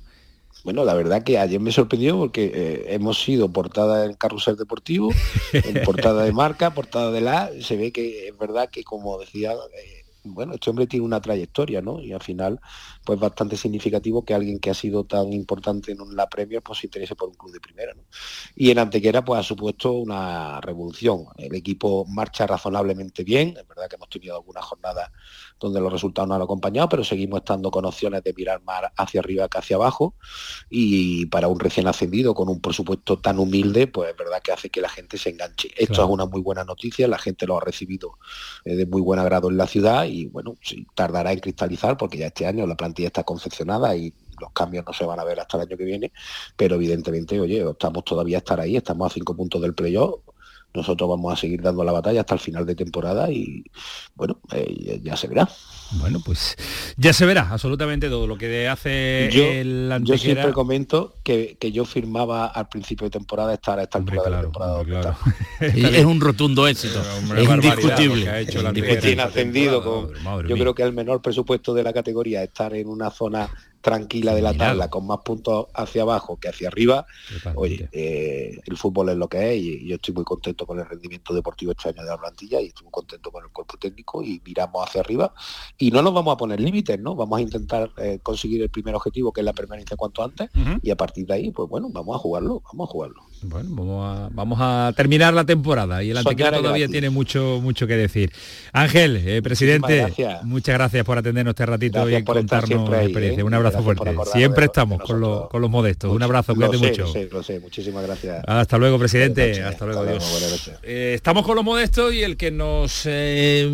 Bueno, 0.64 0.86
la 0.86 0.94
verdad 0.94 1.22
que 1.22 1.38
ayer 1.38 1.60
me 1.60 1.72
sorprendió 1.72 2.16
porque 2.16 2.50
eh, 2.54 2.86
hemos 2.94 3.22
sido 3.22 3.52
portada 3.52 4.06
en 4.06 4.14
carrusel 4.14 4.56
deportivo, 4.56 5.10
en 5.52 5.84
portada 5.84 6.24
de 6.24 6.32
marca, 6.32 6.70
portada 6.72 7.10
de 7.10 7.20
la, 7.20 7.50
se 7.60 7.76
ve 7.76 7.92
que 7.92 8.28
es 8.28 8.38
verdad 8.38 8.70
que 8.70 8.82
como 8.82 9.18
decía, 9.18 9.52
eh, 9.52 9.93
bueno, 10.24 10.54
este 10.54 10.70
hombre 10.70 10.86
tiene 10.86 11.04
una 11.04 11.20
trayectoria, 11.20 11.80
¿no? 11.80 12.00
Y 12.00 12.12
al 12.12 12.22
final, 12.22 12.60
pues 13.04 13.18
bastante 13.18 13.56
significativo 13.56 14.24
que 14.24 14.34
alguien 14.34 14.58
que 14.58 14.70
ha 14.70 14.74
sido 14.74 15.04
tan 15.04 15.32
importante 15.32 15.92
en 15.92 15.98
la 16.16 16.28
Premier, 16.28 16.62
pues 16.62 16.80
se 16.80 16.86
interese 16.86 17.14
por 17.14 17.28
un 17.28 17.34
club 17.34 17.52
de 17.52 17.60
primera, 17.60 17.92
¿no? 17.94 18.02
Y 18.54 18.70
en 18.70 18.78
Antequera, 18.78 19.24
pues 19.24 19.40
ha 19.40 19.42
supuesto 19.42 19.92
una 19.92 20.60
revolución. 20.60 21.26
El 21.36 21.54
equipo 21.54 22.04
marcha 22.06 22.46
razonablemente 22.46 23.24
bien, 23.24 23.56
es 23.58 23.66
verdad 23.68 23.88
que 23.88 23.96
hemos 23.96 24.08
tenido 24.08 24.36
algunas 24.36 24.64
jornadas 24.64 25.10
donde 25.60 25.80
los 25.80 25.92
resultados 25.92 26.28
no 26.28 26.34
han 26.34 26.42
acompañado, 26.42 26.88
pero 26.88 27.04
seguimos 27.04 27.38
estando 27.40 27.70
con 27.70 27.84
opciones 27.84 28.22
de 28.22 28.32
mirar 28.32 28.62
más 28.62 28.82
hacia 28.96 29.20
arriba 29.20 29.48
que 29.48 29.58
hacia 29.58 29.76
abajo. 29.76 30.14
Y 30.70 31.26
para 31.26 31.48
un 31.48 31.60
recién 31.60 31.86
ascendido 31.86 32.34
con 32.34 32.48
un 32.48 32.60
presupuesto 32.60 33.18
tan 33.18 33.38
humilde, 33.38 33.86
pues 33.86 34.10
es 34.10 34.16
verdad 34.16 34.42
que 34.42 34.52
hace 34.52 34.70
que 34.70 34.80
la 34.80 34.88
gente 34.88 35.18
se 35.18 35.30
enganche. 35.30 35.70
Esto 35.76 36.04
es 36.04 36.10
una 36.10 36.26
muy 36.26 36.40
buena 36.40 36.64
noticia, 36.64 37.08
la 37.08 37.18
gente 37.18 37.46
lo 37.46 37.56
ha 37.56 37.60
recibido 37.60 38.18
eh, 38.64 38.74
de 38.74 38.86
muy 38.86 39.00
buen 39.00 39.20
agrado 39.20 39.50
en 39.50 39.56
la 39.56 39.66
ciudad 39.66 40.04
y 40.14 40.26
bueno, 40.26 40.56
sí, 40.62 40.86
tardará 40.94 41.32
en 41.32 41.40
cristalizar 41.40 41.96
porque 41.96 42.18
ya 42.18 42.26
este 42.26 42.46
año 42.46 42.66
la 42.66 42.76
plantilla 42.76 43.08
está 43.08 43.24
confeccionada 43.24 43.96
y 43.96 44.14
los 44.40 44.52
cambios 44.52 44.84
no 44.86 44.92
se 44.92 45.04
van 45.04 45.18
a 45.18 45.24
ver 45.24 45.40
hasta 45.40 45.56
el 45.56 45.64
año 45.64 45.76
que 45.76 45.84
viene, 45.84 46.12
pero 46.56 46.76
evidentemente, 46.76 47.40
oye, 47.40 47.68
estamos 47.68 48.04
todavía 48.04 48.38
a 48.38 48.38
estar 48.38 48.60
ahí, 48.60 48.76
estamos 48.76 49.10
a 49.10 49.14
cinco 49.14 49.36
puntos 49.36 49.60
del 49.60 49.74
playoff, 49.74 50.20
nosotros 50.74 51.08
vamos 51.08 51.32
a 51.32 51.36
seguir 51.36 51.62
dando 51.62 51.84
la 51.84 51.92
batalla 51.92 52.20
hasta 52.20 52.34
el 52.34 52.40
final 52.40 52.66
de 52.66 52.74
temporada 52.74 53.30
y 53.30 53.64
bueno, 54.14 54.40
eh, 54.52 55.00
ya 55.02 55.16
se 55.16 55.28
verá. 55.28 55.48
Bueno, 55.92 56.20
pues 56.24 56.56
ya 56.96 57.12
se 57.12 57.24
verá 57.26 57.48
absolutamente 57.50 58.08
todo 58.08 58.26
lo 58.26 58.36
que 58.36 58.68
hace 58.68 59.28
yo, 59.32 59.44
el 59.44 59.92
Yo 60.02 60.18
siempre 60.18 60.52
comento 60.52 61.16
que, 61.22 61.56
yo 61.72 61.84
firmaba 61.84 62.46
al 62.46 62.68
principio 62.68 63.04
de 63.04 63.10
temporada 63.10 63.54
estar 63.54 63.78
a 63.78 63.84
esta 63.84 63.98
altura 63.98 64.22
de 64.24 64.30
la 64.30 64.40
temporada. 64.42 64.82
es 65.60 66.04
un 66.04 66.20
rotundo 66.20 66.66
éxito, 66.66 67.00
es 67.36 67.48
indiscutible. 67.48 68.28
Ha 68.28 68.40
hecho 68.40 68.60
tiene 68.72 69.22
ascendido 69.22 69.82
con, 69.82 70.48
yo 70.48 70.56
creo 70.56 70.74
que 70.74 70.82
el 70.82 70.92
menor 70.92 71.22
presupuesto 71.22 71.72
de 71.72 71.84
la 71.84 71.92
categoría 71.92 72.42
estar 72.42 72.74
en 72.74 72.88
una 72.88 73.10
zona 73.10 73.48
tranquila 73.84 74.34
de 74.34 74.40
la 74.40 74.54
tabla, 74.54 74.88
con 74.88 75.06
más 75.06 75.18
puntos 75.18 75.66
hacia 75.74 76.02
abajo 76.02 76.38
que 76.38 76.48
hacia 76.48 76.68
arriba, 76.68 77.06
oye, 77.54 77.86
eh, 77.92 78.58
el 78.64 78.78
fútbol 78.78 79.10
es 79.10 79.16
lo 79.18 79.28
que 79.28 79.52
es 79.52 79.62
y, 79.62 79.86
yo 79.86 79.96
estoy 79.96 80.14
muy 80.14 80.24
contento 80.24 80.64
con 80.66 80.78
el 80.78 80.86
rendimiento 80.86 81.34
deportivo 81.34 81.72
este 81.72 81.90
año 81.90 82.02
de 82.02 82.08
la 82.08 82.16
plantilla 82.16 82.62
y 82.62 82.68
estoy 82.68 82.84
muy 82.84 82.92
contento 82.92 83.30
con 83.30 83.44
el 83.44 83.50
cuerpo 83.50 83.76
técnico 83.76 84.22
y 84.22 84.40
miramos 84.42 84.88
hacia 84.88 85.02
arriba 85.02 85.34
y 85.76 85.90
no 85.90 86.00
nos 86.00 86.14
vamos 86.14 86.32
a 86.32 86.38
poner 86.38 86.60
límites, 86.60 86.98
¿no? 86.98 87.14
Vamos 87.14 87.38
a 87.38 87.42
intentar 87.42 87.90
eh, 87.98 88.20
conseguir 88.22 88.62
el 88.62 88.70
primer 88.70 88.94
objetivo, 88.94 89.34
que 89.34 89.42
es 89.42 89.44
la 89.44 89.52
permanencia 89.52 89.98
cuanto 89.98 90.24
antes, 90.24 90.48
y 90.82 90.90
a 90.90 90.96
partir 90.96 91.26
de 91.26 91.34
ahí, 91.34 91.50
pues 91.50 91.68
bueno, 91.68 91.90
vamos 91.90 92.16
a 92.16 92.18
jugarlo, 92.18 92.62
vamos 92.64 92.88
a 92.88 92.90
jugarlo. 92.90 93.22
Bueno, 93.44 93.68
vamos 93.72 94.04
a, 94.06 94.28
vamos 94.32 94.58
a 94.60 94.92
terminar 94.96 95.34
la 95.34 95.44
temporada 95.44 96.02
y 96.02 96.10
el 96.10 96.16
Antequera 96.16 96.52
todavía 96.52 96.88
tiene 96.88 97.10
mucho 97.10 97.60
mucho 97.62 97.86
que 97.86 97.96
decir. 97.96 98.32
Ángel, 98.72 99.16
eh, 99.16 99.42
presidente, 99.42 100.12
muchas 100.42 100.74
gracias 100.74 101.04
por 101.04 101.18
atendernos 101.18 101.52
este 101.52 101.66
ratito 101.66 102.08
y 102.08 102.22
contarnos 102.24 102.88
la 102.88 103.04
experiencia. 103.04 103.44
Un 103.44 103.54
abrazo 103.54 103.82
fuerte. 103.82 104.14
Siempre 104.32 104.66
estamos 104.66 105.00
con, 105.02 105.48
con, 105.48 105.60
los 105.60 105.70
modestos. 105.70 106.12
Un 106.12 106.22
abrazo, 106.22 106.54
cuídate 106.54 106.78
mucho. 106.78 107.12
Lo 107.30 107.42
sé, 107.42 107.60
muchísimas 107.60 108.04
gracias. 108.04 108.42
Hasta 108.46 108.78
luego, 108.78 108.98
presidente. 108.98 109.62
Hasta 109.62 109.86
luego, 109.86 110.00
adiós. 110.02 110.72
Eh, 110.82 111.12
estamos 111.14 111.44
con 111.44 111.56
los 111.56 111.64
modestos 111.64 112.12
y 112.14 112.22
el 112.22 112.36
que 112.36 112.50
nos 112.50 113.02
eh, 113.06 113.68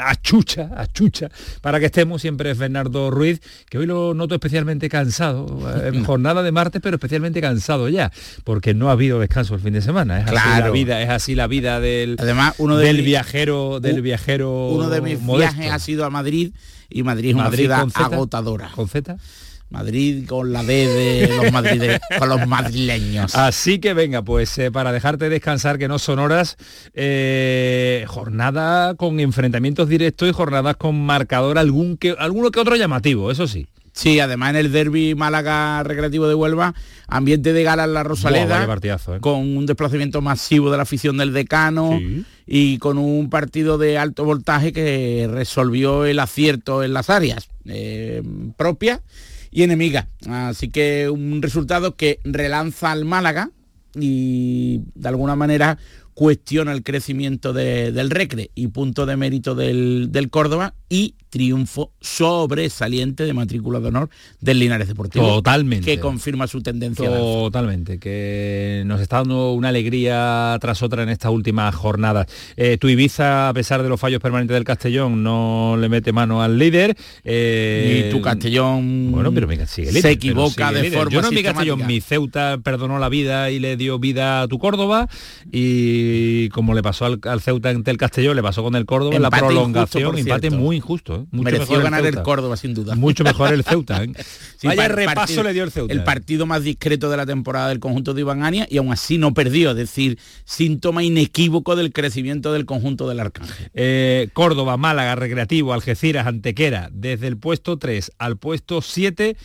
achucha, 0.00 0.70
achucha 0.76 1.30
para 1.60 1.80
que 1.80 1.86
estemos 1.86 2.20
siempre 2.20 2.50
es 2.50 2.58
Bernardo 2.58 3.10
Ruiz, 3.10 3.40
que 3.68 3.78
hoy 3.78 3.86
lo 3.86 4.14
noto 4.14 4.34
especialmente 4.34 4.88
cansado. 4.88 5.46
Jornada 6.04 6.42
de 6.42 6.52
martes, 6.52 6.80
pero 6.82 6.96
especialmente 6.96 7.40
cansado 7.40 7.88
ya, 7.88 8.12
porque 8.44 8.74
no 8.78 8.88
ha 8.88 8.92
habido 8.92 9.20
descanso 9.20 9.54
el 9.54 9.60
fin 9.60 9.72
de 9.72 9.82
semana. 9.82 10.20
Es 10.20 10.26
así 10.28 10.60
la 10.60 10.70
vida, 10.70 11.02
es 11.02 11.10
así 11.10 11.34
la 11.34 11.46
vida 11.46 11.80
del, 11.80 12.16
Además, 12.18 12.54
uno 12.58 12.76
del 12.76 13.02
viajero, 13.02 13.80
del 13.80 14.02
viajero. 14.02 14.68
Uno 14.68 14.88
de 14.88 15.00
mis 15.00 15.24
viajes 15.24 15.70
ha 15.70 15.78
sido 15.78 16.04
a 16.04 16.10
Madrid 16.10 16.52
y 16.88 17.02
Madrid 17.02 17.30
es 17.30 17.34
una 17.34 17.50
ciudad 17.50 17.86
agotadora. 17.94 18.70
¿Con 18.74 18.88
Z? 18.88 19.16
Madrid 19.70 20.26
con 20.26 20.52
la 20.52 20.62
D 20.62 20.86
de 20.86 21.36
los 21.36 21.52
madrileños, 21.52 22.00
con 22.18 22.28
los 22.28 22.46
madrileños. 22.46 23.34
Así 23.34 23.80
que 23.80 23.92
venga, 23.92 24.22
pues 24.22 24.56
eh, 24.58 24.70
para 24.70 24.92
dejarte 24.92 25.28
descansar, 25.28 25.78
que 25.78 25.88
no 25.88 25.98
son 25.98 26.18
horas, 26.18 26.56
eh, 26.94 28.04
jornada 28.08 28.94
con 28.94 29.20
enfrentamientos 29.20 29.88
directos 29.88 30.28
y 30.28 30.32
jornadas 30.32 30.76
con 30.76 31.04
marcador 31.04 31.58
algún 31.58 31.98
que, 31.98 32.16
alguno 32.18 32.50
que 32.50 32.60
otro 32.60 32.76
llamativo, 32.76 33.30
eso 33.30 33.46
sí. 33.46 33.66
Sí, 33.98 34.20
además 34.20 34.50
en 34.50 34.56
el 34.56 34.70
derby 34.70 35.16
Málaga 35.16 35.82
Recreativo 35.82 36.28
de 36.28 36.34
Huelva, 36.36 36.72
ambiente 37.08 37.52
de 37.52 37.64
gala 37.64 37.82
en 37.82 37.94
la 37.94 38.04
Rosaleda, 38.04 38.62
¿eh? 38.62 39.18
con 39.20 39.40
un 39.40 39.66
desplazamiento 39.66 40.22
masivo 40.22 40.70
de 40.70 40.76
la 40.76 40.84
afición 40.84 41.16
del 41.16 41.32
decano 41.32 41.98
y 42.46 42.78
con 42.78 42.96
un 42.96 43.28
partido 43.28 43.76
de 43.76 43.98
alto 43.98 44.24
voltaje 44.24 44.72
que 44.72 45.28
resolvió 45.28 46.04
el 46.04 46.20
acierto 46.20 46.84
en 46.84 46.92
las 46.92 47.10
áreas 47.10 47.48
eh, 47.64 48.22
propias 48.56 49.00
y 49.50 49.64
enemigas. 49.64 50.06
Así 50.28 50.68
que 50.68 51.10
un 51.10 51.42
resultado 51.42 51.96
que 51.96 52.20
relanza 52.22 52.92
al 52.92 53.04
Málaga 53.04 53.50
y 53.98 54.82
de 54.94 55.08
alguna 55.08 55.34
manera 55.34 55.76
cuestiona 56.14 56.70
el 56.70 56.84
crecimiento 56.84 57.52
del 57.52 58.10
Recre 58.10 58.52
y 58.54 58.68
punto 58.68 59.06
de 59.06 59.16
mérito 59.16 59.56
del, 59.56 60.12
del 60.12 60.30
Córdoba 60.30 60.74
y 60.88 61.16
triunfo 61.30 61.92
sobresaliente 62.00 63.24
de 63.24 63.32
matrícula 63.32 63.80
de 63.80 63.88
honor 63.88 64.10
del 64.40 64.58
Linares 64.58 64.88
Deportivo. 64.88 65.26
Totalmente. 65.26 65.84
Que 65.84 66.00
confirma 66.00 66.46
su 66.46 66.62
tendencia. 66.62 67.08
Totalmente, 67.08 67.98
que 67.98 68.82
nos 68.86 69.00
está 69.00 69.18
dando 69.18 69.52
una 69.52 69.68
alegría 69.68 70.56
tras 70.60 70.82
otra 70.82 71.02
en 71.02 71.08
estas 71.08 71.30
últimas 71.30 71.74
jornadas. 71.74 72.26
Eh, 72.56 72.78
tu 72.78 72.88
Ibiza, 72.88 73.48
a 73.48 73.54
pesar 73.54 73.82
de 73.82 73.88
los 73.88 74.00
fallos 74.00 74.20
permanentes 74.20 74.54
del 74.54 74.64
Castellón, 74.64 75.22
no 75.22 75.76
le 75.78 75.88
mete 75.88 76.12
mano 76.12 76.42
al 76.42 76.58
líder. 76.58 76.96
Eh, 77.24 78.06
y 78.06 78.10
tu 78.10 78.20
Castellón 78.20 79.12
bueno, 79.12 79.32
pero 79.32 79.48
sigue 79.66 79.92
se 79.92 80.10
equivoca 80.10 80.72
de 80.72 80.90
forma 80.90 81.10
Yo 81.10 81.22
no 81.22 81.30
mi 81.30 81.42
Castellón, 81.42 81.86
mi 81.86 82.00
Ceuta 82.00 82.58
perdonó 82.62 82.98
la 82.98 83.08
vida 83.08 83.50
y 83.50 83.58
le 83.58 83.76
dio 83.76 83.98
vida 83.98 84.42
a 84.42 84.48
tu 84.48 84.58
Córdoba 84.58 85.08
y 85.50 86.48
como 86.50 86.74
le 86.74 86.82
pasó 86.82 87.06
al, 87.06 87.40
Ceuta 87.40 87.70
ante 87.70 87.90
el 87.90 87.96
Castellón, 87.96 88.36
le 88.36 88.42
pasó 88.42 88.62
con 88.62 88.74
el 88.74 88.86
Córdoba 88.86 89.16
en 89.16 89.22
la 89.22 89.30
prolongación, 89.30 90.18
empate 90.18 90.50
muy 90.50 90.76
injusto. 90.76 91.17
¿Eh? 91.22 91.26
Mereció 91.30 91.80
ganar 91.80 92.04
el, 92.04 92.22
Córdoba, 92.22 92.56
sin 92.56 92.74
duda. 92.74 92.94
Mucho 92.94 93.24
mejor 93.24 93.52
el 93.52 93.64
Ceuta. 93.64 94.02
¿eh? 94.02 94.12
Vaya 94.62 94.88
repaso 94.88 95.42
le 95.42 95.52
dio 95.52 95.64
el 95.64 95.70
Ceuta. 95.70 95.92
El 95.92 96.04
partido 96.04 96.46
más 96.46 96.62
discreto 96.62 97.10
de 97.10 97.16
la 97.16 97.26
temporada 97.26 97.68
del 97.68 97.80
conjunto 97.80 98.14
de 98.14 98.20
Iván 98.22 98.42
Ania 98.42 98.66
y 98.70 98.78
aún 98.78 98.92
así 98.92 99.18
no 99.18 99.34
perdió. 99.34 99.70
Es 99.70 99.76
decir, 99.76 100.18
síntoma 100.44 101.02
inequívoco 101.02 101.76
del 101.76 101.92
crecimiento 101.92 102.52
del 102.52 102.66
conjunto 102.66 103.08
del 103.08 103.20
Arcángel. 103.20 103.70
Eh, 103.74 104.28
Córdoba, 104.32 104.76
Málaga, 104.76 105.14
Recreativo, 105.14 105.72
Algeciras, 105.72 106.26
Antequera, 106.26 106.90
desde 106.92 107.26
el 107.26 107.36
puesto 107.36 107.78
3 107.78 108.12
al 108.18 108.36
puesto 108.36 108.82
7 108.82 109.36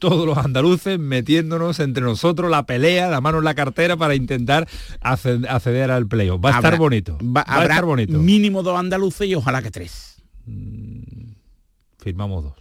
todos 0.00 0.26
los 0.26 0.36
andaluces 0.38 0.98
metiéndonos 0.98 1.78
entre 1.78 2.02
nosotros 2.02 2.50
la 2.50 2.66
pelea, 2.66 3.08
la 3.08 3.20
mano 3.20 3.38
en 3.38 3.44
la 3.44 3.54
cartera 3.54 3.96
para 3.96 4.16
intentar 4.16 4.66
acceder 5.00 5.90
al 5.92 6.08
playoff. 6.08 6.40
Va 6.44 6.54
a 6.54 6.56
estar 6.56 6.76
bonito. 6.76 7.16
Va, 7.22 7.44
a 7.46 7.62
estar 7.62 7.84
bonito. 7.84 8.18
Mínimo 8.18 8.64
dos 8.64 8.76
andaluces 8.76 9.28
y 9.28 9.34
ojalá 9.36 9.62
que 9.62 9.70
tres. 9.70 10.16
Firmamos 12.00 12.44
dos. 12.44 12.54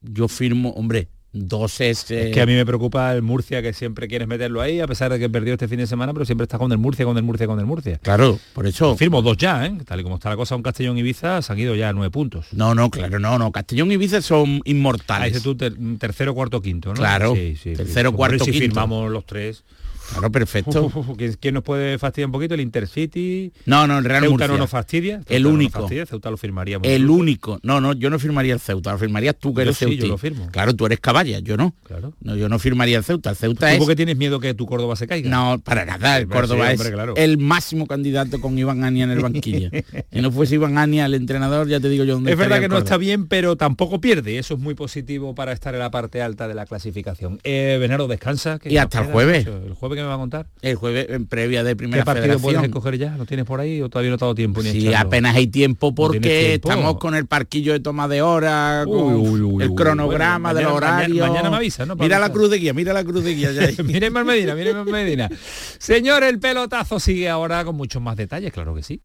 Yo 0.00 0.28
firmo, 0.28 0.70
hombre, 0.70 1.08
dos 1.32 1.80
es... 1.80 2.10
Es 2.10 2.32
que 2.32 2.40
a 2.40 2.46
mí 2.46 2.54
me 2.54 2.64
preocupa 2.64 3.12
el 3.12 3.22
Murcia, 3.22 3.62
que 3.62 3.72
siempre 3.72 4.06
quieres 4.06 4.28
meterlo 4.28 4.60
ahí, 4.60 4.80
a 4.80 4.86
pesar 4.86 5.10
de 5.10 5.18
que 5.18 5.28
perdió 5.28 5.54
este 5.54 5.66
fin 5.66 5.78
de 5.78 5.86
semana, 5.86 6.12
pero 6.12 6.24
siempre 6.24 6.44
está 6.44 6.58
con 6.58 6.70
el 6.70 6.78
Murcia, 6.78 7.04
con 7.04 7.16
el 7.16 7.22
Murcia, 7.22 7.46
con 7.46 7.58
el 7.58 7.66
Murcia. 7.66 7.98
Claro, 7.98 8.38
por 8.52 8.66
eso... 8.66 8.96
Firmo 8.96 9.22
dos 9.22 9.36
ya, 9.36 9.66
¿eh? 9.66 9.76
Tal 9.84 10.00
y 10.00 10.02
como 10.02 10.16
está 10.16 10.28
la 10.28 10.36
cosa, 10.36 10.54
un 10.54 10.62
Castellón 10.62 10.98
Ibiza 10.98 11.42
se 11.42 11.52
han 11.52 11.58
ido 11.58 11.74
ya 11.74 11.92
nueve 11.92 12.10
puntos. 12.10 12.46
No, 12.52 12.74
no, 12.74 12.90
claro, 12.90 13.18
no, 13.18 13.38
no. 13.38 13.50
Castellón 13.50 13.90
y 13.90 13.94
Ibiza 13.94 14.20
son 14.22 14.60
inmortales. 14.64 15.34
Ahí 15.34 15.42
tú 15.42 15.56
tercero, 15.56 16.34
cuarto, 16.34 16.60
quinto, 16.60 16.90
¿no? 16.90 16.94
Claro, 16.94 17.34
sí, 17.34 17.56
sí, 17.56 17.72
tercero, 17.72 18.12
cuarto, 18.12 18.44
quinto. 18.44 18.60
firmamos 18.60 19.10
los 19.10 19.24
tres 19.26 19.64
Claro, 20.12 20.30
perfecto. 20.30 20.90
¿Quién 21.40 21.54
nos 21.54 21.62
puede 21.62 21.98
fastidiar 21.98 22.26
un 22.26 22.32
poquito? 22.32 22.54
¿El 22.54 22.60
Intercity? 22.60 23.52
No, 23.66 23.86
no, 23.86 23.98
el 23.98 24.04
Real 24.04 24.24
Ceuta 24.24 24.48
no 24.48 24.58
nos 24.58 24.70
fastidia. 24.70 25.20
el 25.28 25.46
único. 25.46 25.80
No 25.80 26.06
Ceuta 26.06 26.30
lo 26.30 26.36
firmaríamos. 26.36 26.86
El 26.86 27.08
único. 27.08 27.58
No, 27.62 27.80
no, 27.80 27.92
yo 27.92 28.10
no 28.10 28.18
firmaría 28.18 28.54
el 28.54 28.60
Ceuta. 28.60 28.92
Lo 28.92 28.98
firmarías 28.98 29.36
tú 29.36 29.54
que 29.54 29.62
eres 29.62 29.76
sí, 29.76 29.96
yo 29.96 30.06
lo 30.06 30.18
firmo. 30.18 30.48
Claro, 30.50 30.74
tú 30.74 30.86
eres 30.86 31.00
caballa, 31.00 31.38
yo 31.38 31.56
no. 31.56 31.74
Claro. 31.84 32.14
No, 32.20 32.36
yo 32.36 32.48
no 32.48 32.58
firmaría 32.58 32.98
el 32.98 33.04
Ceuta. 33.04 33.30
El 33.30 33.36
Ceuta 33.36 33.68
¿Tú 33.68 33.72
es... 33.72 33.78
porque 33.78 33.96
tienes 33.96 34.16
miedo 34.16 34.40
que 34.40 34.54
tu 34.54 34.66
Córdoba 34.66 34.96
se 34.96 35.06
caiga? 35.06 35.28
No, 35.30 35.58
para 35.58 35.84
nada. 35.84 36.18
El 36.18 36.28
Córdoba 36.28 36.72
es 36.72 36.80
el 37.16 37.38
máximo 37.38 37.86
candidato 37.86 38.40
con 38.40 38.58
Iván 38.58 38.84
Ania 38.84 39.04
en 39.04 39.10
el 39.10 39.20
banquillo. 39.20 39.70
si 40.12 40.20
no 40.20 40.30
fuese 40.30 40.56
Iván 40.56 40.78
Ania 40.78 41.06
el 41.06 41.14
entrenador, 41.14 41.68
ya 41.68 41.80
te 41.80 41.88
digo 41.88 42.04
yo 42.04 42.14
dónde 42.14 42.32
Es 42.32 42.38
verdad 42.38 42.60
que 42.60 42.68
no 42.68 42.78
está 42.78 42.96
bien, 42.96 43.26
pero 43.26 43.56
tampoco 43.56 44.00
pierde. 44.00 44.38
Eso 44.38 44.54
es 44.54 44.60
muy 44.60 44.74
positivo 44.74 45.34
para 45.34 45.52
estar 45.52 45.74
en 45.74 45.80
la 45.80 45.90
parte 45.90 46.22
alta 46.22 46.48
de 46.48 46.54
la 46.54 46.66
clasificación. 46.66 47.40
Eh, 47.44 47.78
Venaro, 47.80 48.06
descansa. 48.06 48.58
y 48.64 48.76
hasta 48.76 49.00
el 49.02 49.06
jueves. 49.06 49.46
¿El 49.46 49.74
jueves 49.74 49.93
que 49.94 50.02
me 50.02 50.08
va 50.08 50.14
a 50.14 50.18
contar? 50.18 50.46
el 50.62 50.76
jueves 50.76 51.06
en 51.10 51.26
previa 51.26 51.62
de 51.62 51.76
primera 51.76 52.02
¿Qué 52.02 52.06
partido 52.06 52.38
puedes 52.38 52.62
escoger 52.62 52.98
ya? 52.98 53.16
¿Lo 53.16 53.26
tienes 53.26 53.44
por 53.44 53.60
ahí 53.60 53.82
o 53.82 53.88
todavía 53.88 54.10
no 54.10 54.18
te 54.18 54.24
ha 54.24 54.26
dado 54.26 54.34
tiempo? 54.34 54.62
Ni 54.62 54.70
sí, 54.70 54.94
apenas 54.94 55.36
hay 55.36 55.46
tiempo 55.46 55.94
porque 55.94 56.54
estamos 56.54 56.98
con 56.98 57.14
el 57.14 57.26
parquillo 57.26 57.72
de 57.72 57.80
toma 57.80 58.08
de 58.08 58.22
hora, 58.22 58.82
el 58.82 59.74
cronograma 59.74 60.54
del 60.54 60.66
horario. 60.66 61.26
Mañana, 61.26 61.50
me 61.50 61.56
avisa, 61.56 61.86
¿no? 61.86 61.96
Mira 61.96 62.18
la 62.18 62.30
cruz 62.30 62.50
de 62.50 62.58
guía, 62.58 62.72
mira 62.72 62.92
la 62.92 63.04
cruz 63.04 63.24
de 63.24 63.34
guía. 63.34 63.50
miren 63.84 64.12
más 64.12 64.24
Medina, 64.24 64.54
miren 64.54 64.76
más 64.76 64.86
Medina. 64.86 65.28
Señor, 65.78 66.24
el 66.24 66.38
pelotazo 66.38 66.98
sigue 67.00 67.28
ahora 67.28 67.64
con 67.64 67.76
muchos 67.76 68.00
más 68.02 68.16
detalles, 68.16 68.52
claro 68.52 68.74
que 68.74 68.82
sí. 68.82 69.02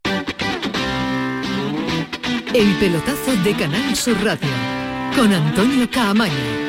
El 2.53 2.75
pelotazo 2.79 3.35
de 3.43 3.53
Canal 3.55 3.95
Sur 3.95 4.17
Radio 4.23 4.49
con 5.15 5.31
Antonio 5.31 5.87
Caamaño. 5.91 6.68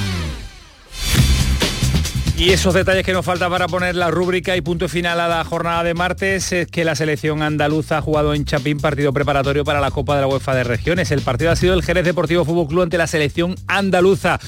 Y 2.41 2.49
esos 2.49 2.73
detalles 2.73 3.05
que 3.05 3.13
nos 3.13 3.23
falta 3.23 3.47
para 3.51 3.67
poner 3.67 3.95
la 3.95 4.09
rúbrica 4.09 4.57
y 4.57 4.61
punto 4.61 4.89
final 4.89 5.19
a 5.19 5.27
la 5.27 5.43
jornada 5.43 5.83
de 5.83 5.93
martes 5.93 6.51
es 6.51 6.65
que 6.65 6.83
la 6.83 6.95
selección 6.95 7.43
andaluza 7.43 7.99
ha 7.99 8.01
jugado 8.01 8.33
en 8.33 8.45
Chapín 8.45 8.79
partido 8.79 9.13
preparatorio 9.13 9.63
para 9.63 9.79
la 9.79 9.91
Copa 9.91 10.15
de 10.15 10.21
la 10.21 10.27
UEFA 10.27 10.55
de 10.55 10.63
Regiones. 10.63 11.11
El 11.11 11.21
partido 11.21 11.51
ha 11.51 11.55
sido 11.55 11.75
el 11.75 11.83
Jerez 11.83 12.03
Deportivo 12.03 12.43
Fútbol 12.43 12.67
Club 12.67 12.81
ante 12.81 12.97
la 12.97 13.05
selección 13.05 13.53
andaluza. 13.67 14.39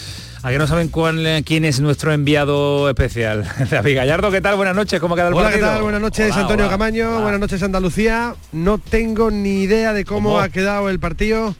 ¿A 0.41 0.49
que 0.49 0.57
no 0.57 0.65
saben 0.65 0.87
cuál, 0.87 1.43
quién 1.45 1.65
es 1.65 1.81
nuestro 1.81 2.11
enviado 2.11 2.89
especial? 2.89 3.47
David 3.69 3.97
Gallardo, 3.97 4.31
¿qué 4.31 4.41
tal? 4.41 4.55
Buenas 4.55 4.75
noches, 4.75 4.99
¿cómo 4.99 5.13
queda 5.13 5.27
el 5.27 5.35
hola, 5.35 5.49
partido? 5.49 5.67
¿qué 5.67 5.73
tal? 5.73 5.83
Buenas 5.83 6.01
noches, 6.01 6.35
Antonio 6.35 6.69
Camaño, 6.69 7.21
buenas 7.21 7.39
noches, 7.39 7.61
Andalucía. 7.61 8.33
No 8.53 8.79
tengo 8.79 9.29
ni 9.29 9.61
idea 9.61 9.93
de 9.93 10.03
cómo, 10.03 10.39
ha 10.39 10.49
quedado 10.49 10.89
el 10.89 10.97
partido. 10.97 11.55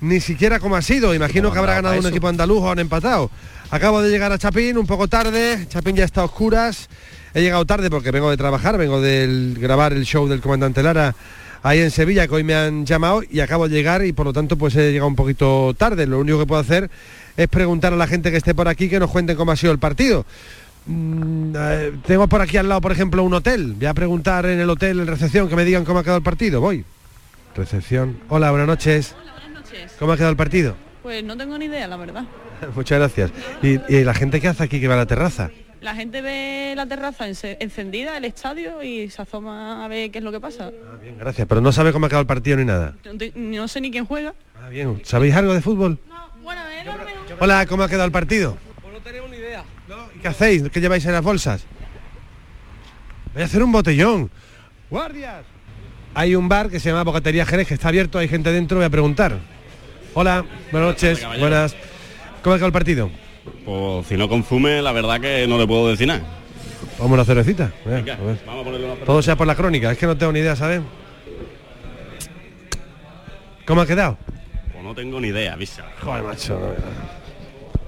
ni 0.00 0.20
siquiera 0.20 0.58
cómo 0.58 0.76
ha 0.76 0.80
sido. 0.80 1.14
Imagino 1.14 1.52
que 1.52 1.58
habrá 1.58 1.74
ganado 1.74 1.98
un 1.98 2.06
equipo 2.06 2.28
andaluz 2.28 2.62
o 2.62 2.70
han 2.70 2.78
empatado. 2.78 3.30
Acabo 3.70 4.00
de 4.00 4.10
llegar 4.10 4.30
a 4.30 4.38
Chapín 4.38 4.78
un 4.78 4.86
poco 4.86 5.08
tarde. 5.08 5.66
Chapín 5.68 5.96
ya 5.96 6.04
está 6.04 6.20
a 6.20 6.24
oscuras. 6.24 6.88
He 7.34 7.42
llegado 7.42 7.66
tarde 7.66 7.90
porque 7.90 8.12
vengo 8.12 8.30
de 8.30 8.36
trabajar, 8.36 8.78
vengo 8.78 9.00
de 9.00 9.54
grabar 9.58 9.92
el 9.92 10.04
show 10.04 10.28
del 10.28 10.40
comandante 10.40 10.82
Lara 10.82 11.14
ahí 11.62 11.80
en 11.80 11.90
Sevilla, 11.90 12.28
que 12.28 12.34
hoy 12.34 12.44
me 12.44 12.54
han 12.54 12.86
llamado 12.86 13.22
y 13.28 13.40
acabo 13.40 13.68
de 13.68 13.74
llegar 13.74 14.04
y 14.04 14.12
por 14.12 14.26
lo 14.26 14.32
tanto 14.32 14.56
pues 14.56 14.76
he 14.76 14.92
llegado 14.92 15.08
un 15.08 15.16
poquito 15.16 15.74
tarde. 15.76 16.06
Lo 16.06 16.20
único 16.20 16.38
que 16.38 16.46
puedo 16.46 16.60
hacer 16.60 16.88
es 17.36 17.48
preguntar 17.48 17.92
a 17.92 17.96
la 17.96 18.06
gente 18.06 18.30
que 18.30 18.36
esté 18.36 18.54
por 18.54 18.68
aquí 18.68 18.88
que 18.88 19.00
nos 19.00 19.10
cuenten 19.10 19.36
cómo 19.36 19.50
ha 19.50 19.56
sido 19.56 19.72
el 19.72 19.80
partido. 19.80 20.24
Mm, 20.86 21.52
eh, 21.58 21.92
tengo 22.06 22.28
por 22.28 22.40
aquí 22.40 22.56
al 22.56 22.68
lado, 22.68 22.80
por 22.80 22.92
ejemplo, 22.92 23.24
un 23.24 23.34
hotel. 23.34 23.74
Voy 23.74 23.86
a 23.86 23.94
preguntar 23.94 24.46
en 24.46 24.60
el 24.60 24.70
hotel, 24.70 25.00
en 25.00 25.08
recepción, 25.08 25.48
que 25.48 25.56
me 25.56 25.64
digan 25.64 25.84
cómo 25.84 25.98
ha 25.98 26.02
quedado 26.04 26.18
el 26.18 26.24
partido. 26.24 26.60
Voy. 26.60 26.84
Recepción. 27.56 28.20
Hola, 28.28 28.50
buenas 28.50 28.68
noches. 28.68 29.16
Hola, 29.20 29.32
buenas 29.32 29.64
noches. 29.64 29.92
¿Cómo 29.98 30.12
ha 30.12 30.16
quedado 30.16 30.30
el 30.30 30.36
partido? 30.36 30.85
Pues 31.06 31.22
no 31.22 31.36
tengo 31.36 31.56
ni 31.56 31.66
idea, 31.66 31.86
la 31.86 31.96
verdad. 31.96 32.24
Muchas 32.74 32.98
gracias. 32.98 33.30
¿Y, 33.62 33.78
la 34.02 34.12
gente 34.12 34.40
qué 34.40 34.48
hace 34.48 34.64
aquí 34.64 34.80
que 34.80 34.88
va 34.88 34.94
a 34.94 34.96
la 34.96 35.06
terraza? 35.06 35.52
La 35.80 35.94
gente 35.94 36.20
ve 36.20 36.72
la 36.74 36.84
terraza 36.86 37.28
encendida, 37.28 38.16
el 38.16 38.24
estadio 38.24 38.82
y 38.82 39.08
se 39.08 39.22
asoma 39.22 39.84
a 39.84 39.86
ver 39.86 40.10
qué 40.10 40.18
es 40.18 40.24
lo 40.24 40.32
que 40.32 40.40
pasa. 40.40 40.72
Ah, 40.84 40.96
bien, 41.00 41.16
gracias. 41.16 41.46
Pero 41.46 41.60
no 41.60 41.70
sabe 41.70 41.92
cómo 41.92 42.06
ha 42.06 42.08
quedado 42.08 42.22
el 42.22 42.26
partido 42.26 42.56
ni 42.56 42.64
nada. 42.64 42.96
No, 43.36 43.68
sé 43.68 43.80
ni 43.80 43.92
quién 43.92 44.04
juega. 44.04 44.34
Ah, 44.60 44.68
bien. 44.68 45.00
¿Sabéis 45.04 45.36
algo 45.36 45.54
de 45.54 45.60
fútbol? 45.60 46.00
No, 46.08 46.42
bueno, 46.42 46.60
Hola, 47.38 47.66
¿cómo 47.66 47.84
ha 47.84 47.88
quedado 47.88 48.06
el 48.06 48.10
partido? 48.10 48.58
Pues 48.82 48.92
no 48.92 48.98
tenemos 48.98 49.30
ni 49.30 49.36
idea. 49.36 49.62
¿Y 50.12 50.18
qué 50.18 50.26
hacéis? 50.26 50.68
¿Qué 50.70 50.80
lleváis 50.80 51.06
en 51.06 51.12
las 51.12 51.22
bolsas? 51.22 51.64
Voy 53.32 53.42
a 53.42 53.44
hacer 53.44 53.62
un 53.62 53.70
botellón. 53.70 54.28
¡Guardias! 54.90 55.44
Hay 56.14 56.34
un 56.34 56.48
bar 56.48 56.68
que 56.68 56.80
se 56.80 56.88
llama 56.88 57.04
Bocatería 57.04 57.46
Jerez 57.46 57.68
que 57.68 57.74
está 57.74 57.90
abierto, 57.90 58.18
hay 58.18 58.26
gente 58.26 58.50
dentro, 58.50 58.78
voy 58.78 58.86
a 58.86 58.90
preguntar. 58.90 59.38
Hola, 60.18 60.46
buenas 60.72 60.92
noches, 60.92 61.26
buenas. 61.38 61.76
¿Cómo 62.42 62.54
ha 62.54 62.56
quedado 62.56 62.68
el 62.68 62.72
partido? 62.72 63.10
Pues 63.66 64.06
si 64.06 64.16
no 64.16 64.30
consume, 64.30 64.80
la 64.80 64.90
verdad 64.92 65.20
que 65.20 65.46
no 65.46 65.58
le 65.58 65.66
puedo 65.66 65.90
decir 65.90 66.08
nada. 66.08 66.22
Vamos 66.98 67.10
a 67.10 67.14
una 67.16 67.24
cervecita. 67.26 67.70
Todo 69.04 69.20
sea 69.20 69.36
por 69.36 69.46
la 69.46 69.54
crónica, 69.54 69.92
es 69.92 69.98
que 69.98 70.06
no 70.06 70.16
tengo 70.16 70.32
ni 70.32 70.38
idea, 70.38 70.56
¿sabes? 70.56 70.80
¿Cómo 73.66 73.82
ha 73.82 73.86
quedado? 73.86 74.16
Pues 74.72 74.82
no 74.82 74.94
tengo 74.94 75.20
ni 75.20 75.28
idea, 75.28 75.52
avisa. 75.52 75.84
Joder, 76.02 76.22
macho. 76.22 76.58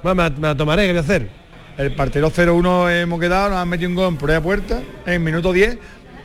me, 0.03 0.15
me 0.15 0.49
la 0.49 0.55
tomaré, 0.55 0.83
¿qué 0.83 0.93
voy 0.93 0.99
a 0.99 1.01
hacer? 1.01 1.31
El 1.79 1.95
partido 1.95 2.31
0-1 2.31 2.91
hemos 3.05 3.21
quedado, 3.21 3.49
nos 3.49 3.59
han 3.59 3.69
metido 3.71 3.89
un 3.89 3.97
gol 3.97 4.09
por 4.17 4.25
prueba 4.25 4.43
puerta 4.43 4.83
en 5.07 5.25
minuto 5.25 5.51
10 5.51 5.79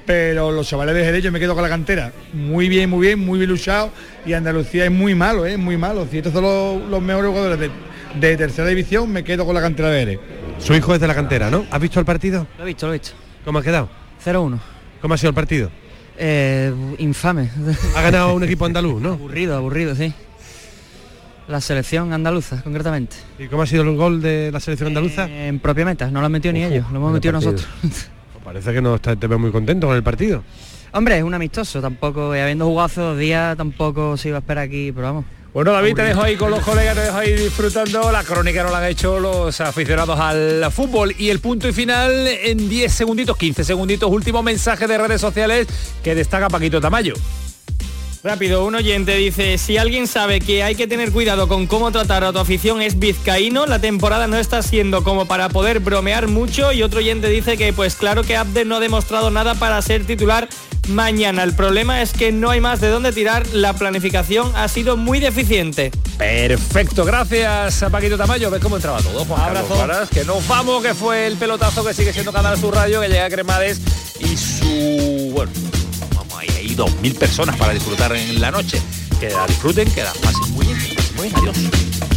pero 0.06 0.52
los 0.52 0.68
chavales 0.68 0.96
de 0.96 1.04
Jerez 1.04 1.24
yo 1.24 1.32
me 1.32 1.40
quedo 1.40 1.54
con 1.54 1.64
la 1.64 1.70
cantera. 1.70 2.12
Muy 2.34 2.70
bien, 2.70 2.90
muy 2.90 3.08
bien, 3.08 3.20
muy 3.20 3.38
bien 3.40 3.50
luchado 3.50 3.92
y 4.26 4.34
Andalucía 4.34 4.86
es 4.86 4.92
muy 4.92 5.16
malo, 5.16 5.46
es 5.46 5.54
¿eh? 5.54 5.58
muy 5.58 5.78
malo. 5.78 6.08
Si 6.10 6.18
estos 6.18 6.34
son 6.34 6.90
los, 6.90 7.02
mejores 7.02 7.30
jugadores 7.30 7.72
de, 8.20 8.38
tercera 8.38 8.68
división, 8.68 9.12
me 9.12 9.24
quedo 9.24 9.46
con 9.46 9.56
la 9.56 9.62
cantera 9.62 9.90
de 9.90 10.00
Jerez. 10.00 10.20
Su 10.60 10.74
hijo 10.74 10.94
es 10.94 11.02
de 11.02 11.08
la 11.08 11.16
cantera, 11.16 11.50
¿no? 11.50 11.66
¿Has 11.72 11.82
visto 11.82 12.00
el 12.00 12.06
partido? 12.06 12.48
Lo 12.58 12.64
he 12.64 12.68
visto, 12.68 12.88
lo 12.88 12.94
he 12.94 13.00
visto. 13.00 13.16
¿Cómo 13.44 13.60
ha 13.60 13.64
quedado? 13.64 13.90
0-1. 14.24 14.60
¿Cómo 15.02 15.14
ha 15.14 15.18
sido 15.18 15.30
el 15.30 15.36
partido? 15.36 15.70
Eh, 16.18 16.74
infame. 17.00 17.50
Ha 17.96 18.02
ganado 18.02 18.34
un 18.34 18.44
equipo 18.44 18.66
andaluz, 18.66 19.02
¿no? 19.02 19.14
aburrido, 19.14 19.56
aburrido, 19.56 19.96
sí. 19.96 20.14
La 21.48 21.60
selección 21.60 22.14
andaluza, 22.14 22.62
concretamente. 22.62 23.18
¿Y 23.38 23.48
cómo 23.48 23.64
ha 23.64 23.68
sido 23.68 23.84
el 23.84 23.98
gol 23.98 24.22
de 24.22 24.50
la 24.52 24.62
selección 24.62 24.88
andaluza? 24.88 25.28
Eh, 25.28 25.48
en 25.48 25.60
propia 25.60 25.84
meta, 25.84 26.10
no 26.10 26.22
lo 26.22 26.26
han 26.26 26.32
metido 26.32 26.54
ni 26.54 26.64
ellos, 26.64 26.90
lo 26.92 26.98
hemos 26.98 27.12
metido 27.12 27.34
nosotros. 27.34 27.68
Parece 28.44 28.74
que 28.74 28.82
no 28.82 28.96
está, 28.96 29.16
te 29.16 29.28
muy 29.28 29.52
contento 29.52 29.88
con 29.88 29.96
el 29.96 30.04
partido. 30.04 30.44
Hombre, 30.92 31.18
es 31.18 31.24
un 31.24 31.34
amistoso, 31.34 31.82
tampoco, 31.82 32.36
eh, 32.36 32.42
habiendo 32.42 32.66
jugado 32.66 32.86
hace 32.86 33.02
dos 33.02 33.18
días, 33.18 33.58
tampoco 33.58 34.16
se 34.18 34.30
iba 34.30 34.38
a 34.38 34.42
esperar 34.42 34.66
aquí, 34.66 34.92
pero 34.92 35.08
vamos. 35.08 35.26
Bueno, 35.54 35.72
David, 35.72 35.94
te 35.94 36.02
dejo 36.02 36.22
ahí 36.24 36.36
con 36.36 36.50
los 36.50 36.62
colegas, 36.62 36.96
te 36.96 37.02
dejo 37.02 37.18
ahí 37.18 37.34
disfrutando. 37.34 38.12
La 38.12 38.24
crónica 38.24 38.64
no 38.64 38.72
la 38.72 38.80
han 38.80 38.86
hecho 38.86 39.20
los 39.20 39.62
aficionados 39.62 40.20
al 40.20 40.72
fútbol. 40.72 41.14
Y 41.18 41.30
el 41.30 41.40
punto 41.40 41.68
y 41.68 41.74
final 41.74 42.28
en 42.28 42.68
10 42.68 42.92
segunditos, 42.92 43.38
15 43.38 43.64
segunditos, 43.64 44.10
último 44.10 44.42
mensaje 44.42 44.88
de 44.88 44.98
redes 44.98 45.22
sociales 45.22 45.68
que 46.04 46.16
destaca 46.16 46.50
Paquito 46.50 46.82
Tamayo. 46.82 47.14
Rápido, 48.24 48.64
un 48.64 48.74
oyente 48.74 49.18
dice, 49.18 49.58
si 49.58 49.78
alguien 49.78 50.08
sabe 50.08 50.40
que 50.40 50.64
hay 50.64 50.76
que 50.76 50.88
tener 50.88 51.12
cuidado 51.12 51.50
con 51.50 51.68
cómo 51.68 51.92
tratar 51.92 52.24
a 52.24 52.32
tu 52.32 52.40
afición 52.40 52.82
es 52.82 52.98
vizcaíno, 52.98 53.66
la 53.66 53.80
temporada 53.80 54.28
no 54.28 54.38
está 54.38 54.62
siendo 54.62 55.04
como 55.04 55.26
para 55.26 55.50
poder 55.50 55.82
bromear 55.82 56.30
mucho 56.30 56.72
y 56.72 56.84
otro 56.84 57.00
oyente 57.00 57.28
dice 57.28 57.58
que 57.58 57.74
pues 57.74 57.96
claro 57.96 58.24
que 58.24 58.38
Abde 58.38 58.64
no 58.64 58.78
ha 58.78 58.80
demostrado 58.80 59.30
nada 59.30 59.56
para 59.56 59.82
ser 59.82 60.06
titular 60.06 60.48
mañana. 60.88 61.44
El 61.44 61.54
problema 61.54 62.02
es 62.02 62.14
que 62.14 62.32
no 62.32 62.50
hay 62.50 62.62
más 62.62 62.80
de 62.80 62.88
dónde 62.88 63.12
tirar, 63.12 63.46
la 63.48 63.74
planificación 63.74 64.54
ha 64.56 64.70
sido 64.70 64.96
muy 64.96 65.20
deficiente. 65.20 65.92
Perfecto, 66.18 67.04
gracias 67.04 67.84
a 67.84 67.90
Paquito 67.90 68.18
Tamayo, 68.18 68.50
ves 68.50 68.62
cómo 68.62 68.78
entraba 68.78 69.02
todo, 69.02 69.26
Juan 69.26 69.42
Abrazo. 69.42 70.08
que 70.14 70.24
nos 70.24 70.48
vamos, 70.48 70.82
que 70.82 70.94
fue 70.94 71.28
el 71.28 71.36
pelotazo 71.36 71.84
que 71.84 71.94
sigue 71.94 72.14
siendo 72.14 72.32
Canal 72.32 72.58
Sur 72.58 72.74
Radio, 72.74 73.02
que 73.02 73.10
llega 73.10 73.26
a 73.26 73.30
Cremades 73.30 73.82
y 74.22 74.38
su... 74.38 75.32
bueno 75.34 75.52
hay 76.74 76.76
2.000 76.76 77.18
personas 77.18 77.56
para 77.58 77.74
disfrutar 77.74 78.16
en 78.16 78.42
la 78.42 78.52
noche. 78.52 78.82
Que 79.20 79.30
la 79.30 79.46
disfruten, 79.48 79.90
que 79.92 80.04
la 80.04 80.14
pasen 80.14 80.52
muy 80.54 80.66
bien. 80.66 80.80
Muy 81.16 81.30
bien, 81.30 81.38
adiós. 81.38 82.13